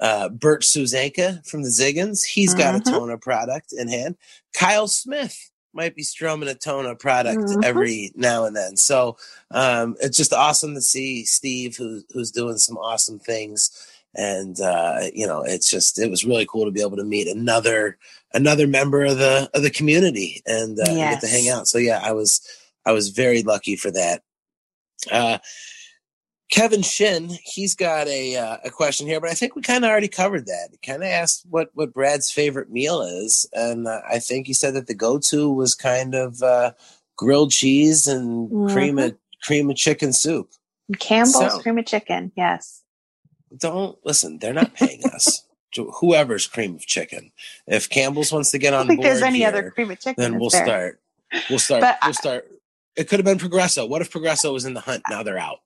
[0.00, 2.92] Uh, Bert Susanka from the Ziggens, he's got a Mhm.
[2.92, 4.16] Tona product in hand.
[4.54, 7.64] Kyle Smith might be strumming a Tona product Mhm.
[7.64, 8.76] every now and then.
[8.76, 9.16] So
[9.50, 13.70] um, it's just awesome to see Steve, who, who's doing some awesome things.
[14.16, 17.26] And uh, you know, it's just it was really cool to be able to meet
[17.26, 17.98] another
[18.32, 21.66] another member of the of the community and, uh, and get to hang out.
[21.66, 22.40] So yeah, I was
[22.86, 24.22] I was very lucky for that.
[25.10, 25.38] Uh,
[26.54, 29.90] Kevin Shin, he's got a uh, a question here, but I think we kind of
[29.90, 30.68] already covered that.
[30.70, 34.52] He kind of asked what what Brad's favorite meal is, and uh, I think he
[34.52, 36.70] said that the go to was kind of uh,
[37.16, 40.48] grilled cheese and cream of cream of chicken soup.
[41.00, 42.30] Campbell's So- cream of chicken.
[42.36, 42.82] Yes.
[43.58, 45.44] Don't listen; they're not paying us.
[45.74, 47.32] To Whoever's cream of chicken.
[47.66, 50.22] If Campbell's wants to get I on board there's any here, other cream of chicken.
[50.22, 50.64] then we'll there?
[50.64, 51.00] start.
[51.50, 51.80] We'll start.
[51.80, 52.48] But we'll start.
[52.94, 53.84] It could have been Progresso.
[53.86, 55.02] What if Progresso was in the hunt?
[55.10, 55.58] Now they're out.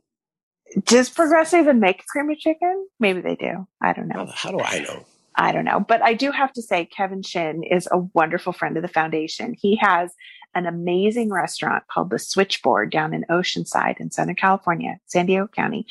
[0.84, 2.86] Does Progressive even make cream of chicken?
[3.00, 3.66] Maybe they do.
[3.82, 4.26] I don't know.
[4.34, 5.04] how do I know?
[5.34, 5.80] I don't know.
[5.80, 9.54] But I do have to say, Kevin Shin is a wonderful friend of the foundation.
[9.58, 10.12] He has
[10.54, 15.86] an amazing restaurant called The Switchboard down in Oceanside in Southern California, San Diego County.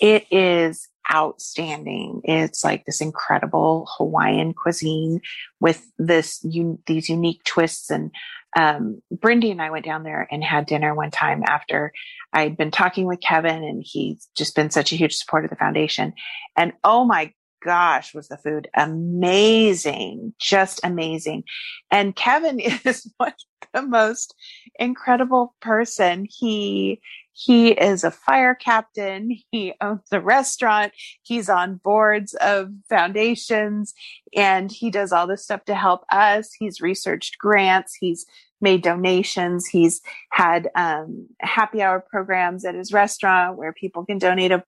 [0.00, 2.22] It is outstanding.
[2.24, 5.20] It's like this incredible Hawaiian cuisine
[5.60, 8.10] with this un- these unique twists and
[8.56, 11.92] um, Brindy and I went down there and had dinner one time after
[12.32, 15.56] I'd been talking with Kevin, and he's just been such a huge support of the
[15.56, 16.14] foundation.
[16.56, 17.32] And oh my
[17.64, 21.44] gosh, was the food amazing, just amazing.
[21.90, 23.32] And Kevin is one
[23.72, 24.34] the most
[24.78, 26.26] incredible person.
[26.30, 27.00] He
[27.34, 29.38] he is a fire captain.
[29.50, 30.92] He owns a restaurant.
[31.22, 33.94] He's on boards of foundations
[34.36, 36.52] and he does all this stuff to help us.
[36.52, 37.96] He's researched grants.
[37.98, 38.26] He's
[38.60, 39.66] made donations.
[39.66, 44.62] He's had um, happy hour programs at his restaurant where people can donate a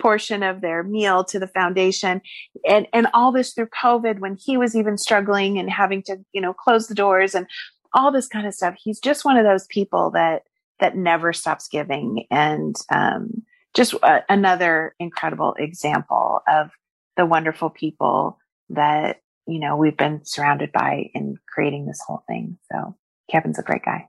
[0.00, 2.20] portion of their meal to the foundation.
[2.68, 6.40] And and all this through covid when he was even struggling and having to you
[6.40, 7.46] know close the doors and
[7.94, 8.74] all this kind of stuff.
[8.82, 10.42] He's just one of those people that
[10.80, 12.26] that never stops giving.
[12.30, 13.42] And um,
[13.74, 16.70] just uh, another incredible example of
[17.16, 18.38] the wonderful people
[18.70, 22.58] that you know we've been surrounded by in creating this whole thing.
[22.72, 22.96] So
[23.30, 24.08] kevin's a great guy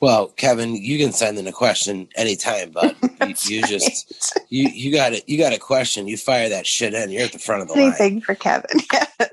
[0.00, 2.96] well, Kevin, you can send in a question anytime, but
[3.26, 5.28] you, you just you you got it.
[5.28, 6.08] You got a question.
[6.08, 7.10] You fire that shit in.
[7.10, 8.00] You're at the front of the anything line.
[8.00, 9.30] Anything for kevin yes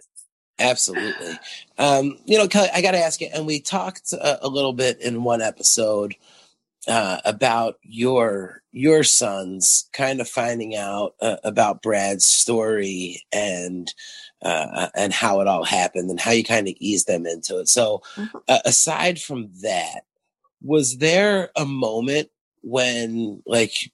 [0.59, 1.37] Absolutely.
[1.77, 4.71] Um, you know, Kelly, I got to ask you, and we talked a, a little
[4.71, 6.15] bit in one episode
[6.87, 13.93] uh, about your your sons kind of finding out uh, about Brad's story and
[14.41, 17.67] uh, and how it all happened and how you kind of eased them into it.
[17.67, 18.01] So,
[18.47, 20.01] uh, aside from that,
[20.65, 22.29] was there a moment
[22.61, 23.91] when, like,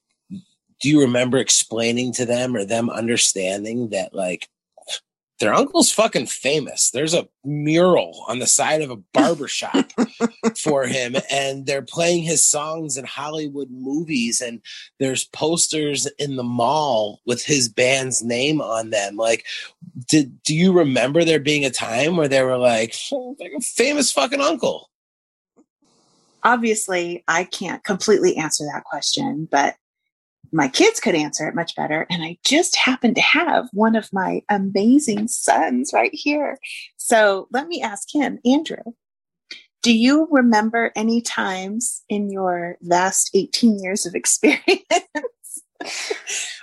[0.82, 4.48] do you remember explaining to them or them understanding that, like,
[5.42, 6.92] their uncle's fucking famous.
[6.92, 9.92] There's a mural on the side of a barber shop
[10.56, 14.62] for him, and they're playing his songs in Hollywood movies, and
[15.00, 19.18] there's posters in the mall with his band's name on them.
[19.18, 19.46] Like,
[20.08, 23.62] did do you remember there being a time where they were like, "Oh, like a
[23.62, 24.91] famous fucking uncle?
[26.44, 29.76] Obviously I can't completely answer that question, but
[30.52, 32.06] my kids could answer it much better.
[32.10, 36.60] And I just happen to have one of my amazing sons right here.
[36.98, 38.84] So let me ask him, Andrew,
[39.82, 44.84] do you remember any times in your vast 18 years of experience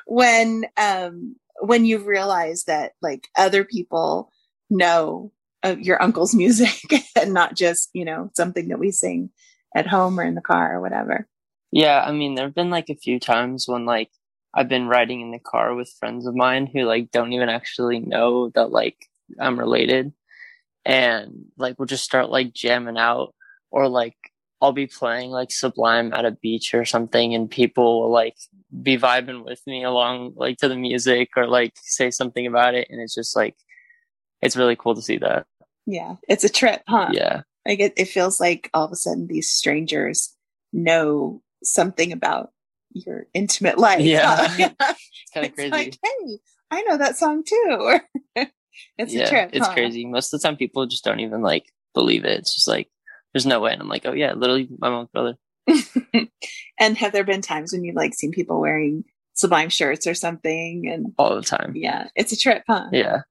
[0.06, 4.30] when, um, when you've realized that like other people
[4.70, 5.32] know
[5.62, 6.78] of your uncle's music
[7.16, 9.30] and not just, you know, something that we sing
[9.74, 11.26] at home or in the car or whatever.
[11.70, 14.10] Yeah, I mean, there have been like a few times when like
[14.54, 18.00] I've been riding in the car with friends of mine who like don't even actually
[18.00, 18.96] know that like
[19.38, 20.12] I'm related.
[20.84, 23.34] And like we'll just start like jamming out
[23.70, 24.16] or like
[24.60, 28.36] I'll be playing like Sublime at a beach or something and people will like
[28.82, 32.88] be vibing with me along like to the music or like say something about it
[32.90, 33.56] and it's just like
[34.40, 35.46] it's really cool to see that.
[35.86, 37.08] Yeah, it's a trip, huh?
[37.12, 37.42] Yeah.
[37.66, 40.34] Like it, it feels like all of a sudden these strangers
[40.72, 42.50] know something about
[42.92, 44.00] your intimate life.
[44.00, 44.74] Yeah.
[45.30, 45.70] It's kind of crazy.
[45.70, 46.38] like, hey,
[46.70, 47.98] I know that song too.
[48.96, 49.50] it's yeah, a trip.
[49.52, 49.74] it's huh?
[49.74, 50.06] crazy.
[50.06, 52.38] Most of the time people just don't even like believe it.
[52.38, 52.88] It's just like
[53.34, 53.72] there's no way.
[53.72, 55.36] And I'm like, oh yeah, literally my mom's brother.
[56.80, 59.04] and have there been times when you've like seen people wearing
[59.34, 60.88] Sublime shirts or something?
[60.88, 61.72] And all the time.
[61.76, 62.88] yeah, it's a trip, huh?
[62.90, 63.22] Yeah.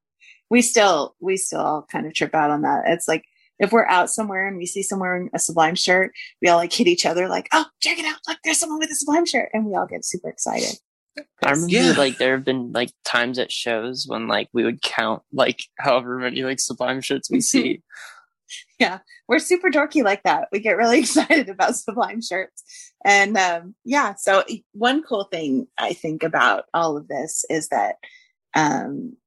[0.51, 2.83] we still we still all kind of trip out on that.
[2.87, 3.25] It's like
[3.59, 6.11] if we're out somewhere and we see someone wearing a Sublime shirt,
[6.41, 8.17] we all like hit each other like, "Oh, check it out!
[8.27, 10.77] Look, there's someone with a Sublime shirt," and we all get super excited.
[11.43, 11.93] I remember Yeah.
[11.97, 16.17] like there have been like times at shows when like we would count like however
[16.19, 17.81] many like sublime shirts we see.
[18.79, 20.47] Yeah, we're super dorky like that.
[20.53, 22.63] We get really excited about Sublime shirts,
[23.03, 24.13] and um, yeah.
[24.15, 27.95] So one cool thing I think about all of this is that
[28.55, 29.17] um,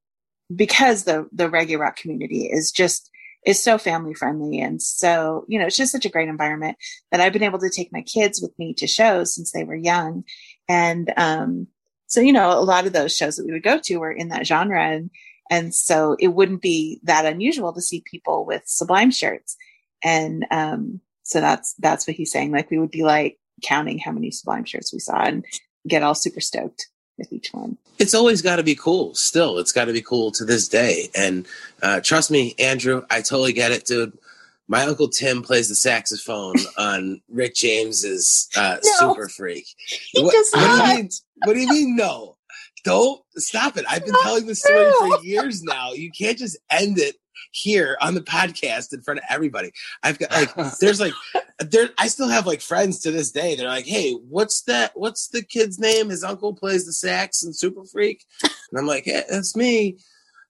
[0.54, 3.10] because the the reggae rock community is just
[3.46, 4.60] is so family friendly.
[4.60, 6.76] And so you know it's just such a great environment
[7.10, 9.74] that I've been able to take my kids with me to shows since they were
[9.74, 10.24] young,
[10.68, 11.66] and um,
[12.06, 14.28] so you know a lot of those shows that we would go to were in
[14.28, 14.82] that genre.
[14.82, 15.10] And
[15.50, 19.56] and so it wouldn't be that unusual to see people with Sublime shirts,
[20.04, 22.52] and um, so that's that's what he's saying.
[22.52, 25.44] Like we would be like counting how many Sublime shirts we saw and
[25.86, 26.88] get all super stoked
[27.20, 27.78] with each one.
[27.98, 29.14] It's always got to be cool.
[29.14, 31.08] Still, it's got to be cool to this day.
[31.14, 31.46] And
[31.82, 34.18] uh, trust me, Andrew, I totally get it, dude.
[34.66, 39.12] My uncle Tim plays the saxophone on Rick James's uh, No.
[39.14, 39.66] Super Freak.
[40.14, 41.10] What, what do you mean?
[41.44, 41.96] What do you mean?
[41.96, 42.36] No,
[42.84, 43.84] don't stop it.
[43.88, 45.16] I've been not telling this story true.
[45.16, 45.92] for years now.
[45.92, 47.16] You can't just end it
[47.50, 49.72] here on the podcast in front of everybody.
[50.02, 51.12] I've got like, there's like,
[51.58, 51.90] there.
[51.98, 53.54] I still have like friends to this day.
[53.54, 54.92] They're like, "Hey, what's that?
[54.94, 56.08] What's the kid's name?
[56.08, 59.98] His uncle plays the sax and Super Freak," and I'm like, "Yeah, that's me."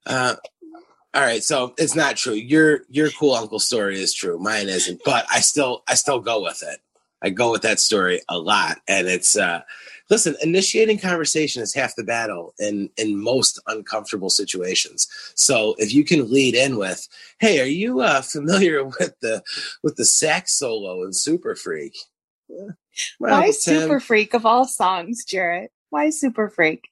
[0.05, 0.35] Uh,
[1.13, 2.33] All right, so it's not true.
[2.33, 4.39] Your your cool uncle story is true.
[4.39, 6.79] Mine isn't, but I still I still go with it.
[7.21, 9.61] I go with that story a lot, and it's uh,
[10.11, 10.35] listen.
[10.43, 15.07] Initiating conversation is half the battle in in most uncomfortable situations.
[15.33, 17.07] So if you can lead in with,
[17.39, 19.41] "Hey, are you uh, familiar with the
[19.81, 21.95] with the sax solo in Super Freak?"
[23.17, 25.71] Why Super Freak of all songs, Jarrett?
[25.89, 26.89] Why Super Freak?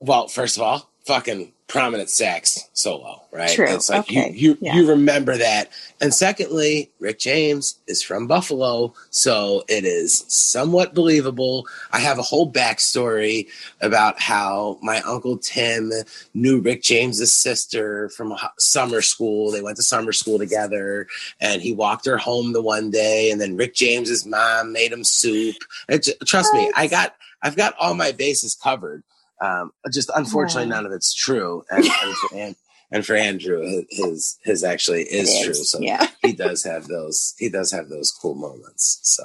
[0.00, 3.50] Well, first of all, fucking prominent sax solo, right?
[3.50, 3.66] True.
[3.68, 4.30] It's like okay.
[4.30, 4.74] you you, yeah.
[4.76, 5.70] you remember that.
[6.00, 11.66] And secondly, Rick James is from Buffalo, so it is somewhat believable.
[11.92, 13.48] I have a whole backstory
[13.80, 15.90] about how my uncle Tim
[16.34, 19.50] knew Rick James's sister from summer school.
[19.50, 21.06] They went to summer school together,
[21.40, 25.04] and he walked her home the one day, and then Rick James's mom made him
[25.04, 25.56] soup.
[25.88, 29.02] It, trust me, I got I've got all my bases covered.
[29.40, 30.76] Um, just unfortunately, Yeah.
[30.76, 31.64] none of it's true.
[31.70, 32.56] And, and, for, and,
[32.90, 35.54] and for Andrew, his his actually is, It true.
[35.54, 36.06] So yeah.
[36.22, 37.34] he does have those.
[37.38, 39.00] He does have those cool moments.
[39.02, 39.24] So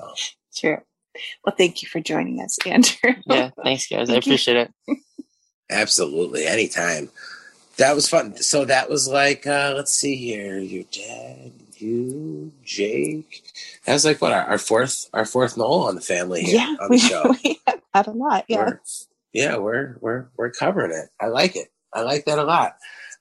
[0.56, 0.78] True.
[1.46, 3.14] Well, thank you for joining us, Andrew.
[3.26, 4.10] Yeah, thanks guys.
[4.10, 4.32] I Thank you.
[4.32, 4.58] appreciate
[4.88, 4.98] it.
[5.70, 7.10] absolutely, anytime.
[7.78, 8.36] That was fun.
[8.38, 10.58] So that was like, uh, let's see here.
[10.60, 13.44] Your dad, you, Jake.
[13.86, 16.76] That was like what our, our fourth, our fourth Nowell on the family here yeah,
[16.82, 17.36] on the we, show.
[17.44, 18.46] we have had a lot.
[18.50, 18.58] Yeah.
[18.66, 18.80] We're-
[19.34, 21.10] yeah, we're we're we're covering it.
[21.20, 21.68] I like it.
[21.94, 22.74] I like that a lot.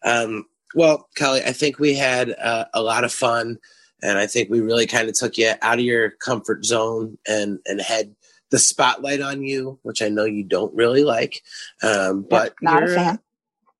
[0.04, 0.44] Um,
[0.74, 3.58] well, Kelly, I think we had uh, a lot of fun,
[4.02, 7.58] and I think we really kind of took you out of your comfort zone and
[7.66, 8.14] and had
[8.50, 11.42] the spotlight on you, which I know you don't really like.
[11.82, 13.18] Um, but Yep, not a fan.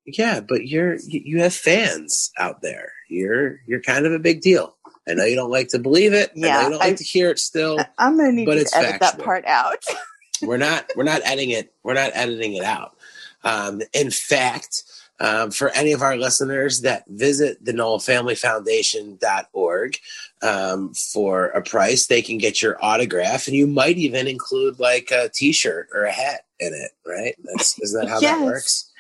[0.07, 2.93] Yeah, but you're you have fans out there.
[3.11, 4.77] You're you're kind of a big deal.
[5.09, 6.31] I know you don't like to believe it.
[6.37, 7.79] I know Yeah, you don't like I- to hear it still.
[7.99, 9.83] I'm going to need but to it's edit that part out.
[10.43, 12.97] we're not we're not editing it we're not editing it out
[13.45, 14.83] um, in fact
[15.21, 19.99] um, for any of our listeners that visit the Nowell Family Foundation.org
[20.43, 25.11] um, for a price, they can get your autograph, and you might even include like
[25.11, 26.93] a T-shirt or a hat in it.
[27.05, 27.35] Right?
[27.43, 28.39] That's isn't that how Yes.
[28.39, 28.91] that works?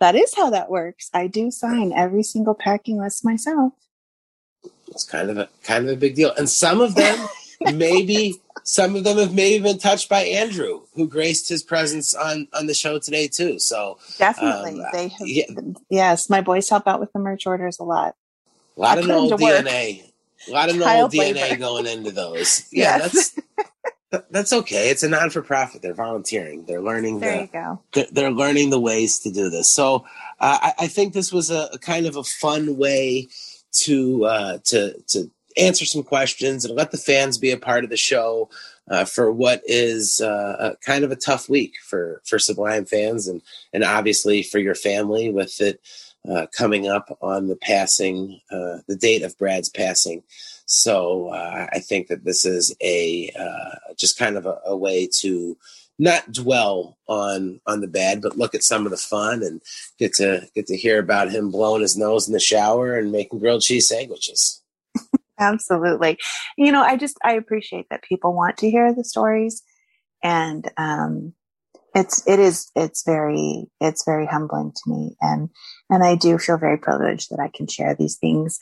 [0.00, 1.10] That is how that works.
[1.12, 3.72] I do sign every single packing list myself.
[4.86, 7.28] It's kind of a kind of a big deal, and some of them
[7.60, 12.48] maybe some of them have maybe been touched by Andrew, who graced his presence on
[12.52, 13.58] on the show today too.
[13.58, 14.80] So Definitely.
[14.80, 15.44] Um, they have, yeah.
[15.90, 18.14] yes, my boys help out with the merch orders a lot.
[18.76, 19.40] A lot I of put 'em Nowell work.
[19.66, 20.04] DNA.
[20.48, 21.56] A lot of Child DNA labor.
[21.56, 22.64] going into those.
[22.72, 23.12] Yeah, Yes.
[23.12, 24.88] that's that's okay.
[24.88, 25.82] It's a non for profit.
[25.82, 26.64] They're volunteering.
[26.64, 27.82] They're learning There the you go.
[27.92, 29.68] they're, they're learning the ways to do this.
[29.70, 30.06] So
[30.40, 33.28] uh, I, I think this was a, a kind of a fun way
[33.72, 37.90] to uh, to to answer some questions and let the fans be a part of
[37.90, 38.48] the show
[38.90, 43.28] uh, for what is uh, a, kind of a tough week for for Sublime fans
[43.28, 45.80] and and obviously for your family with it
[46.28, 50.22] uh, coming up on the passing uh, the date of Brad's passing.
[50.66, 55.08] So uh, I think that this is a uh, just kind of a, a way
[55.20, 55.56] to
[55.98, 59.60] not dwell on on the bad, but look at some of the fun and
[59.98, 63.38] get to get to hear about him blowing his nose in the shower and making
[63.38, 64.62] grilled cheese sandwiches.
[65.38, 66.18] Absolutely.
[66.56, 69.62] You know, I just I appreciate that people want to hear the stories
[70.22, 71.32] and um
[71.94, 75.48] it's it is it's very it's very humbling to me and
[75.90, 78.58] and I do feel very privileged that I can share these things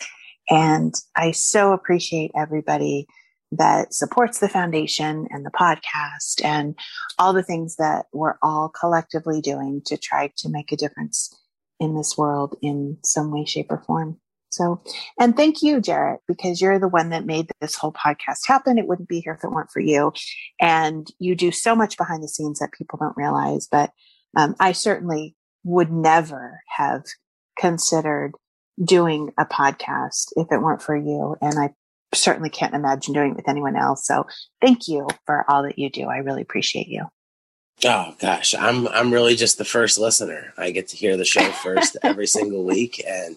[0.48, 3.06] and I so appreciate everybody
[3.52, 6.76] that supports the foundation and the podcast and
[7.18, 11.34] all the things that we're all collectively doing to try to make a difference
[11.78, 14.18] in this world in some way shape or form.
[14.50, 14.82] So
[15.18, 18.78] and thank you, Jarrett, because you're the one that made this whole podcast happen.
[18.78, 20.12] It wouldn't be here if it weren't for you.
[20.60, 23.68] And you do so much behind the scenes that people don't realize.
[23.70, 23.90] But
[24.36, 27.04] um, I certainly would never have
[27.58, 28.32] considered
[28.82, 31.36] doing a podcast if it weren't for you.
[31.40, 31.70] And I
[32.14, 34.06] certainly can't imagine doing it with anyone else.
[34.06, 34.26] So
[34.60, 36.04] thank you for all that you do.
[36.04, 37.06] I really appreciate you.
[37.84, 40.54] Oh gosh, I'm I'm really just the first listener.
[40.56, 43.36] I get to hear the show first every single week, and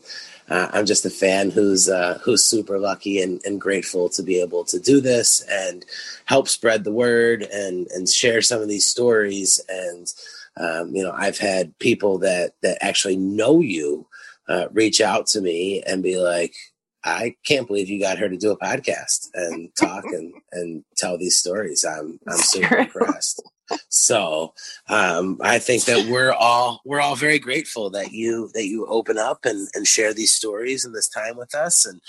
[0.49, 4.39] uh, I'm just a fan who's uh, who's super lucky and, and grateful to be
[4.39, 5.85] able to do this and
[6.23, 9.59] help spread the word and and share some of these stories.
[9.67, 10.13] And
[10.55, 14.07] um, you know, I've had people that that actually know you
[14.47, 16.55] uh, reach out to me and be like,
[17.03, 21.17] I can't believe you got her to do a podcast and talk and, and tell
[21.17, 21.83] these stories.
[21.83, 23.43] I'm I'm super impressed.
[23.89, 24.53] So
[24.87, 29.17] um, I think that we're all we're all very grateful that you that you open
[29.17, 32.01] up and, and share these stories and this time with us and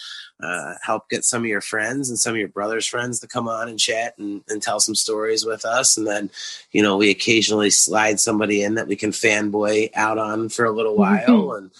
[0.42, 3.48] uh, help get some of your friends and some of your brother's friends to come
[3.48, 5.96] on and chat and, and tell some stories with us.
[5.96, 6.30] And then,
[6.72, 10.72] you know, we occasionally slide somebody in that we can fanboy out on for a
[10.72, 11.70] little while and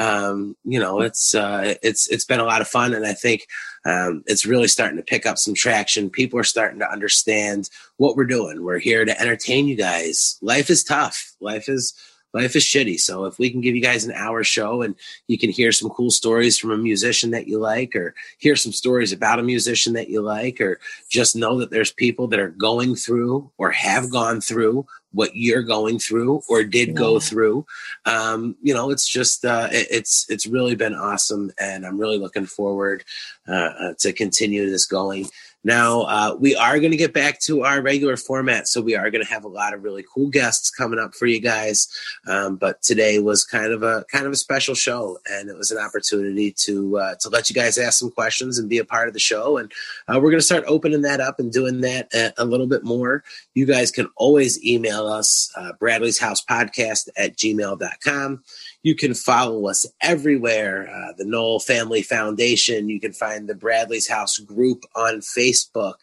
[0.00, 3.46] um, you know, it's uh, it's it's been a lot of fun, and I think
[3.84, 6.08] um, it's really starting to pick up some traction.
[6.08, 7.68] People are starting to understand
[7.98, 8.64] what we're doing.
[8.64, 10.38] We're here to entertain you guys.
[10.40, 11.34] Life is tough.
[11.40, 11.92] Life is
[12.32, 12.98] life is shitty.
[12.98, 14.94] So if we can give you guys an hour show and
[15.28, 18.72] you can hear some cool stories from a musician that you like, or hear some
[18.72, 22.50] stories about a musician that you like, or just know that there's people that are
[22.50, 27.66] going through or have gone through what you're going through or did go through.
[28.06, 32.18] Um, you know, it's just uh, it, it's it's really been awesome, and I'm really
[32.18, 33.04] looking forward
[33.48, 35.26] uh, uh to continue this going.
[35.62, 38.68] Now, uh, we are going to get back to our regular format.
[38.68, 41.26] So, we are going to have a lot of really cool guests coming up for
[41.26, 41.88] you guys.
[42.26, 45.70] Um, but today was kind of a kind of a special show, and it was
[45.70, 49.08] an opportunity to uh, to let you guys ask some questions and be a part
[49.08, 49.58] of the show.
[49.58, 49.70] And
[50.08, 52.84] uh, we're going to start opening that up and doing that a, a, little bit
[52.84, 53.22] more.
[53.54, 58.42] You guys can always email us, uh, Bradley's House Podcast at gmail.com.
[58.82, 60.88] You can follow us everywhere.
[60.88, 62.88] Uh, the Nowell Family Foundation.
[62.88, 65.96] You can find the Bradley's House group on Facebook.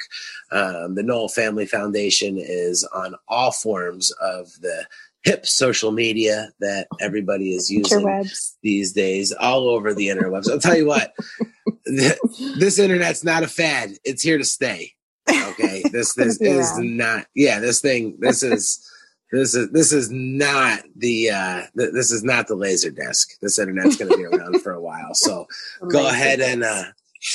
[0.51, 4.85] Um, the Nowell Family Foundation is on all forms of the
[5.23, 8.53] hip social media that everybody is using Interwebs.
[8.61, 10.49] these days, all over the interwebs.
[10.49, 11.13] I'll tell you what,
[11.85, 13.91] this internet's not a fad.
[14.03, 14.93] It's here to stay.
[15.29, 16.51] Okay, this this Yeah.
[16.59, 17.25] is not.
[17.35, 18.17] Yeah, this thing.
[18.19, 18.83] This is.
[19.31, 23.37] This is this is not the uh, th- this is not the laser disc.
[23.41, 25.13] This internet's going to be around for a while.
[25.13, 25.47] So
[25.91, 26.83] go ahead and uh,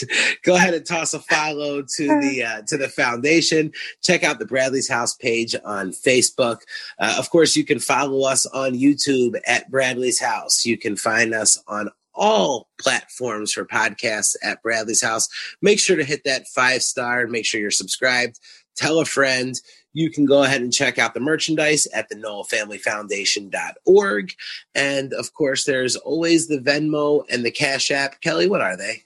[0.44, 3.72] go ahead and toss a follow to the uh, to the foundation.
[4.02, 6.60] Check out the Bradley's House page on Facebook.
[6.98, 10.64] Uh, of course, you can follow us on YouTube at Bradley's House.
[10.64, 15.28] You can find us on all platforms for podcasts at Bradley's House.
[15.62, 17.20] Make sure to hit that five star.
[17.20, 18.38] And make sure you're subscribed.
[18.76, 19.60] Tell a friend.
[19.92, 24.34] You can go ahead and check out the merchandise at the NowellFamilyFoundation.org.
[24.74, 28.20] And of course, there's always the Venmo and the Cash App.
[28.20, 29.02] Kelly, what are they?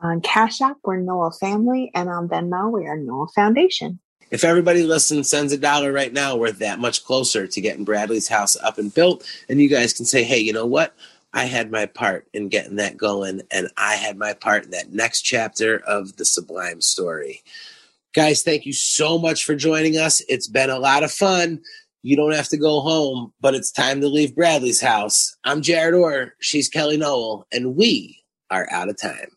[0.00, 4.00] On Cash App, we're Nowell Family, and on Venmo, we are Nowell Foundation.
[4.32, 8.28] If everybody listens, sends a dollar right now, we're that much closer to getting Bradley's
[8.28, 9.24] house up and built.
[9.48, 10.96] And you guys can say, hey, you know what?
[11.34, 14.92] I had my part in getting that going, and I had my part in that
[14.92, 17.42] next chapter of the Sublime story.
[18.14, 20.20] Guys, thank you so much for joining us.
[20.28, 21.62] It's been a lot of fun.
[22.02, 25.34] You don't have to go home, but it's time to leave Bradley's house.
[25.44, 26.34] I'm Jarrett Orr.
[26.38, 29.30] She's Kelly Nowell, and we are out of time.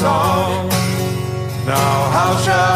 [0.00, 0.68] song.
[1.66, 2.69] Now how shall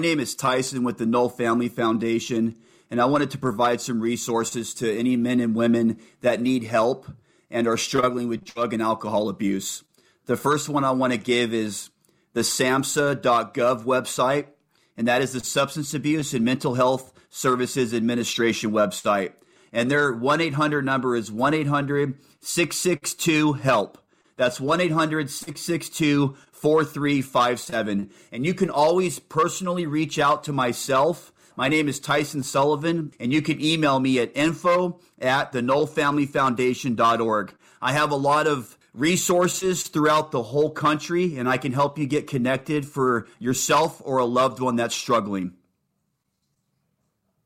[0.00, 2.56] my name is Tyson with the Nowell Family Foundation,
[2.90, 7.04] and I wanted to provide some resources to any men and women that need help
[7.50, 9.84] and are struggling with drug and alcohol abuse.
[10.24, 11.90] The first one I want to give is
[12.32, 14.46] the SAMHSA.gov website,
[14.96, 19.34] and that is the Substance Abuse and Mental Health Services Administration website.
[19.70, 23.98] And their 1 800 number is 1 800 662 HELP.
[24.38, 28.10] That's 1 800 662 4357.
[28.32, 31.32] And you can always personally reach out to myself.
[31.56, 37.54] My name is Tyson Sullivan, and you can email me at info at the nowellfamilyfoundation.org.
[37.82, 42.06] I have a lot of resources throughout the whole country, and I can help you
[42.06, 45.54] get connected for yourself or a loved one that's struggling.